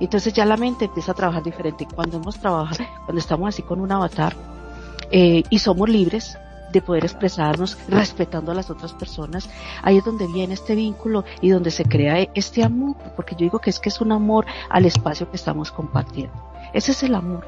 [0.00, 1.86] Entonces ya la mente empieza a trabajar diferente.
[1.92, 4.34] Cuando hemos trabajado, cuando estamos así con un avatar,
[5.10, 6.38] eh, y somos libres
[6.72, 9.48] de poder expresarnos respetando a las otras personas,
[9.82, 13.58] ahí es donde viene este vínculo y donde se crea este amor, porque yo digo
[13.58, 16.34] que es que es un amor al espacio que estamos compartiendo.
[16.72, 17.46] Ese es el amor.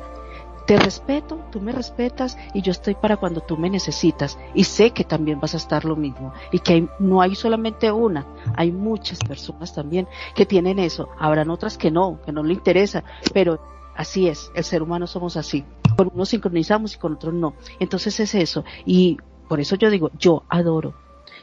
[0.66, 4.38] Te respeto, tú me respetas y yo estoy para cuando tú me necesitas.
[4.54, 7.90] Y sé que también vas a estar lo mismo y que hay- no hay solamente
[7.90, 8.24] una,
[8.56, 13.02] hay muchas personas también que tienen eso, habrán otras que no, que no le interesa,
[13.34, 13.58] pero
[13.96, 15.64] así es, el ser humano somos así,
[15.96, 19.18] con unos sincronizamos y con otros no, entonces es eso y
[19.48, 20.94] por eso yo digo, yo adoro,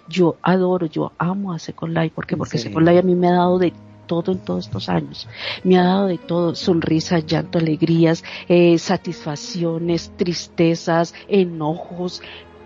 [0.07, 2.37] yo adoro, yo amo a Second Life, ¿por qué?
[2.37, 2.65] Porque Sí.
[2.69, 3.73] Second Life a mí me ha dado de
[4.07, 5.27] todo en todos estos años.
[5.65, 12.21] Me ha dado de todo, sonrisas, llanto, alegrías, eh, satisfacciones, tristezas, enojos,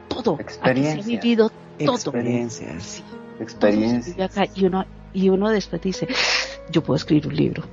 [0.07, 0.35] todo.
[0.35, 1.05] Aquí se ha Experiencias.
[1.07, 1.51] vivido
[1.83, 1.95] todo.
[1.95, 2.83] Experiencias.
[2.83, 3.03] Sí,
[4.13, 4.43] todo acá.
[4.53, 6.07] Y uno, y uno después dice,
[6.71, 7.63] yo puedo escribir un libro.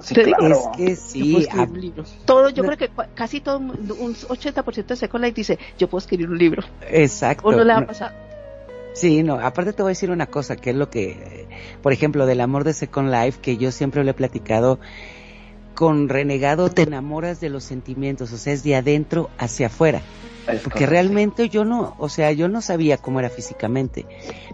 [0.00, 0.54] Sí, Te digo, claro.
[0.54, 2.04] Es que Yo puedo sí, escribir a- un libro.
[2.24, 2.68] Todo, yo No.
[2.70, 6.62] creo que casi todo, un 80% de Second Life dice, yo puedo escribir un libro.
[6.90, 7.48] exacto.
[7.48, 8.12] ¿O no le ha No, pasado?
[8.94, 11.46] Sí, no, aparte te voy a decir una cosa, que es lo que,
[11.82, 14.80] por ejemplo, del amor de Second Life, que yo siempre le he platicado,
[15.78, 19.98] con renegado te enamoras de los sentimientos, o sea, es de adentro hacia afuera.
[20.48, 20.90] Es Porque correcto.
[20.90, 24.04] realmente yo no, o sea, yo no sabía cómo era físicamente,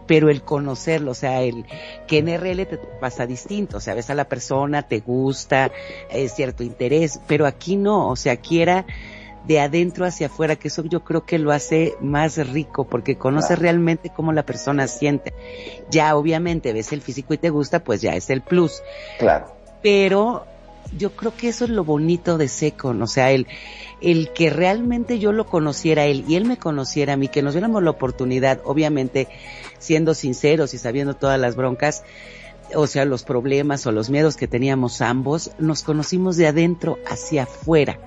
[0.07, 1.65] pero el conocerlo, o sea, el
[2.07, 5.73] que en RL te pasa distinto, o sea, ves a la persona, te gusta,
[6.11, 8.85] es cierto interés, pero aquí no, o sea, aquí era
[9.47, 13.59] de adentro hacia afuera, que eso yo creo que lo hace más rico, porque conoces
[13.59, 15.33] realmente cómo la persona siente.
[15.91, 18.83] Ya obviamente ves el físico y te gusta, pues ya es el plus,
[19.19, 19.55] Claro.
[19.83, 20.45] pero
[20.97, 23.47] yo creo que eso es lo bonito de Secon, o sea, el,
[24.01, 27.55] el que realmente yo lo conociera él y él me conociera a mí, que nos
[27.55, 29.29] diéramos la oportunidad, obviamente
[29.79, 32.05] siendo sinceros y sabiendo todas las broncas,
[32.75, 37.45] o sea, los problemas o los miedos que teníamos ambos, nos conocimos de adentro hacia
[37.45, 37.99] afuera.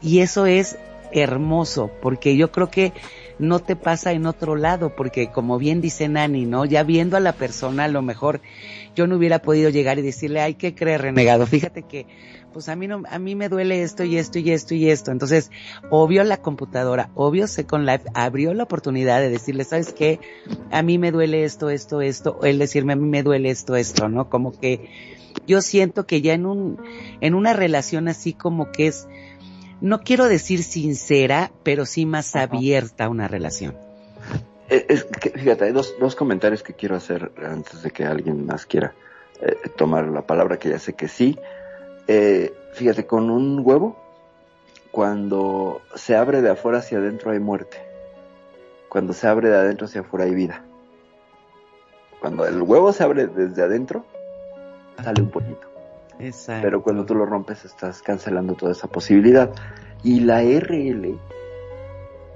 [0.00, 0.76] Y eso es
[1.12, 2.92] hermoso, porque yo creo que
[3.38, 6.64] no te pasa en otro lado, porque como bien dice Nani, ¿no?
[6.64, 8.40] Ya viendo a la persona, a lo mejor
[8.94, 11.46] yo no hubiera podido llegar y decirle, ay, ¿qué crees, renegado?
[11.46, 12.06] Fíjate que,
[12.52, 15.10] pues a mí no, a mí me duele esto y esto y esto y esto.
[15.10, 15.50] Entonces,
[15.90, 20.20] obvio la computadora, obvio Second Life abrió la oportunidad de decirle, ¿sabes qué?
[20.70, 23.76] A mí me duele esto, esto, esto, o él decirme, a mí me duele esto,
[23.76, 24.30] esto, ¿no?
[24.30, 24.88] Como que
[25.46, 26.80] yo siento que ya en un,
[27.20, 29.06] en una relación así como que es,
[29.80, 32.44] no quiero decir sincera, pero sí más Ajá.
[32.44, 33.76] abierta una relación.
[34.68, 38.46] Eh, Es que, fíjate, hay dos, dos comentarios que quiero hacer antes de que alguien
[38.46, 38.94] más quiera
[39.40, 41.38] eh, tomar la palabra, que ya sé que sí.
[42.08, 43.96] Eh, fíjate, con un huevo,
[44.90, 47.76] cuando se abre de afuera hacia adentro hay muerte.
[48.88, 50.64] Cuando se abre de adentro hacia afuera hay vida.
[52.20, 54.06] Cuando el huevo se abre desde adentro,
[55.02, 55.68] sale un pollito.
[56.18, 56.62] Exacto.
[56.62, 59.50] Pero cuando tú lo rompes estás cancelando toda esa posibilidad.
[60.02, 61.18] Y la RL,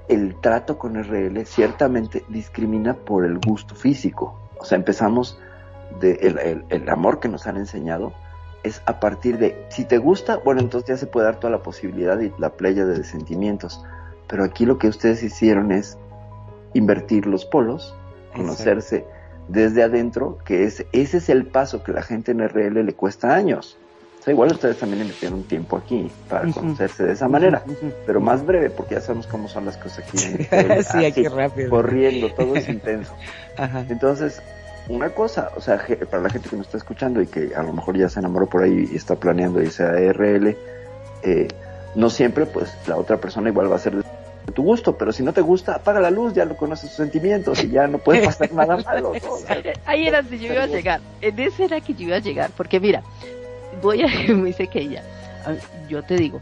[0.07, 4.35] el trato con RL ciertamente discrimina por el gusto físico.
[4.59, 5.39] O sea, empezamos
[5.99, 8.13] de el, el- el amor que nos han enseñado
[8.63, 11.63] es a partir de si te gusta, bueno, entonces ya se puede dar toda la
[11.63, 13.83] posibilidad y la playa de sentimientos.
[14.27, 15.97] Pero aquí lo que ustedes hicieron es
[16.73, 17.95] invertir los polos,
[18.35, 19.05] conocerse
[19.47, 23.33] desde adentro, que es, ese es el paso que la gente en RL le cuesta
[23.33, 23.77] años.
[24.19, 27.63] O sea, igual ustedes también invirtieron tiempo aquí para conocerse de esa manera,
[28.05, 30.47] pero más breve, porque ya sabemos cómo son las cosas aquí.
[30.51, 31.71] en sí, aquí rápido.
[31.71, 33.13] corriendo, todo es intenso.
[33.57, 33.83] Ajá.
[33.89, 34.39] Entonces,
[34.89, 37.73] una cosa, o sea, para la gente que nos está escuchando y que a lo
[37.73, 40.55] mejor ya se enamoró por ahí y está planeando irse a RL,
[41.23, 41.47] eh,
[41.95, 44.00] no siempre, pues la otra persona igual va a ser de
[44.51, 47.63] tu gusto, pero si no te gusta, apaga la luz, ya lo conoces sus sentimientos
[47.63, 49.13] y ya no puede pasar nada malo.
[49.85, 52.51] Ahí era donde yo iba a llegar, en ese era que yo iba a llegar,
[52.55, 53.03] porque mira,
[53.81, 55.03] voy a, me dice que ella,
[55.89, 56.39] yo te digo,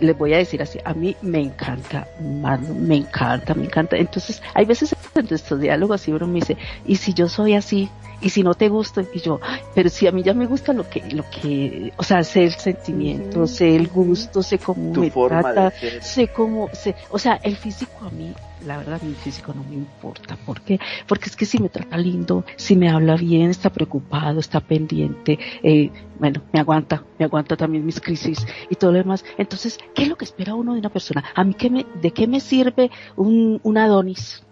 [0.00, 3.96] les voy a decir así, a mí me encanta, me encanta, me encanta.
[3.96, 6.56] Entonces, hay veces en estos diálogos así uno me dice,
[6.86, 7.90] ¿y si yo soy así?
[8.20, 9.38] y si no te gusta, y yo,
[9.74, 12.52] pero si a mí ya me gusta lo que, lo que, o sea, sé el
[12.52, 18.06] sentimiento, sé el gusto, sé cómo me trata, sé cómo, sé, o sea, el físico
[18.06, 18.32] a mí,
[18.66, 20.36] la verdad, mi físico no me importa.
[20.44, 20.78] ¿Por qué?
[21.06, 25.38] Porque es que si me trata lindo, si me habla bien, está preocupado, está pendiente,
[25.62, 29.24] eh, bueno, me aguanta, me aguanta también mis crisis y todo lo demás.
[29.38, 31.24] Entonces, ¿qué es lo que espera uno de una persona?
[31.34, 34.44] A mí, ¿qué me, ¿de qué me sirve un, un Adonis?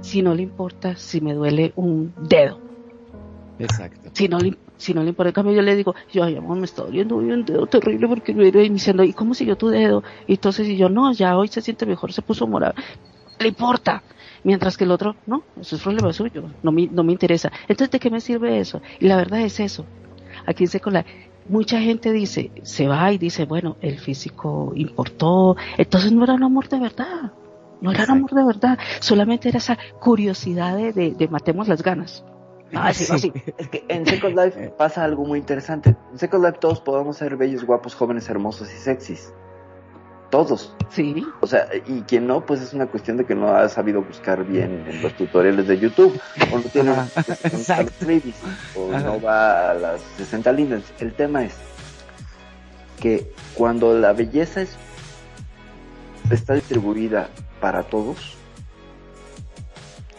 [0.00, 2.60] Si no le importa si me duele un dedo.
[3.58, 4.10] Exacto.
[4.12, 6.64] Si no le, si no le importa, cambio yo le digo, yo, ay, amor, me
[6.64, 10.02] está doliendo un dedo terrible porque me iba iniciando, ¿y cómo siguió tu dedo?
[10.26, 12.74] Y entonces, y yo, no, ya hoy se siente mejor, se puso morado.
[13.38, 14.02] Le importa.
[14.42, 17.50] Mientras que el otro, no, eso es problema suyo, no me, no me interesa.
[17.62, 18.82] Entonces, ¿de qué me sirve eso?
[19.00, 19.86] Y la verdad es eso.
[20.46, 21.06] Aquí se la
[21.48, 26.42] mucha gente dice, se va y dice, bueno, el físico importó, entonces no era un
[26.42, 27.32] amor de verdad.
[27.80, 32.24] No era amor de verdad, solamente era esa curiosidad de, matemos las ganas.
[32.76, 33.32] Ah, sí, sí.
[33.58, 35.96] Es que en Second Life pasa algo muy interesante.
[36.12, 39.32] En Second Life todos podemos ser bellos, guapos, jóvenes, hermosos y sexys.
[40.30, 40.74] Todos.
[40.88, 41.24] Sí.
[41.40, 44.44] O sea, y quien no, pues es una cuestión de que no ha sabido buscar
[44.44, 46.20] bien en los tutoriales de YouTube.
[46.52, 46.92] O no tiene
[48.76, 50.82] o no va a las 60 lindas.
[50.98, 51.54] El tema es
[53.00, 54.76] que cuando la belleza es,
[56.30, 57.28] está distribuida
[57.60, 58.34] para todos,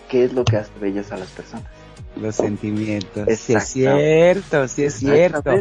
[0.07, 1.74] ¿qué es lo que hace bellas a las personas?
[2.16, 3.28] Los sentimientos.
[3.38, 5.52] Sí es cierto, sí es cierto.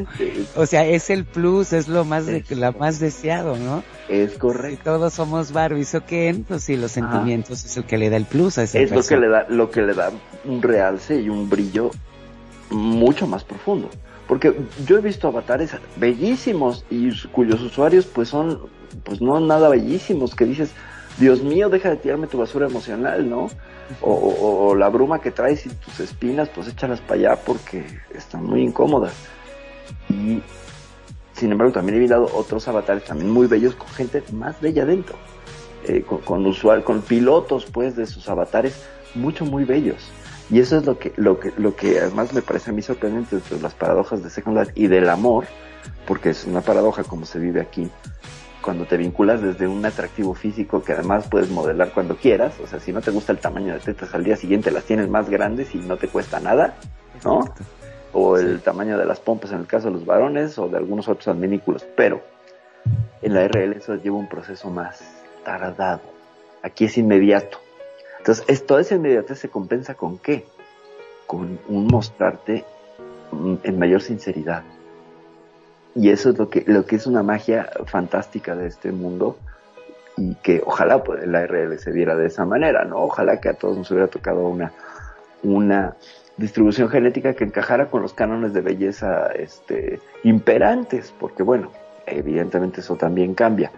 [0.55, 3.83] O sea, es el plus, es lo más, de, la más deseado, ¿no?
[4.09, 4.77] Es correcto.
[4.77, 8.17] Si todos somos Barbie o Ken, pues sí, los sentimientos es el que le da
[8.17, 10.13] el plus a ese Es lo que le da, lo que le da
[10.45, 11.91] un realce y un brillo
[12.71, 13.91] mucho más profundo.
[14.29, 14.55] Porque
[14.87, 18.61] yo he visto avatares bellísimos y cuyos usuarios pues son,
[19.03, 20.71] pues no nada bellísimos, que dices,
[21.19, 23.51] Dios mío, deja de tirarme tu basura emocional, ¿no?
[24.01, 27.85] O, la bruma que traes y tus espinas, pues échalas para allá porque
[28.15, 29.13] están muy incómodas.
[30.09, 30.43] Y
[31.33, 35.17] sin embargo, también he mirado otros avatares también muy bellos con gente más bella dentro.
[35.87, 40.11] Eh, con, con con pilotos, pues, de sus avatares mucho, muy bellos.
[40.51, 43.37] Y eso es lo que, lo que, lo que además me parece a mí sorprendente
[43.37, 45.45] de las paradojas de Second Life y del amor,
[46.07, 47.91] porque es una paradoja como se vive aquí,
[48.65, 52.81] cuando te vinculas desde un atractivo físico que además puedes modelar cuando quieras, o sea,
[52.81, 55.75] si no te gusta el tamaño de tetas al día siguiente las tienes más grandes
[55.75, 56.75] y no te cuesta nada,
[57.23, 57.45] ¿no?
[58.15, 61.09] O el tamaño de las pompas en el caso de los varones o de algunos
[61.09, 62.23] otros adminículos, pero
[63.21, 65.05] en la RL eso lleva un proceso más
[65.45, 66.01] tardado.
[66.63, 67.59] Aquí es inmediato.
[68.19, 70.47] Entonces, es, toda esa inmediatez se compensa con qué?
[71.27, 72.65] Con un mostrarte
[73.63, 74.63] en mayor sinceridad
[75.95, 79.39] y eso es lo que, lo que es una magia fantástica de este mundo
[80.17, 82.99] y que ojalá pues, la RL se viera de esa manera, ¿no?
[82.99, 84.73] Ojalá que a todos nos hubiera tocado una,
[85.43, 85.97] una
[86.37, 91.71] distribución genética que encajara con los cánones de belleza este, imperantes, porque bueno,
[92.07, 93.71] evidentemente eso también cambia,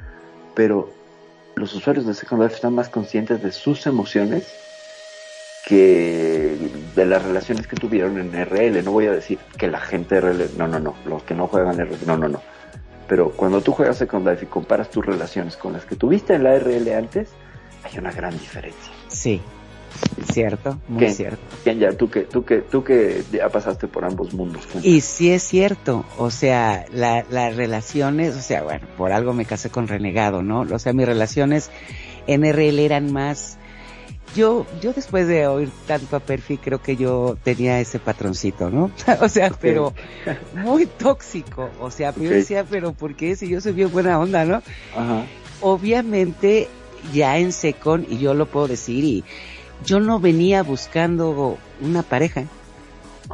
[0.55, 0.89] pero
[1.55, 4.53] los usuarios de Second Life están más conscientes de sus emociones
[5.67, 6.57] que
[6.95, 8.85] de las relaciones que tuvieron en RL.
[8.85, 11.49] No voy a decir que la gente de RL, no, no, no, los que no
[11.49, 12.41] juegan RL, no, no, no.
[13.09, 16.45] Pero cuando tú juegas Second Life y comparas tus relaciones con las que tuviste en
[16.45, 17.31] la RL antes,
[17.83, 18.93] hay una gran diferencia.
[19.09, 19.41] Sí,
[20.33, 21.43] cierto, muy cierto.
[21.65, 24.63] ya, tú que, tú que, tú que ya pasaste por ambos mundos.
[24.85, 29.71] Y sí es cierto, o sea, las relaciones, o sea, bueno, por algo me casé
[29.71, 30.61] con Renegado, ¿no?
[30.61, 31.73] O sea, mis relaciones
[32.29, 33.59] en RL eran más
[34.37, 38.91] yo, yo después de oír tanto a Perfi, creo que yo tenía ese patroncito, ¿no?
[39.21, 39.95] o sea, pero
[40.53, 41.71] muy tóxico.
[41.81, 43.35] O sea, yo decía, pero ¿por qué?
[43.35, 44.63] Si yo soy bien buena onda, ¿no?
[44.95, 45.25] Ajá.
[45.63, 46.69] Obviamente,
[47.13, 49.25] ya en Secon, y yo lo puedo decir, y
[49.85, 52.45] yo no venía buscando una pareja.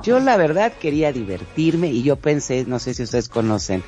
[0.03, 3.83] Yo la verdad quería divertirme y yo pensé, no sé si ustedes conocen,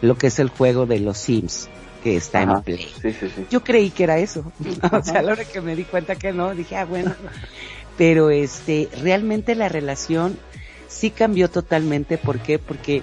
[0.00, 1.68] lo que es el juego de los Sims
[2.04, 2.86] que está en Play.
[3.50, 4.52] Yo creí que era eso.
[4.92, 7.14] o sea, a la hora que me di cuenta que no, dije, ah, bueno.
[7.96, 10.38] Pero este, realmente la relación
[10.86, 12.18] sí cambió totalmente.
[12.18, 12.58] ¿Por qué?
[12.58, 13.02] Porque,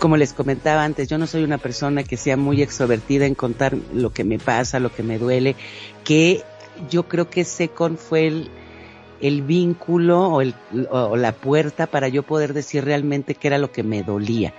[0.00, 3.76] como les comentaba antes, yo no soy una persona que sea muy extrovertida en contar
[3.92, 5.54] lo que me pasa, lo que me duele,
[6.02, 6.42] que
[6.88, 8.50] yo creo que Secon fue el,
[9.20, 10.54] el vínculo o, el,
[10.90, 14.54] o la puerta para yo poder decir realmente qué era lo que me dolía.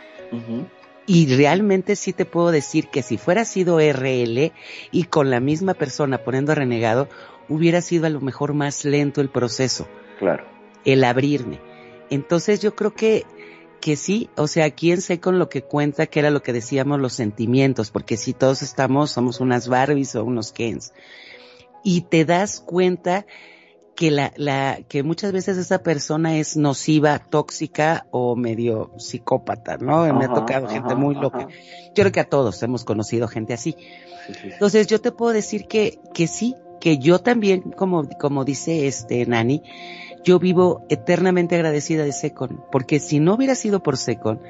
[1.06, 4.54] Y realmente sí te puedo decir que si fuera sido RL
[4.92, 7.10] y con la misma persona poniendo renegado,
[7.50, 9.88] hubiera sido a lo mejor más lento el proceso.
[10.20, 10.46] Claro.
[10.86, 11.60] El abrirme.
[12.10, 13.26] Entonces yo creo que,
[13.82, 17.02] que sí, o sea, quién sé con lo que cuenta que era lo que decíamos
[17.02, 20.94] los sentimientos, porque si todos estamos, somos unas Barbies o unos Kens.
[21.84, 23.26] Y te das cuenta
[23.96, 30.12] que la, la, que muchas veces esa persona es nociva, tóxica o medio psicópata, ¿no?
[30.14, 31.48] Me ha tocado gente muy loca.
[31.50, 33.76] Yo creo que a todos hemos conocido gente así.
[34.44, 39.26] Entonces yo te puedo decir que, que sí, que yo también, como, como dice este
[39.26, 39.62] Nani,
[40.24, 44.42] yo vivo eternamente agradecida de Secon, porque si no hubiera sido por Secon,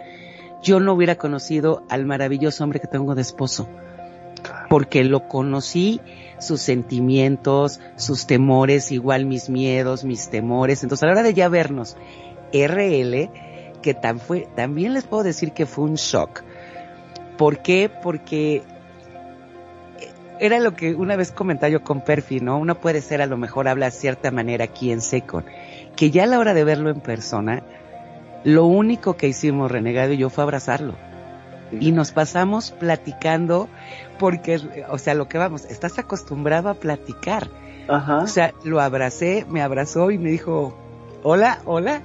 [0.61, 3.68] yo no hubiera conocido al maravilloso hombre que tengo de esposo.
[4.74, 6.02] Porque lo conocí
[6.40, 10.82] sus sentimientos, sus temores, igual mis miedos, mis temores.
[10.82, 11.95] Entonces a la hora de ya vernos
[12.52, 13.30] RL,
[13.84, 14.20] que tan
[14.56, 16.41] también les puedo decir que fue un shock.
[17.38, 17.91] ¿Por qué?
[18.02, 18.64] Porque
[20.40, 22.58] era lo que una vez comentaba yo con Perfi, ¿no?
[22.58, 25.45] Uno puede ser a lo mejor habla de cierta manera aquí en Secon,
[25.95, 27.62] que ya a la hora de verlo en persona,
[28.44, 31.12] lo único que hicimos Renegado y yo fue abrazarlo
[31.80, 33.70] y nos pasamos platicando
[34.20, 34.60] porque,
[34.90, 37.50] o sea, lo que vamos, estás acostumbrado a platicar.
[37.88, 38.20] Ajá.
[38.20, 40.78] O sea, lo abracé, me abrazó y me dijo,
[41.24, 42.02] hola, hola.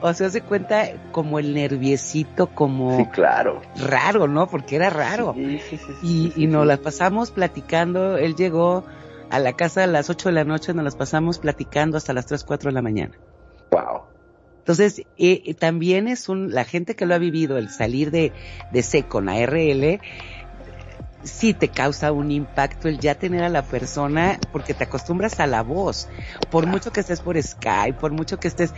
[0.00, 2.96] O sea, se cuenta como el nerviecito, como...
[2.96, 3.60] Sí, claro.
[3.76, 4.46] Raro, ¿no?
[4.46, 5.34] Porque era raro.
[5.34, 8.16] Sí, sí, sí, y, y nos las pasamos platicando.
[8.16, 8.84] Él llegó
[9.30, 12.26] a la casa a las 8 de la noche, nos las pasamos platicando hasta las
[12.26, 13.18] 3, 4 de la mañana.
[13.70, 14.02] Wow.
[14.68, 18.34] Entonces, eh, también es un, la gente que lo ha vivido, el salir de,
[18.70, 19.98] de Secon a RL,
[21.22, 25.46] sí te causa un impacto el ya tener a la persona, porque te acostumbras a
[25.46, 26.10] la voz.
[26.50, 28.74] Por mucho que estés por Skype, por mucho que estés,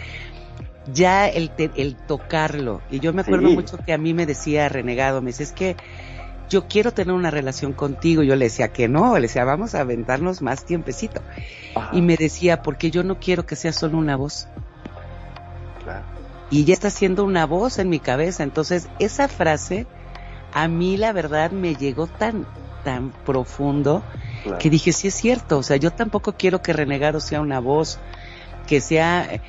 [0.95, 2.83] ya el, el tocarlo.
[2.89, 5.75] Y yo me acuerdo mucho que a mí me decía Renegado, me dice, es que
[6.49, 8.23] yo quiero tener una relación contigo.
[8.23, 11.21] Yo le decía que no, le decía, vamos a aventarnos más tiempecito.
[11.91, 14.47] Y me decía, porque yo no quiero que sea solo una voz
[16.51, 18.43] y ya está haciendo una voz en mi cabeza.
[18.43, 19.87] Entonces, esa frase
[20.53, 22.47] a mí la verdad me llegó tan,
[22.83, 24.05] tan profundo
[24.59, 28.01] que dije, sí es cierto, o sea, yo tampoco quiero que Renegado sea una voz,
[28.67, 29.41] que sea eh,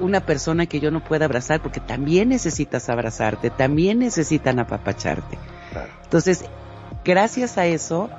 [0.00, 5.38] una persona que yo no pueda abrazar, porque también necesitas abrazarte, también necesitan apapacharte.
[6.02, 6.44] Entonces,
[7.04, 8.10] gracias a eso,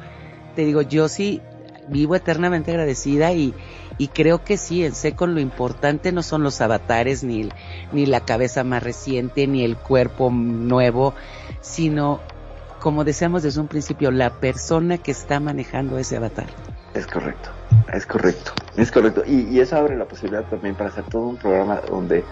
[0.55, 1.41] te digo, yo sí
[1.89, 3.53] vivo eternamente agradecida y,
[3.97, 7.49] y creo que sí, en Secon lo importante no son los avatares, ni,
[7.91, 11.13] ni la cabeza más reciente, ni el cuerpo nuevo,
[11.61, 12.19] sino,
[12.79, 16.47] como decíamos desde un principio, la persona que está manejando ese avatar.
[16.93, 17.49] Es correcto,
[17.93, 19.23] es correcto, es correcto.
[19.25, 22.23] Y, y eso abre la posibilidad también para hacer todo un programa donde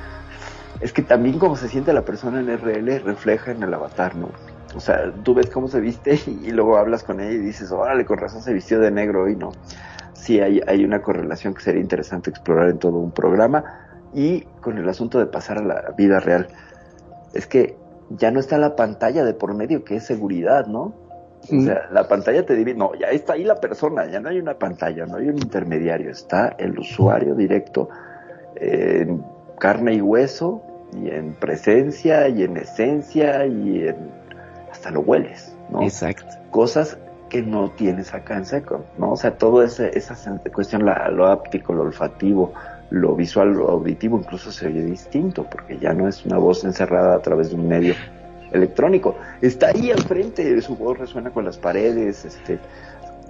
[0.81, 4.29] es que también como se siente la persona en RL refleja en el avatar, ¿no?
[4.75, 8.05] O sea, tú ves cómo se viste y, luego hablas con ella y dices, órale,
[8.05, 9.51] con razón se vistió de negro hoy, ¿no?
[10.19, 13.63] Sí, hay, hay una correlación que sería interesante explorar en todo un programa.
[14.13, 16.47] Y con el asunto de pasar a la vida real,
[17.33, 17.77] es que
[18.09, 20.93] ya no está la pantalla de por medio, que es seguridad, ¿no?
[21.43, 24.39] O sea, la pantalla te divide, no, ya está ahí la persona, ya no hay
[24.39, 27.89] una pantalla, no hay un intermediario, está el usuario directo
[28.55, 29.23] en
[29.57, 30.61] carne y hueso,
[30.93, 33.95] y en presencia, y en esencia, y en
[34.69, 35.81] hasta lo hueles, ¿no?
[35.81, 36.25] Exacto.
[36.51, 36.97] Cosas
[37.29, 39.11] que no tienes acá en seco, ¿no?
[39.11, 40.15] O sea, todo ese, esa
[40.51, 42.53] cuestión, la, lo áptico, lo olfativo,
[42.89, 47.15] lo visual, lo auditivo, incluso se oye distinto, porque ya no es una voz encerrada
[47.15, 47.93] a través de un medio
[48.51, 49.15] electrónico.
[49.41, 52.59] Está ahí al frente, su voz resuena con las paredes, este,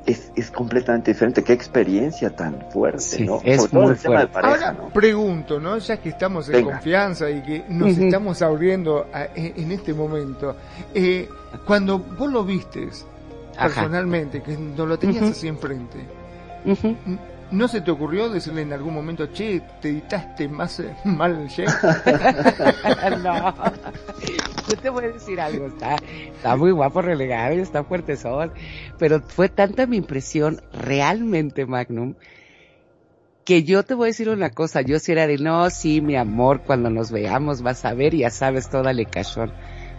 [0.06, 1.44] es, es completamente diferente.
[1.44, 3.42] Qué experiencia tan fuerte, ¿no?
[3.44, 4.40] Es muy fuerte.
[4.42, 5.78] Ahora pregunto, ¿no?
[5.78, 10.56] Ya que estamos en confianza y que nos estamos abriendo en, este momento,
[10.94, 11.28] eh,
[11.66, 13.06] cuando vos lo vistes
[13.60, 15.98] personalmente, que no lo tenías así enfrente,
[17.52, 23.23] ¿No se te ocurrió decirle en algún momento, che, te editaste más eh, mal el
[23.23, 23.53] no.
[24.69, 25.95] Yo te voy a decir algo, está,
[26.36, 28.52] está muy guapo relegado y está fuerte sol,
[28.99, 32.14] pero fue tanta mi impresión realmente, Magnum,
[33.45, 36.18] que yo te voy a decir una cosa, yo si era de, no, sí, mi
[36.18, 39.52] amor, cuando nos veamos vas a ver y ya sabes toda la cachón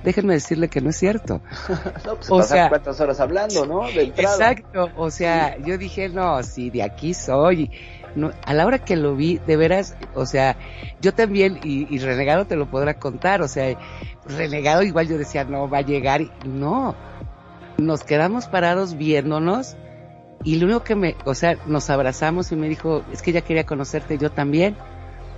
[0.05, 1.41] déjenme decirle que no es cierto.
[2.07, 3.89] no, pues o sea, cuántas horas hablando, ¿no?
[3.89, 7.71] exacto, o sea, yo dije, no, si de aquí soy.
[8.17, 10.57] No, a la hora que lo vi, de veras, o sea,
[11.01, 13.79] yo también, y, Renegado te lo podrá contar, o sea,
[14.27, 16.97] Renegado igual yo decía, no, va a llegar, y no,
[17.79, 19.77] nos quedamos parados viéndonos,
[20.43, 23.43] y lo único que me, o sea, nos abrazamos y me dijo, es que ella
[23.43, 24.77] quería conocerte, yo también.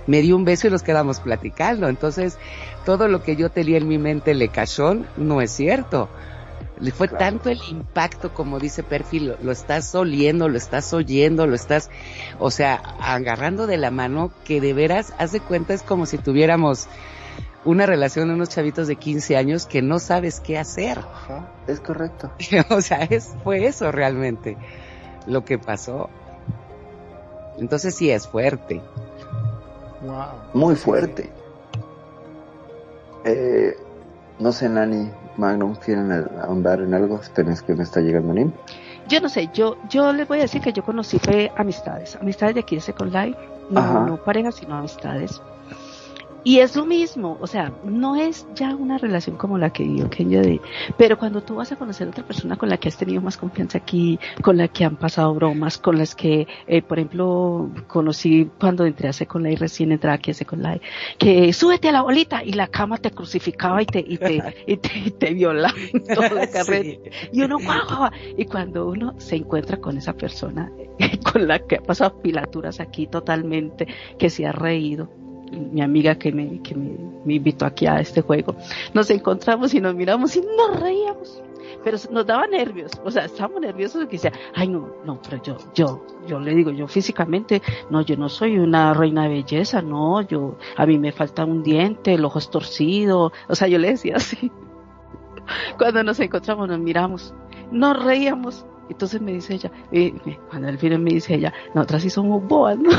[0.05, 1.87] Me dio un beso y nos quedamos platicando.
[1.87, 2.37] Entonces,
[2.85, 6.09] todo lo que yo tenía en mi mente le cachó, no es cierto.
[6.79, 11.55] Le fue tanto el impacto, como dice Perfil, lo, estás oliendo, lo estás oyendo, lo
[11.55, 11.89] estás,
[12.39, 16.17] o sea, agarrando de la mano, que de veras, haz de cuenta, es como si
[16.17, 16.87] tuviéramos
[17.63, 20.99] una relación de unos chavitos de 15 años que no sabes qué hacer.
[21.67, 22.31] es correcto.
[22.69, 24.57] o sea, es, fue eso realmente
[25.27, 26.09] lo que pasó.
[27.57, 28.81] Entonces sí es fuerte.
[30.01, 30.25] Wow.
[30.53, 31.29] Muy fuerte.
[33.25, 33.77] Eh,
[34.39, 37.19] no sé, Nani, Magnum, ¿quieren ahondar en algo?
[37.19, 38.51] Esperen, que me está llegando Nim.
[39.07, 42.55] Yo no sé, yo, yo les voy a decir que yo conocí fue amistades, amistades
[42.55, 43.37] de aquí de Second Life,
[43.69, 45.41] no, no parejas, sino amistades.
[46.45, 50.09] Y es lo mismo, o sea, no es ya una relación como la que dio
[50.09, 50.59] Kenya de,
[50.97, 53.37] pero cuando tú vas a conocer a otra persona con la que has tenido más
[53.37, 58.49] confianza aquí, con la que han pasado bromas, con las que, eh, por ejemplo, conocí
[58.59, 60.81] cuando entré a Second Life, recién entré aquí a Second Life,
[61.17, 64.77] que súbete a la bolita y la cama te crucificaba y te, y te, y
[64.77, 66.99] te, te violaba en toda la carrera.
[67.31, 70.69] Y uno, guau, y cuando uno se encuentra con esa persona,
[71.31, 73.87] con la que ha pasado pilaturas aquí totalmente,
[74.17, 75.22] que se ha reído,
[75.53, 78.55] mi amiga que me, que me, invitó aquí a este juego,
[78.93, 81.41] nos encontramos y nos miramos y nos reíamos.
[81.83, 85.57] Pero nos daba nervios, o sea, estábamos nerviosos porque decía, ay no, no, pero yo,
[85.73, 90.21] yo, yo le digo, yo físicamente, no, yo no soy una reina de belleza, no,
[90.21, 93.89] yo, a mí me falta un diente, el ojo es torcido, o sea, yo le
[93.89, 94.49] decía así.
[95.77, 97.33] Cuando nos encontramos, nos miramos,
[97.69, 100.13] nos reíamos, entonces me dice ella, eh,
[100.49, 102.91] cuando al final me dice ella, nosotras sí somos boas, ¿no?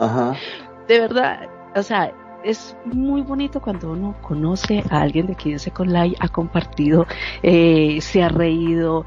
[0.00, 0.34] Ajá.
[0.88, 2.12] De verdad, o sea,
[2.44, 7.06] es muy bonito cuando uno conoce a alguien de aquí de Second Life, ha compartido,
[7.42, 9.06] eh, se ha reído,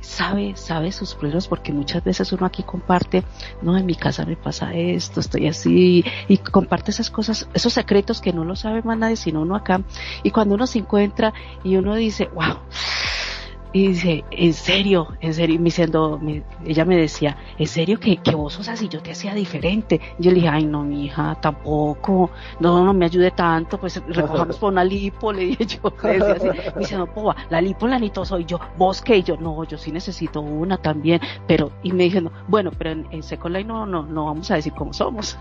[0.00, 3.24] sabe, sabe sus problemas, porque muchas veces uno aquí comparte,
[3.60, 8.20] no, en mi casa me pasa esto, estoy así, y comparte esas cosas, esos secretos
[8.20, 9.82] que no lo sabe más nadie, sino uno acá,
[10.22, 12.56] y cuando uno se encuentra y uno dice, wow,
[13.72, 16.20] y dice, en serio, en serio, me diciendo,
[16.64, 20.00] ella me decía, en serio que, que vos sos así, yo te hacía diferente.
[20.18, 22.30] yo le dije, ay no, mi hija, tampoco,
[22.60, 26.32] no, no me ayude tanto, pues recojamos por una lipo, le dije yo, le decía
[26.32, 26.70] así.
[26.74, 29.92] Me dice, no, poba, la lipo la soy yo, vos que yo, no, yo sí
[29.92, 33.86] necesito una también, pero, y me dije, no, bueno, pero en, en Second Life no,
[33.86, 35.36] no, no vamos a decir cómo somos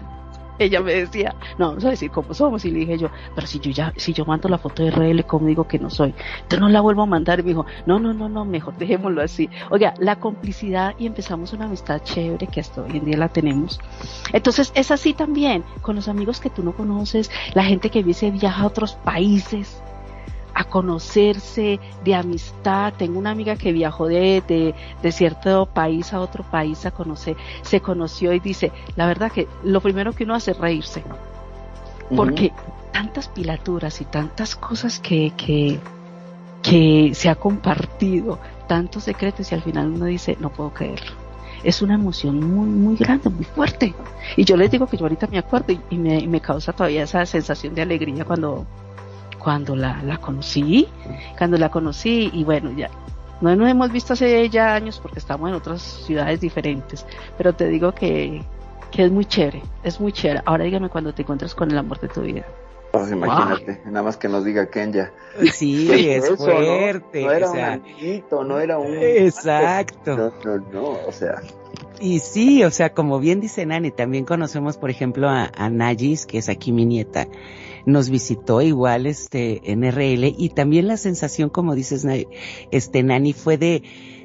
[0.60, 2.66] ella me decía, no, vamos a decir cómo somos.
[2.66, 5.24] Y le dije yo, pero si yo ya, si yo mando la foto de RL,
[5.26, 6.14] ¿cómo digo que no soy?
[6.36, 7.40] Entonces no la vuelvo a mandar.
[7.40, 9.50] Y me dijo, no, no, no, no, mejor dejémoslo así.
[9.70, 13.80] Oiga, la complicidad y empezamos una amistad chévere que hasta hoy en día la tenemos.
[14.34, 18.32] Entonces es así también, con los amigos que tú no conoces, la gente que viese
[18.32, 19.82] viaja a otros países
[20.58, 22.92] a conocerse, de amistad.
[22.98, 24.42] Tengo una amiga que viajó de,
[25.04, 29.48] de, cierto país a otro país a conocer, se conoció y dice, la verdad que
[29.64, 31.04] lo primero que uno hace es reírse,
[32.16, 32.52] porque
[32.92, 35.80] tantas pilaturas y tantas cosas que, que,
[36.64, 41.12] que se ha compartido, tantos secretos y al final uno dice, no puedo creerlo
[41.64, 43.94] es una emoción muy, muy grande, muy fuerte.
[44.36, 47.26] Y yo les digo que yo ahorita me acuerdo y, me, me, causa todavía esa
[47.26, 48.68] sensación de alegría cuando,
[49.48, 50.90] cuando la, la conocí,
[51.38, 52.90] cuando la conocí y bueno, ya
[53.40, 57.06] no nos hemos visto hace ya años porque estamos en otras ciudades diferentes,
[57.38, 58.42] pero te digo que,
[58.92, 60.42] que es muy chévere, es muy chévere.
[60.44, 62.46] Ahora dígame cuando te encuentres con el amor de tu vida.
[62.92, 65.14] Pues imagínate, nada más que nos diga Kenya.
[65.54, 67.24] Sí, es fuerte.
[67.24, 68.98] No, era un no era un...
[68.98, 70.18] Exacto.
[70.18, 71.42] No, no, no, o sea...
[72.02, 76.26] Y sí, o sea, como bien dice Nani, también conocemos, por ejemplo, a, a Nayis,
[76.26, 77.28] que es aquí mi nieta,
[77.88, 82.06] nos visitó igual este en RL y también la sensación como dices
[82.72, 83.82] este Nani fue de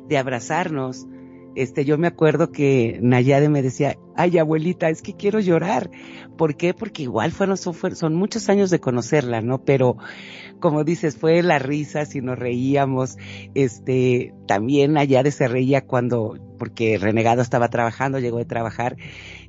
[0.09, 1.07] de abrazarnos
[1.55, 5.91] este, yo me acuerdo que Nayade me decía, ay abuelita, es que quiero llorar.
[6.37, 6.73] ¿Por qué?
[6.73, 9.63] Porque igual fueron, son, son muchos años de conocerla, ¿no?
[9.63, 9.97] Pero,
[10.63, 13.19] como dices, fue la risa, si nos reíamos,
[13.55, 18.97] este, también Nayade se reía cuando, porque Renegado estaba trabajando, llegó de trabajar,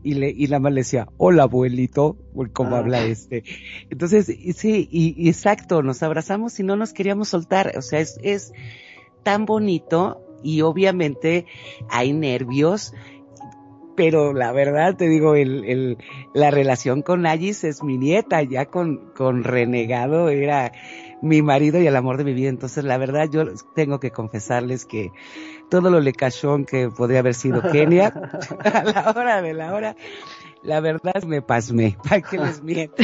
[0.04, 2.18] y le, y la mamá le decía, hola abuelito,
[2.52, 3.06] como habla ah.
[3.06, 3.46] este.
[3.90, 8.20] Entonces, sí, y, y, exacto, nos abrazamos y no nos queríamos soltar, o sea, es,
[8.22, 8.52] es
[9.24, 11.46] tan bonito y obviamente
[11.90, 12.94] hay nervios,
[13.96, 15.98] pero la verdad te digo, el, el,
[16.34, 20.72] la relación con Ayis es mi nieta, ya con, con Renegado era
[21.24, 22.50] mi marido y el amor de mi vida.
[22.50, 25.14] Entonces, la verdad, yo tengo que confesarles que
[25.70, 28.08] todo lo lecachón que podría haber sido Kenia,
[28.64, 29.96] a la hora de la hora,
[30.64, 32.96] la verdad me pasmé, para que les miento.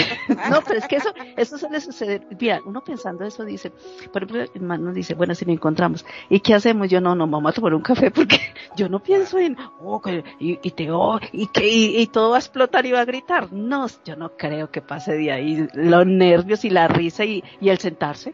[0.50, 2.26] No, pero es que eso, eso suele suceder.
[2.40, 3.72] Mira, uno pensando eso dice,
[4.12, 6.90] por ejemplo, el man nos dice, bueno, si me encontramos, ¿y qué hacemos?
[6.90, 8.40] Yo no, no, vamos a tomar un café porque
[8.76, 12.38] yo no pienso en, oh, que, y, y te, oh, y que, y, todo va
[12.38, 13.52] a explotar y va a gritar.
[13.52, 17.78] No, yo no creo que pase de ahí los nervios y la risa y el
[17.78, 18.34] sentarse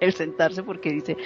[0.00, 1.16] el sentarse porque dice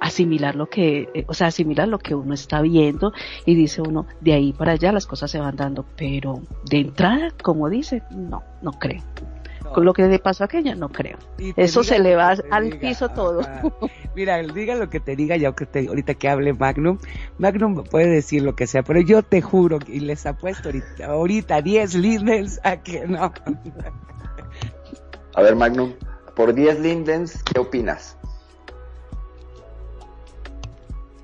[0.00, 3.12] asimilar lo que, eh, o sea, asimilar lo que uno está viendo
[3.44, 7.32] y dice uno, de ahí para allá las cosas se van dando, pero de entrada,
[7.42, 9.02] como dice, no, no creo.
[9.74, 11.16] Con lo que le pasó a aquella, no creo.
[11.56, 13.40] Eso se le va al diga, piso todo.
[13.40, 13.62] ajá.
[14.14, 16.98] Mira, diga lo que te diga, ya que te, ahorita que hable Magnum,
[17.38, 21.62] Magnum puede decir lo que sea, pero yo te juro, y les apuesto ahorita, ahorita
[21.62, 23.32] 10 líneas a que no.
[25.34, 25.94] A ver, Magnum,
[26.34, 28.16] por 10 lindens, ¿qué opinas?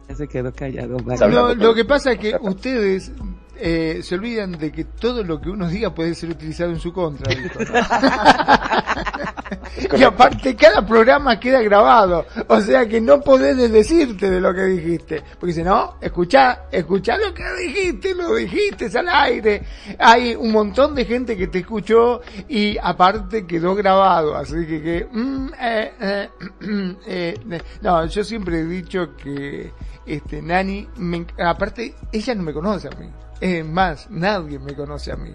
[0.09, 0.97] Ya se quedó callado.
[0.98, 3.12] No, lo que pasa es que ustedes
[3.60, 6.93] eh, se olvidan de que todo lo que uno diga puede ser utilizado en su
[6.93, 7.35] contra.
[7.35, 7.72] dijo, ¿no?
[9.98, 14.64] y aparte cada programa queda grabado, o sea que no podés decirte de lo que
[14.64, 19.62] dijiste, porque si no, escuchá, escuchá lo que dijiste, lo dijiste es al aire,
[19.98, 25.09] hay un montón de gente que te escuchó y aparte quedó grabado, así que, que
[25.10, 26.28] mm, eh, eh,
[27.06, 29.72] eh, eh, no, yo siempre he dicho que
[30.06, 33.09] este Nani, me aparte ella no me conoce a mí.
[33.40, 35.32] Es más, nadie me conoce a mí.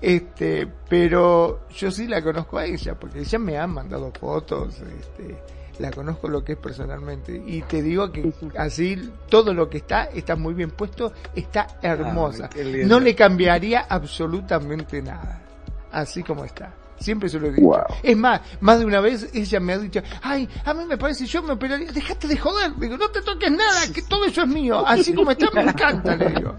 [0.00, 5.38] Este, pero yo sí la conozco a ella, porque ella me ha mandado fotos, este,
[5.78, 7.42] la conozco lo que es personalmente.
[7.46, 12.48] Y te digo que así todo lo que está, está muy bien puesto, está hermosa.
[12.48, 12.88] Qué lindo.
[12.88, 15.42] no le cambiaría absolutamente nada.
[15.90, 16.72] Así como está.
[17.02, 17.84] Siempre se lo he dicho.
[18.02, 21.26] Es más, más de una vez ella me ha dicho, ay, a mí me parece,
[21.26, 24.48] yo me operaría, dejate de joder, digo, no te toques nada, que todo eso es
[24.48, 26.54] mío, así como está me encanta, le digo.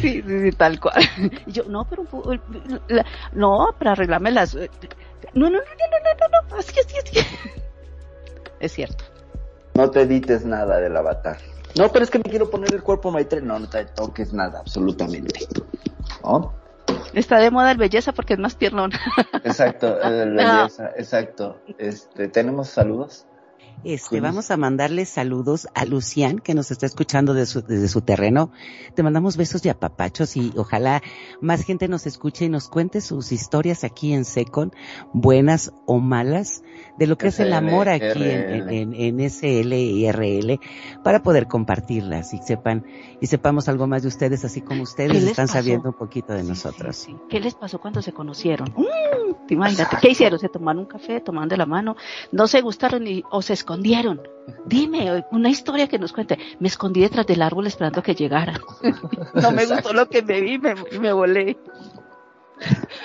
[0.00, 1.02] Sí, sí, sí, tal cual.
[1.46, 2.06] Y Yo, no, pero,
[2.88, 4.70] la, no, para arreglarme las, eh,
[5.34, 7.26] no, no, no, no, no, no, no, así, así, así.
[8.60, 9.04] Es cierto.
[9.74, 11.38] No te edites nada del avatar.
[11.76, 13.40] No, pero es que me quiero poner el cuerpo Maitre.
[13.40, 15.46] No, no te toques nada, absolutamente.
[16.24, 16.52] ¿No?
[17.12, 18.92] Está de moda el belleza porque es más tiernón.
[19.44, 21.60] Exacto, eh, belleza, exacto.
[21.78, 23.26] Este, ¿tenemos saludos?
[23.82, 28.02] Este, vamos a mandarle saludos a Lucian, que nos está escuchando de su- desde su
[28.02, 28.52] terreno.
[28.94, 31.00] Te mandamos besos y apapachos y ojalá
[31.40, 34.72] más gente nos escuche y nos cuente sus historias aquí en Secon,
[35.14, 36.62] buenas o malas,
[36.98, 40.60] de lo que es el amor aquí en, en, en, en SL y RL,
[41.02, 42.84] para poder compartirlas y sepan,
[43.20, 45.58] y sepamos algo más de ustedes, así como ¿Qué ustedes están pasó?
[45.58, 46.96] sabiendo un poquito de Sí, nosotros.
[46.96, 47.16] sí, sí.
[47.28, 48.68] ¿Qué les pasó cuando se conocieron?
[48.76, 50.38] Mm, te imagínate, ¿qué hicieron?
[50.38, 51.96] ¿Se tomaron un café, tomaron de la mano?
[52.32, 54.20] ¿No se gustaron y, o se escondieron?
[54.66, 56.36] Dime, una historia que nos cuente.
[56.58, 58.58] Me escondí detrás del árbol esperando que llegaran.
[59.34, 61.56] no me gustó lo que me vi, me, me volé.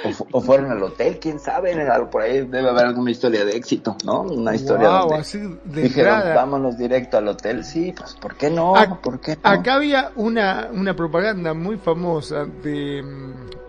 [0.03, 3.45] O, fu- o fueron al hotel, quién sabe, el- por ahí debe haber alguna historia
[3.45, 4.21] de éxito, ¿no?
[4.21, 6.35] Una historia Wow, donde así de dijeron, entrada.
[6.35, 7.63] vámonos directo al hotel.
[7.63, 8.73] Sí, pues, ¿por qué no?
[8.75, 9.49] Ac- ¿Por qué no?
[9.49, 13.03] Acá había una, una propaganda muy famosa de,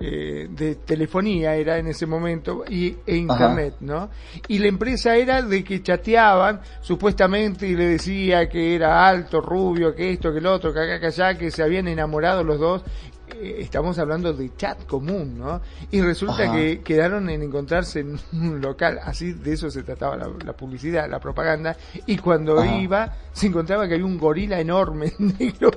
[0.00, 4.10] eh, de telefonía, era en ese momento, y, e internet, ¿no?
[4.48, 9.94] Y la empresa era de que chateaban, supuestamente, y le decía que era alto, rubio,
[9.94, 12.82] que esto, que lo otro, que acá, que allá, que se habían enamorado los dos.
[13.28, 15.60] Eh, Estamos hablando de chat común, ¿no?
[15.90, 16.52] Y resulta Ajá.
[16.54, 21.08] que quedaron en encontrarse en un local, así de eso se trataba la, la publicidad,
[21.10, 21.76] la propaganda,
[22.06, 22.76] y cuando Ajá.
[22.78, 25.70] iba se encontraba que había un gorila enorme negro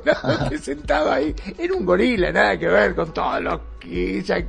[0.49, 4.45] que sentaba ahí, era un gorila, nada que ver con todo lo que ella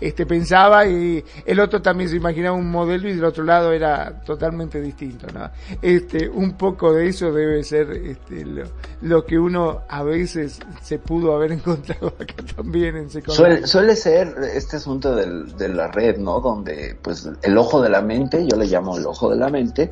[0.00, 4.20] este pensaba y el otro también se imaginaba un modelo y del otro lado era
[4.22, 5.50] totalmente distinto, ¿no?
[5.82, 8.64] Este, un poco de eso debe ser este, lo,
[9.02, 13.96] lo que uno a veces se pudo haber encontrado acá también en Second Suele, suele
[13.96, 16.40] ser este asunto del, de la red, ¿no?
[16.40, 19.90] Donde, pues, el ojo de la mente, yo le llamo el ojo de la mente,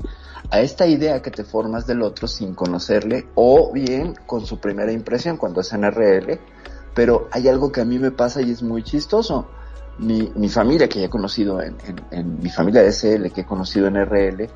[0.50, 4.92] a esta idea que te formas del otro sin conocerle, o bien con su primera
[4.92, 6.38] impresión cuando es en RL,
[6.94, 9.46] pero hay algo que a mí me pasa y es muy chistoso.
[9.98, 13.46] Mi, mi familia que he conocido en, en, en mi familia de SL que he
[13.46, 14.48] conocido en RL,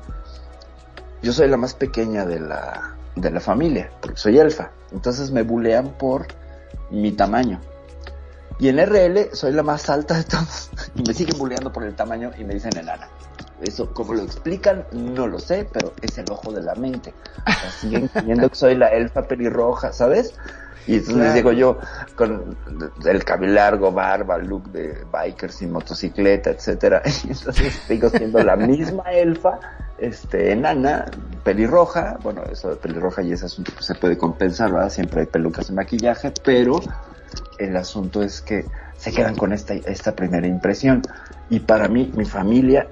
[1.21, 4.71] yo soy la más pequeña de la, de la familia, porque soy elfa.
[4.91, 6.27] Entonces me bulean por
[6.89, 7.59] mi tamaño.
[8.59, 10.69] Y en RL soy la más alta de todos.
[10.95, 13.07] Y me siguen bulleando por el tamaño y me dicen enana.
[13.61, 17.13] Eso, como lo explican, no lo sé, pero es el ojo de la mente.
[17.47, 20.33] O sea, siguen creyendo que soy la elfa pelirroja, ¿sabes?
[20.87, 21.35] Y entonces les Claro.
[21.35, 21.77] digo yo,
[22.15, 22.57] con
[23.05, 27.01] el cabello largo, barba, look de biker sin motocicleta, etcétera.
[27.23, 29.59] Y entonces sigo siendo la misma elfa,
[29.97, 31.05] este, enana,
[31.43, 32.17] pelirroja.
[32.23, 34.89] Bueno, eso de pelirroja y ese asunto pues, se puede compensar, ¿verdad?
[34.89, 36.79] Siempre hay pelucas y maquillaje, pero
[37.59, 38.65] el asunto es que
[38.97, 41.01] se quedan con esta, esta primera impresión.
[41.49, 42.87] Y para mí, mi familia,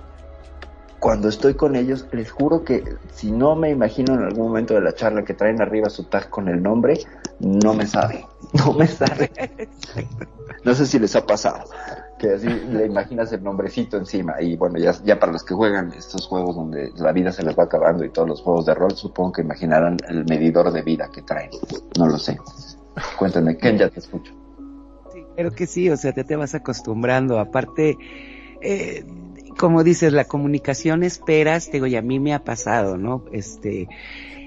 [0.99, 4.81] cuando estoy con ellos, les juro que si no me imagino en algún momento de
[4.81, 6.99] la charla que traen arriba su tag con el nombre,
[7.39, 9.31] no me sabe, no me sabe.
[10.63, 11.69] No sé si les ha pasado,
[12.17, 14.41] que así le imaginas el nombrecito encima.
[14.41, 17.57] Y bueno, ya, ya para los que juegan estos juegos donde la vida se les
[17.57, 21.09] va acabando y todos los juegos de rol, supongo que imaginarán el medidor de vida
[21.13, 21.51] que traen.
[21.97, 22.37] No lo sé.
[23.17, 24.33] Cuéntame, Ken, ya te escucho.
[25.13, 27.39] Sí, creo que sí, o sea, te, te vas acostumbrando.
[27.39, 27.97] Aparte,
[28.61, 29.05] eh,
[29.57, 33.25] como dices, la comunicación esperas, digo, y a mí me ha pasado, ¿no?
[33.31, 33.87] Este,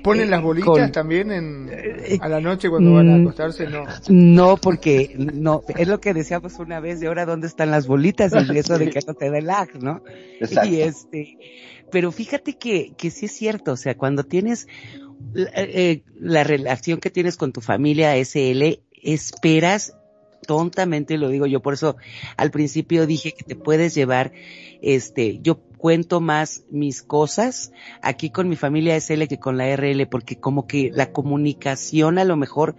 [0.03, 3.21] ¿Ponen eh, las bolitas con- también en, Eh, a la noche cuando van a mm,
[3.23, 3.67] acostarse?
[3.67, 3.85] No.
[4.09, 8.33] No, porque no, es lo que decíamos una vez de ahora dónde están las bolitas
[8.53, 10.03] y eso de que no te da el lag, ¿no?
[10.41, 10.69] Exacto.
[10.69, 11.39] Y este,
[11.91, 14.67] pero fíjate que, que sí es cierto, o sea, cuando tienes
[15.35, 19.95] la, eh, la relación que tienes con tu familia SL, esperas
[20.47, 21.97] tontamente, lo digo yo, por eso
[22.37, 24.33] al principio dije que te puedes llevar,
[24.83, 27.73] este, yo cuento más mis cosas
[28.03, 32.25] aquí con mi familia SL que con la RL, porque como que la comunicación a
[32.25, 32.77] lo mejor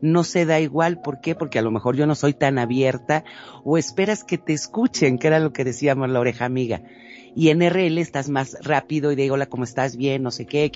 [0.00, 1.00] no se da igual.
[1.00, 1.34] ¿Por qué?
[1.34, 3.24] Porque a lo mejor yo no soy tan abierta
[3.64, 6.82] o esperas que te escuchen, que era lo que decíamos la oreja amiga.
[7.34, 9.96] Y en RL estás más rápido y digo, hola, ¿cómo estás?
[9.96, 10.72] Bien, no sé qué.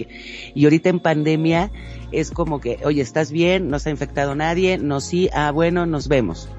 [0.55, 1.73] Y ahorita en pandemia
[2.12, 3.69] es como que, oye, ¿estás bien?
[3.69, 4.77] No se ha infectado nadie.
[4.77, 5.31] No, sí.
[5.32, 6.51] Ah, bueno, nos vemos.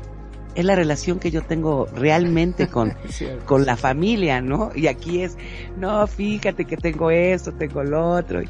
[0.56, 2.94] Es la relación que yo tengo realmente con,
[3.46, 4.72] con la familia, ¿no?
[4.76, 5.38] Y aquí es,
[5.78, 8.42] no, fíjate que tengo esto, tengo lo otro.
[8.42, 8.50] Y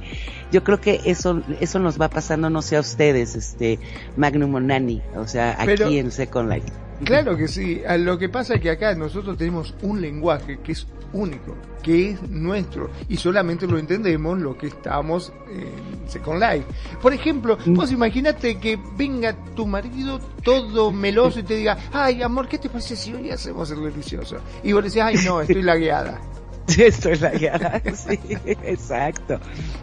[0.52, 3.80] Yo creo que eso, eso nos va pasando, no sé a ustedes, este,
[4.18, 6.68] Magnum o Nani, o sea, aquí Pero- en Second Life.
[7.04, 7.82] Claro que sí.
[7.88, 12.12] A Lo que pasa es que acá nosotros tenemos un lenguaje que es único, que
[12.12, 16.66] es nuestro, y solamente lo entendemos lo que estamos en Second Life.
[17.02, 17.74] Por ejemplo, Mm.
[17.74, 22.70] vos imagínate que venga tu marido todo meloso y te diga, ay amor, ¿qué te
[22.70, 24.38] parece si hoy hacemos el delicioso?
[24.64, 26.22] Y vos decís, ay no, estoy lagueada.
[26.68, 27.16] Sí, estoy
[27.96, 28.20] sí,
[28.64, 29.40] exacto.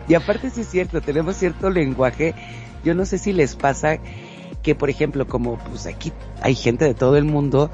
[0.09, 2.35] Y aparte sí es cierto, tenemos cierto lenguaje.
[2.85, 3.99] Yo no sé si les pasa
[4.63, 7.71] que, por ejemplo, como pues aquí hay gente de todo el mundo,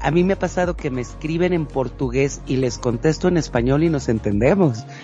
[0.00, 3.84] a mí me ha pasado que me escriben en portugués y les contesto en español
[3.84, 4.84] y nos entendemos.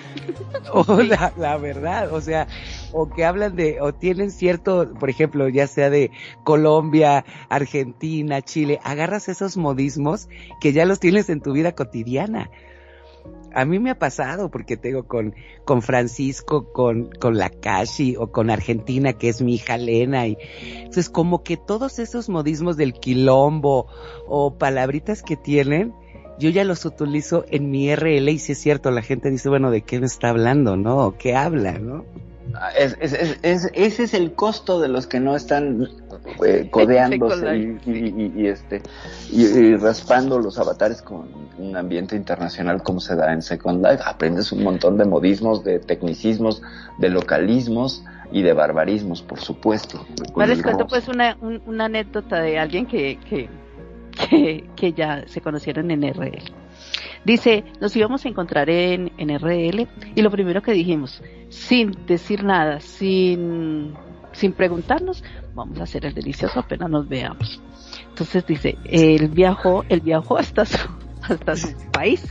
[0.72, 2.46] O la, la verdad, o sea,
[2.92, 6.12] o que hablan de, o tienen cierto, por ejemplo, ya sea de
[6.44, 10.28] Colombia, Argentina, Chile, agarras esos modismos
[10.60, 12.50] que ya los tienes en tu vida cotidiana.
[13.54, 18.30] A mí me ha pasado porque tengo con, con Francisco, con, con la Kashi o
[18.30, 20.26] con Argentina, que es mi hija Lena.
[20.26, 20.36] Y,
[20.76, 23.86] entonces, como que todos esos modismos del quilombo
[24.26, 25.92] o palabritas que tienen,
[26.38, 29.70] yo ya los utilizo en mi RL y si es cierto, la gente dice, bueno,
[29.70, 30.98] ¿de qué me está hablando, no?
[31.06, 32.04] ¿O qué habla, no?
[32.54, 35.88] Ah, es, es- ese es el costo de los que no están
[36.46, 38.82] eh, codeándose y, y- y- y, este
[39.30, 41.28] y, raspando los avatares con
[41.58, 44.02] un ambiente internacional como se da en Second Life.
[44.06, 46.62] Aprendes un montón de modismos, de tecnicismos,
[46.98, 50.06] de localismos y de barbarismos, por supuesto.
[50.36, 53.48] Les el cuento pues una, un- una anécdota de alguien que, que,
[54.30, 56.42] que, que ya se conocieron en RL.
[57.24, 62.44] Dice, nos íbamos a encontrar en, en RL y lo primero que dijimos, sin decir
[62.44, 63.92] nada, sin,
[64.32, 65.24] sin preguntarnos,
[65.54, 67.60] vamos a hacer el delicioso apenas nos veamos.
[68.08, 70.78] Entonces dice, él viajó, él viajó hasta su,
[71.22, 72.24] hasta su país.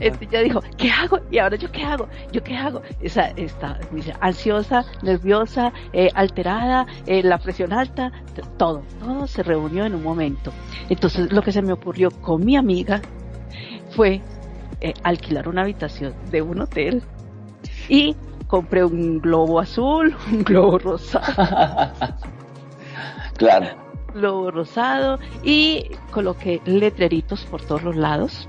[0.00, 1.20] Este, ya dijo, ¿qué hago?
[1.30, 2.08] ¿Y ahora yo qué hago?
[2.32, 2.82] ¿Yo qué hago?
[3.00, 8.12] Esa, está, dice, ansiosa, nerviosa, eh, alterada, eh, la presión alta,
[8.58, 10.52] todo, todo se reunió en un momento.
[10.88, 13.00] Entonces lo que se me ocurrió con mi amiga
[13.90, 14.20] fue
[14.80, 17.02] eh, alquilar una habitación de un hotel
[17.88, 18.14] y
[18.48, 21.92] compré un globo azul, un globo rosado,
[23.36, 23.68] Claro.
[24.12, 28.48] globo rosado y coloqué letreritos por todos los lados,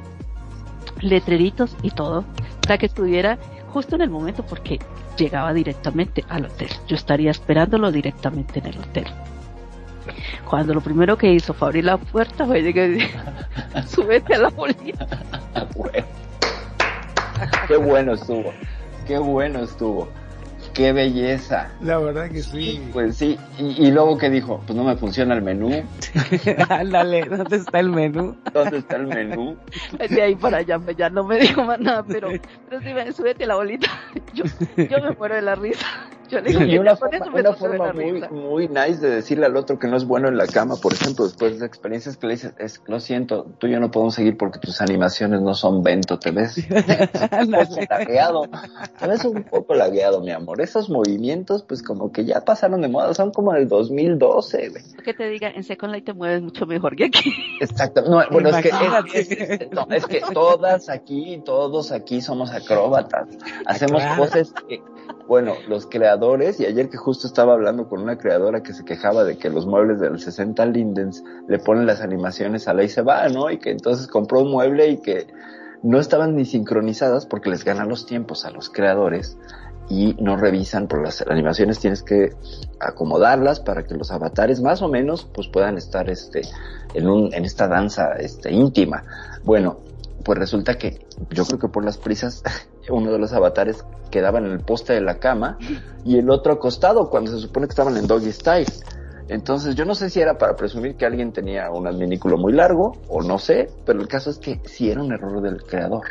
[1.02, 2.24] letreritos y todo,
[2.64, 3.38] para que estuviera
[3.72, 4.80] justo en el momento porque
[5.16, 6.70] llegaba directamente al hotel.
[6.88, 9.06] Yo estaría esperándolo directamente en el hotel.
[10.50, 13.20] Cuando lo primero que hizo fue abrir la puerta, fue llegué y dije,
[13.88, 15.06] súbete a la bolita.
[17.68, 18.52] Qué bueno estuvo.
[19.10, 20.08] Qué bueno estuvo.
[20.76, 21.72] Qué belleza.
[21.82, 22.80] La verdad que sí.
[22.94, 25.84] Pues sí, y, y luego que dijo, pues no me funciona el menú.
[26.70, 28.38] Ándale, ¿dónde está el menú?
[28.54, 29.58] ¿Dónde está el menú?
[29.98, 32.30] De ahí para allá, pues ya no me dijo más nada, pero,
[32.70, 33.90] pero sí, ven, súbete a la bolita.
[34.36, 34.44] Yo,
[34.78, 35.88] yo me muero de la risa.
[36.32, 40.38] Y una forma, muy, muy nice de decirle al otro que no es bueno en
[40.38, 43.72] la cama, por ejemplo, después de experiencias que le dices, es, lo siento, tú y
[43.72, 48.50] yo no podemos seguir porque tus animaciones no son vento, te ves un poco lagueado,
[49.00, 50.62] te ves un poco lagueado, mi amor.
[50.62, 54.84] Esos movimientos, pues como que ya pasaron de moda, son como del 2012, güey.
[55.04, 57.34] Que te diga, en Second Life te mueves mucho mejor que aquí.
[57.60, 58.72] Exacto, no, bueno, es que,
[59.96, 63.28] es, que todas aquí, todos aquí somos acróbatas,
[63.66, 64.82] hacemos cosas que
[65.30, 69.24] bueno, los creadores, y ayer que justo estaba hablando con una creadora que se quejaba
[69.24, 73.04] de que los muebles del 60 Lindens le ponen las animaciones a la y se
[73.04, 73.52] va, ¿no?
[73.52, 75.28] Y que entonces compró un mueble y que
[75.84, 79.38] no estaban ni sincronizadas porque les ganan los tiempos a los creadores
[79.88, 82.34] y no revisan por las animaciones tienes que
[82.80, 86.42] acomodarlas para que los avatares más o menos pues puedan estar este
[86.94, 89.04] en un en esta danza este íntima
[89.44, 89.78] bueno
[90.24, 92.44] pues resulta que yo creo que por las prisas
[92.90, 95.58] uno de los avatares quedaba en el poste de la cama
[96.04, 98.68] y el otro acostado cuando se supone que estaban en doggy style.
[99.28, 102.98] Entonces yo no sé si era para presumir que alguien tenía un adminículo muy largo
[103.08, 106.02] o no sé, pero el caso es que sí era un error del creador,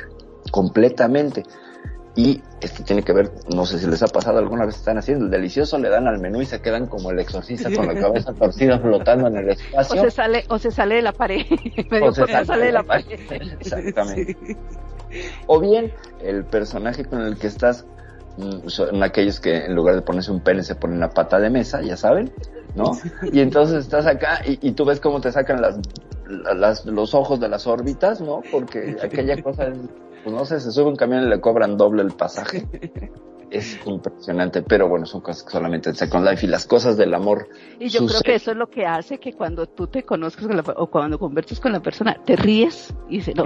[0.53, 1.43] completamente.
[2.19, 5.27] Y esto tiene que ver, no sé si les ha pasado alguna vez están haciendo
[5.27, 8.33] el delicioso, le dan al menú y se quedan como el exorcista con la cabeza
[8.33, 10.03] torcida flotando en el espacio.
[10.03, 11.47] O se sale, o se sale de la pared.
[12.03, 13.21] o se sale, de la pared.
[13.61, 14.37] Exactamente.
[15.47, 17.87] O bien el personaje con el que estás
[18.37, 21.51] mm, son aquellos que en lugar de ponerse un pene se ponen la pata de
[21.51, 22.33] mesa, ya saben,
[22.75, 22.99] ¿no?
[23.33, 25.79] Y entonces estás acá y, y tú ves cómo te sacan las,
[26.57, 28.43] las, los ojos de las órbitas, ¿no?
[28.51, 29.73] Porque aquella cosa,
[30.23, 32.67] pues no sé, se sube un camión y le cobran doble el pasaje
[33.51, 37.15] es impresionante, pero bueno, son cosas que solamente en Second Life y las cosas del
[37.15, 37.49] amor.
[37.79, 40.47] Y yo creo que eso es lo que hace que cuando tú te conozcas
[40.77, 43.45] o cuando converses con la persona, te ríes y dices, no,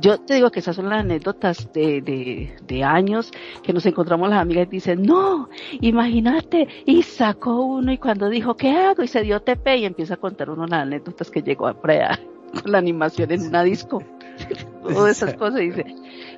[0.00, 3.30] yo te digo que esas son las anécdotas de, de, de años
[3.62, 5.48] que nos encontramos las amigas y dicen, no,
[5.80, 9.02] imagínate, y sacó uno y cuando dijo, ¿qué hago?
[9.02, 12.18] Y se dio TP y empieza a contar uno las anécdotas que llegó a prea
[12.62, 14.02] con la animación en una disco.
[14.82, 15.86] Todas esas cosas y dice,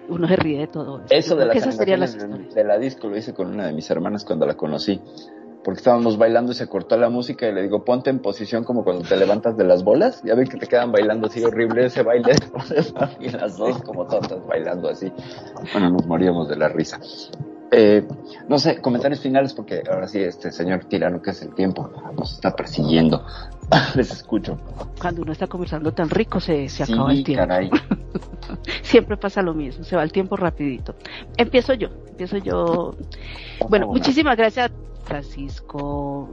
[0.08, 1.02] uno se ríe de todo.
[1.10, 5.00] Eso, de, de la disco lo hice con una de mis hermanas cuando la conocí.
[5.64, 8.84] Porque estábamos bailando y se cortó la música y le digo, ponte en posición como
[8.84, 10.22] cuando te levantas de las bolas.
[10.22, 12.34] Ya ven que te quedan bailando así horrible ese baile.
[13.20, 15.12] y las dos como tontas bailando así.
[15.72, 17.00] Bueno, nos moríamos de la risa.
[17.70, 18.06] Eh,
[18.48, 22.34] no sé, comentarios finales porque ahora sí, este señor tirano que es el tiempo nos
[22.34, 23.24] está persiguiendo.
[23.94, 24.58] Les escucho.
[25.00, 27.76] Cuando uno está conversando tan rico se, se acaba el tiempo.
[28.82, 30.94] Siempre pasa lo mismo, se va el tiempo rapidito.
[31.36, 32.94] Empiezo yo, empiezo yo.
[33.68, 34.70] Bueno, muchísimas gracias
[35.04, 36.28] Francisco,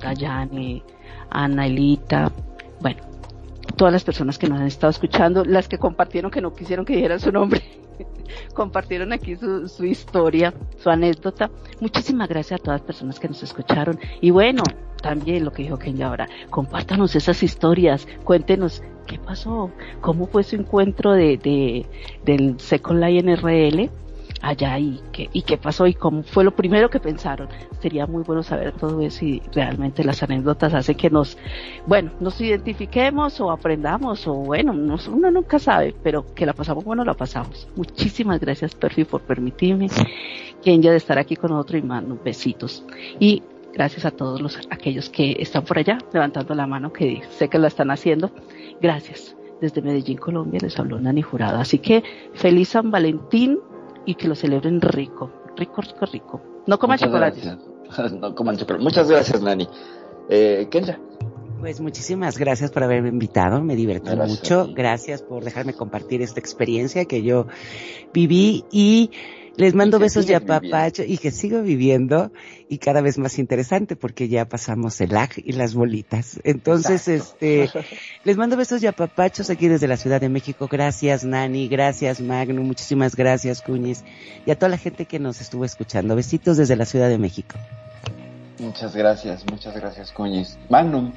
[0.00, 0.82] Dayane,
[1.30, 2.30] Ana Elita.
[2.80, 3.02] Bueno,
[3.76, 6.94] todas las personas que nos han estado escuchando, las que compartieron que no quisieron que
[6.94, 7.62] dijeran su nombre.
[8.54, 11.50] compartieron aquí su, su historia, su anécdota.
[11.80, 13.98] Muchísimas gracias a todas las personas que nos escucharon.
[14.20, 14.62] Y bueno,
[15.02, 19.70] también lo que dijo Kenya ahora, compártanos esas historias, cuéntenos qué pasó,
[20.00, 21.86] cómo fue su encuentro de, de
[22.24, 23.90] del Second Life NRL
[24.42, 27.48] allá y qué, y qué pasó y cómo fue lo primero que pensaron.
[27.80, 31.36] Sería muy bueno saber todo eso y realmente las anécdotas hacen que nos,
[31.86, 37.04] bueno, nos identifiquemos o aprendamos o bueno, uno nunca sabe, pero que la pasamos bueno,
[37.04, 37.68] la pasamos.
[37.76, 39.88] Muchísimas gracias Perfi por permitirme
[40.62, 42.84] que de estar aquí con nosotros y mando besitos.
[43.18, 43.42] Y
[43.72, 47.58] gracias a todos los aquellos que están por allá levantando la mano que sé que
[47.58, 48.30] la están haciendo.
[48.80, 49.36] Gracias.
[49.60, 51.58] Desde Medellín, Colombia, les habló Nani Jurado.
[51.58, 52.02] Así que
[52.32, 53.58] feliz San Valentín
[54.10, 56.40] y que lo celebren rico, rico, rico, rico.
[56.66, 57.40] No coman chocolate.
[58.20, 58.82] No coman chocolate.
[58.82, 59.68] Muchas gracias, Nani.
[60.28, 60.98] Eh, Kenya.
[61.60, 64.68] Pues muchísimas gracias por haberme invitado, me divertí mucho.
[64.74, 67.46] Gracias por dejarme compartir esta experiencia que yo
[68.12, 69.10] viví y
[69.56, 72.32] les mando besos ya papacho y que sigo viviendo
[72.68, 76.40] y cada vez más interesante porque ya pasamos el lag y las bolitas.
[76.44, 77.70] Entonces, este,
[78.24, 80.68] les mando besos ya papachos aquí desde la Ciudad de México.
[80.70, 84.04] Gracias Nani, gracias Magnum, muchísimas gracias Cuñiz
[84.46, 86.16] y a toda la gente que nos estuvo escuchando.
[86.16, 87.56] Besitos desde la Ciudad de México.
[88.58, 90.58] Muchas gracias, muchas gracias Cuñiz.
[90.68, 91.12] Magnum.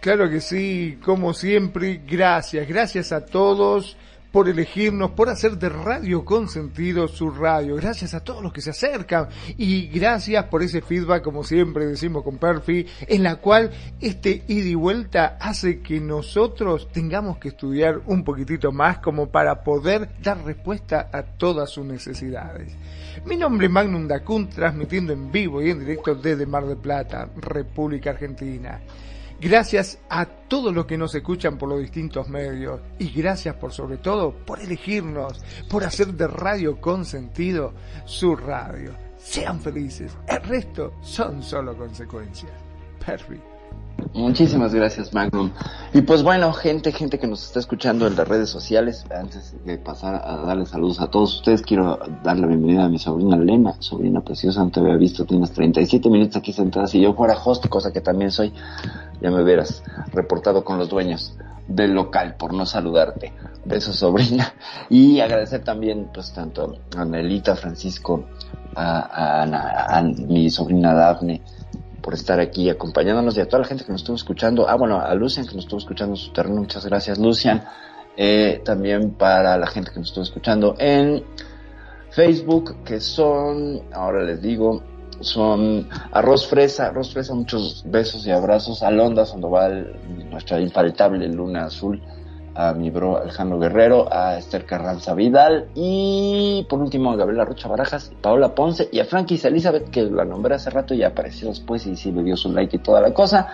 [0.00, 3.96] Claro que sí, como siempre, gracias, gracias a todos
[4.32, 7.76] por elegirnos, por hacer de Radio Consentido su radio.
[7.76, 9.28] Gracias a todos los que se acercan
[9.58, 14.68] y gracias por ese feedback, como siempre decimos con Perfi, en la cual este ida
[14.68, 20.42] y vuelta hace que nosotros tengamos que estudiar un poquitito más como para poder dar
[20.44, 22.72] respuesta a todas sus necesidades.
[23.26, 27.28] Mi nombre es Magnum Dacun, transmitiendo en vivo y en directo desde Mar del Plata,
[27.36, 28.80] República Argentina.
[29.42, 33.96] Gracias a todos los que nos escuchan por los distintos medios y gracias por sobre
[33.96, 37.74] todo por elegirnos, por hacer de Radio con sentido
[38.04, 38.94] su radio.
[39.18, 40.16] sean felices.
[40.28, 42.52] El resto son solo consecuencias.
[43.04, 43.51] Perfecto.
[44.14, 45.50] Muchísimas gracias, Magnum.
[45.94, 49.78] Y pues bueno, gente, gente que nos está escuchando en las redes sociales, antes de
[49.78, 53.74] pasar a darle saludos a todos ustedes, quiero darle la bienvenida a mi sobrina Lena,
[53.78, 57.66] sobrina preciosa, no te había visto, tienes 37 minutos aquí sentada, si yo fuera host,
[57.68, 58.52] cosa que también soy,
[59.20, 59.82] ya me hubieras
[60.12, 61.36] reportado con los dueños
[61.66, 63.32] del local por no saludarte.
[63.64, 64.54] Besos, sobrina.
[64.90, 68.24] Y agradecer también, pues, tanto a Nelita, Francisco,
[68.74, 71.40] a, a, a mi sobrina Dafne,
[72.02, 74.68] por estar aquí acompañándonos y a toda la gente que nos estuvo escuchando.
[74.68, 76.56] Ah, bueno, a Lucian que nos estuvo escuchando en su terreno.
[76.56, 77.64] Muchas gracias, Lucian.
[78.16, 81.24] Eh, también para la gente que nos estuvo escuchando en
[82.10, 84.82] Facebook, que son, ahora les digo,
[85.20, 88.82] son Arroz Fresa, Arroz Fresa, muchos besos y abrazos.
[88.82, 89.96] Alonda Sandoval,
[90.30, 92.02] nuestra infaltable Luna Azul
[92.54, 97.68] a mi bro Alejandro Guerrero, a Esther Carranza Vidal y por último a Gabriela Rocha
[97.68, 101.86] Barajas, Paola Ponce y a Frankis Elizabeth que la nombré hace rato y apareció después
[101.86, 103.48] y sí me dio su like y toda la cosa.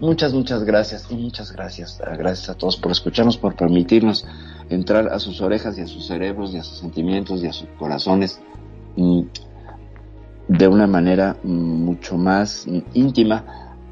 [0.00, 2.00] Muchas, muchas gracias y muchas gracias.
[2.18, 4.26] Gracias a todos por escucharnos, por permitirnos
[4.68, 7.68] entrar a sus orejas y a sus cerebros y a sus sentimientos y a sus
[7.78, 8.40] corazones
[8.96, 9.20] mm,
[10.48, 13.44] de una manera mucho más íntima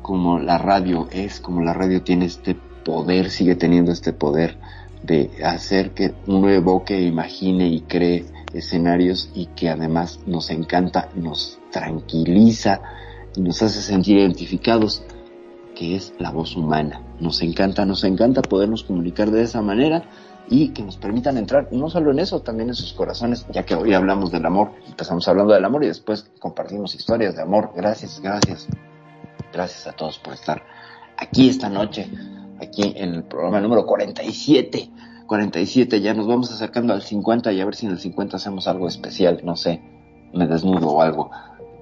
[0.02, 4.57] como la radio es, como la radio tiene este poder, sigue teniendo este poder
[5.02, 11.59] de hacer que uno evoque, imagine y cree escenarios y que además nos encanta, nos
[11.70, 12.81] tranquiliza
[13.36, 15.02] y nos hace sentir identificados,
[15.74, 17.02] que es la voz humana.
[17.20, 20.05] Nos encanta, nos encanta podernos comunicar de esa manera
[20.48, 23.77] y que nos permitan entrar no solo en eso, también en sus corazones, ya que
[23.77, 27.73] hoy hablamos del amor, empezamos hablando del amor y después compartimos historias de amor.
[27.74, 28.66] Gracias, gracias.
[29.52, 30.62] Gracias a todos por estar
[31.16, 32.09] aquí esta noche
[32.61, 34.91] aquí en el programa número 47.
[35.31, 38.66] 47, ya nos vamos acercando al 50 y a ver si en el 50 hacemos
[38.66, 39.81] algo especial, no sé,
[40.35, 41.31] me desnudo o algo.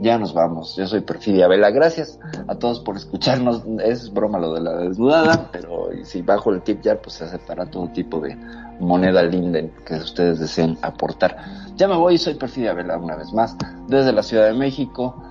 [0.01, 4.53] Ya nos vamos, yo soy Perfidia Vela, gracias a todos por escucharnos, es broma lo
[4.53, 8.37] de la desnudada, pero si bajo el tip ya pues se aceptará todo tipo de
[8.81, 11.39] moneda linden que ustedes deseen aportar.
[11.77, 13.57] Ya me voy, soy Perfidia Vela una vez más,
[13.89, 15.23] desde la Ciudad de México,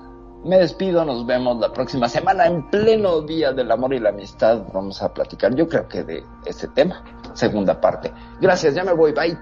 [0.44, 4.62] me despido, nos vemos la próxima semana en pleno Día del Amor y la Amistad.
[4.72, 7.04] Vamos a platicar, yo creo que de este tema,
[7.34, 8.12] segunda parte.
[8.40, 9.36] Gracias, ya me voy, bye.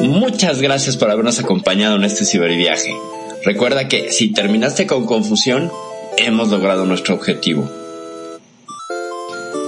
[0.00, 2.94] Muchas gracias por habernos acompañado en este ciberviaje.
[3.44, 5.72] Recuerda que si terminaste con confusión,
[6.16, 7.68] hemos logrado nuestro objetivo.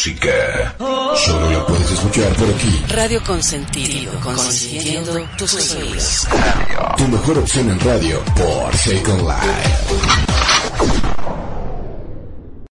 [0.00, 0.74] Música.
[1.14, 2.82] Solo la puedes escuchar por aquí.
[2.88, 6.26] Radio Consentido, consintiendo tus oídos.
[6.96, 10.29] Tu mejor opción en radio por Second Life.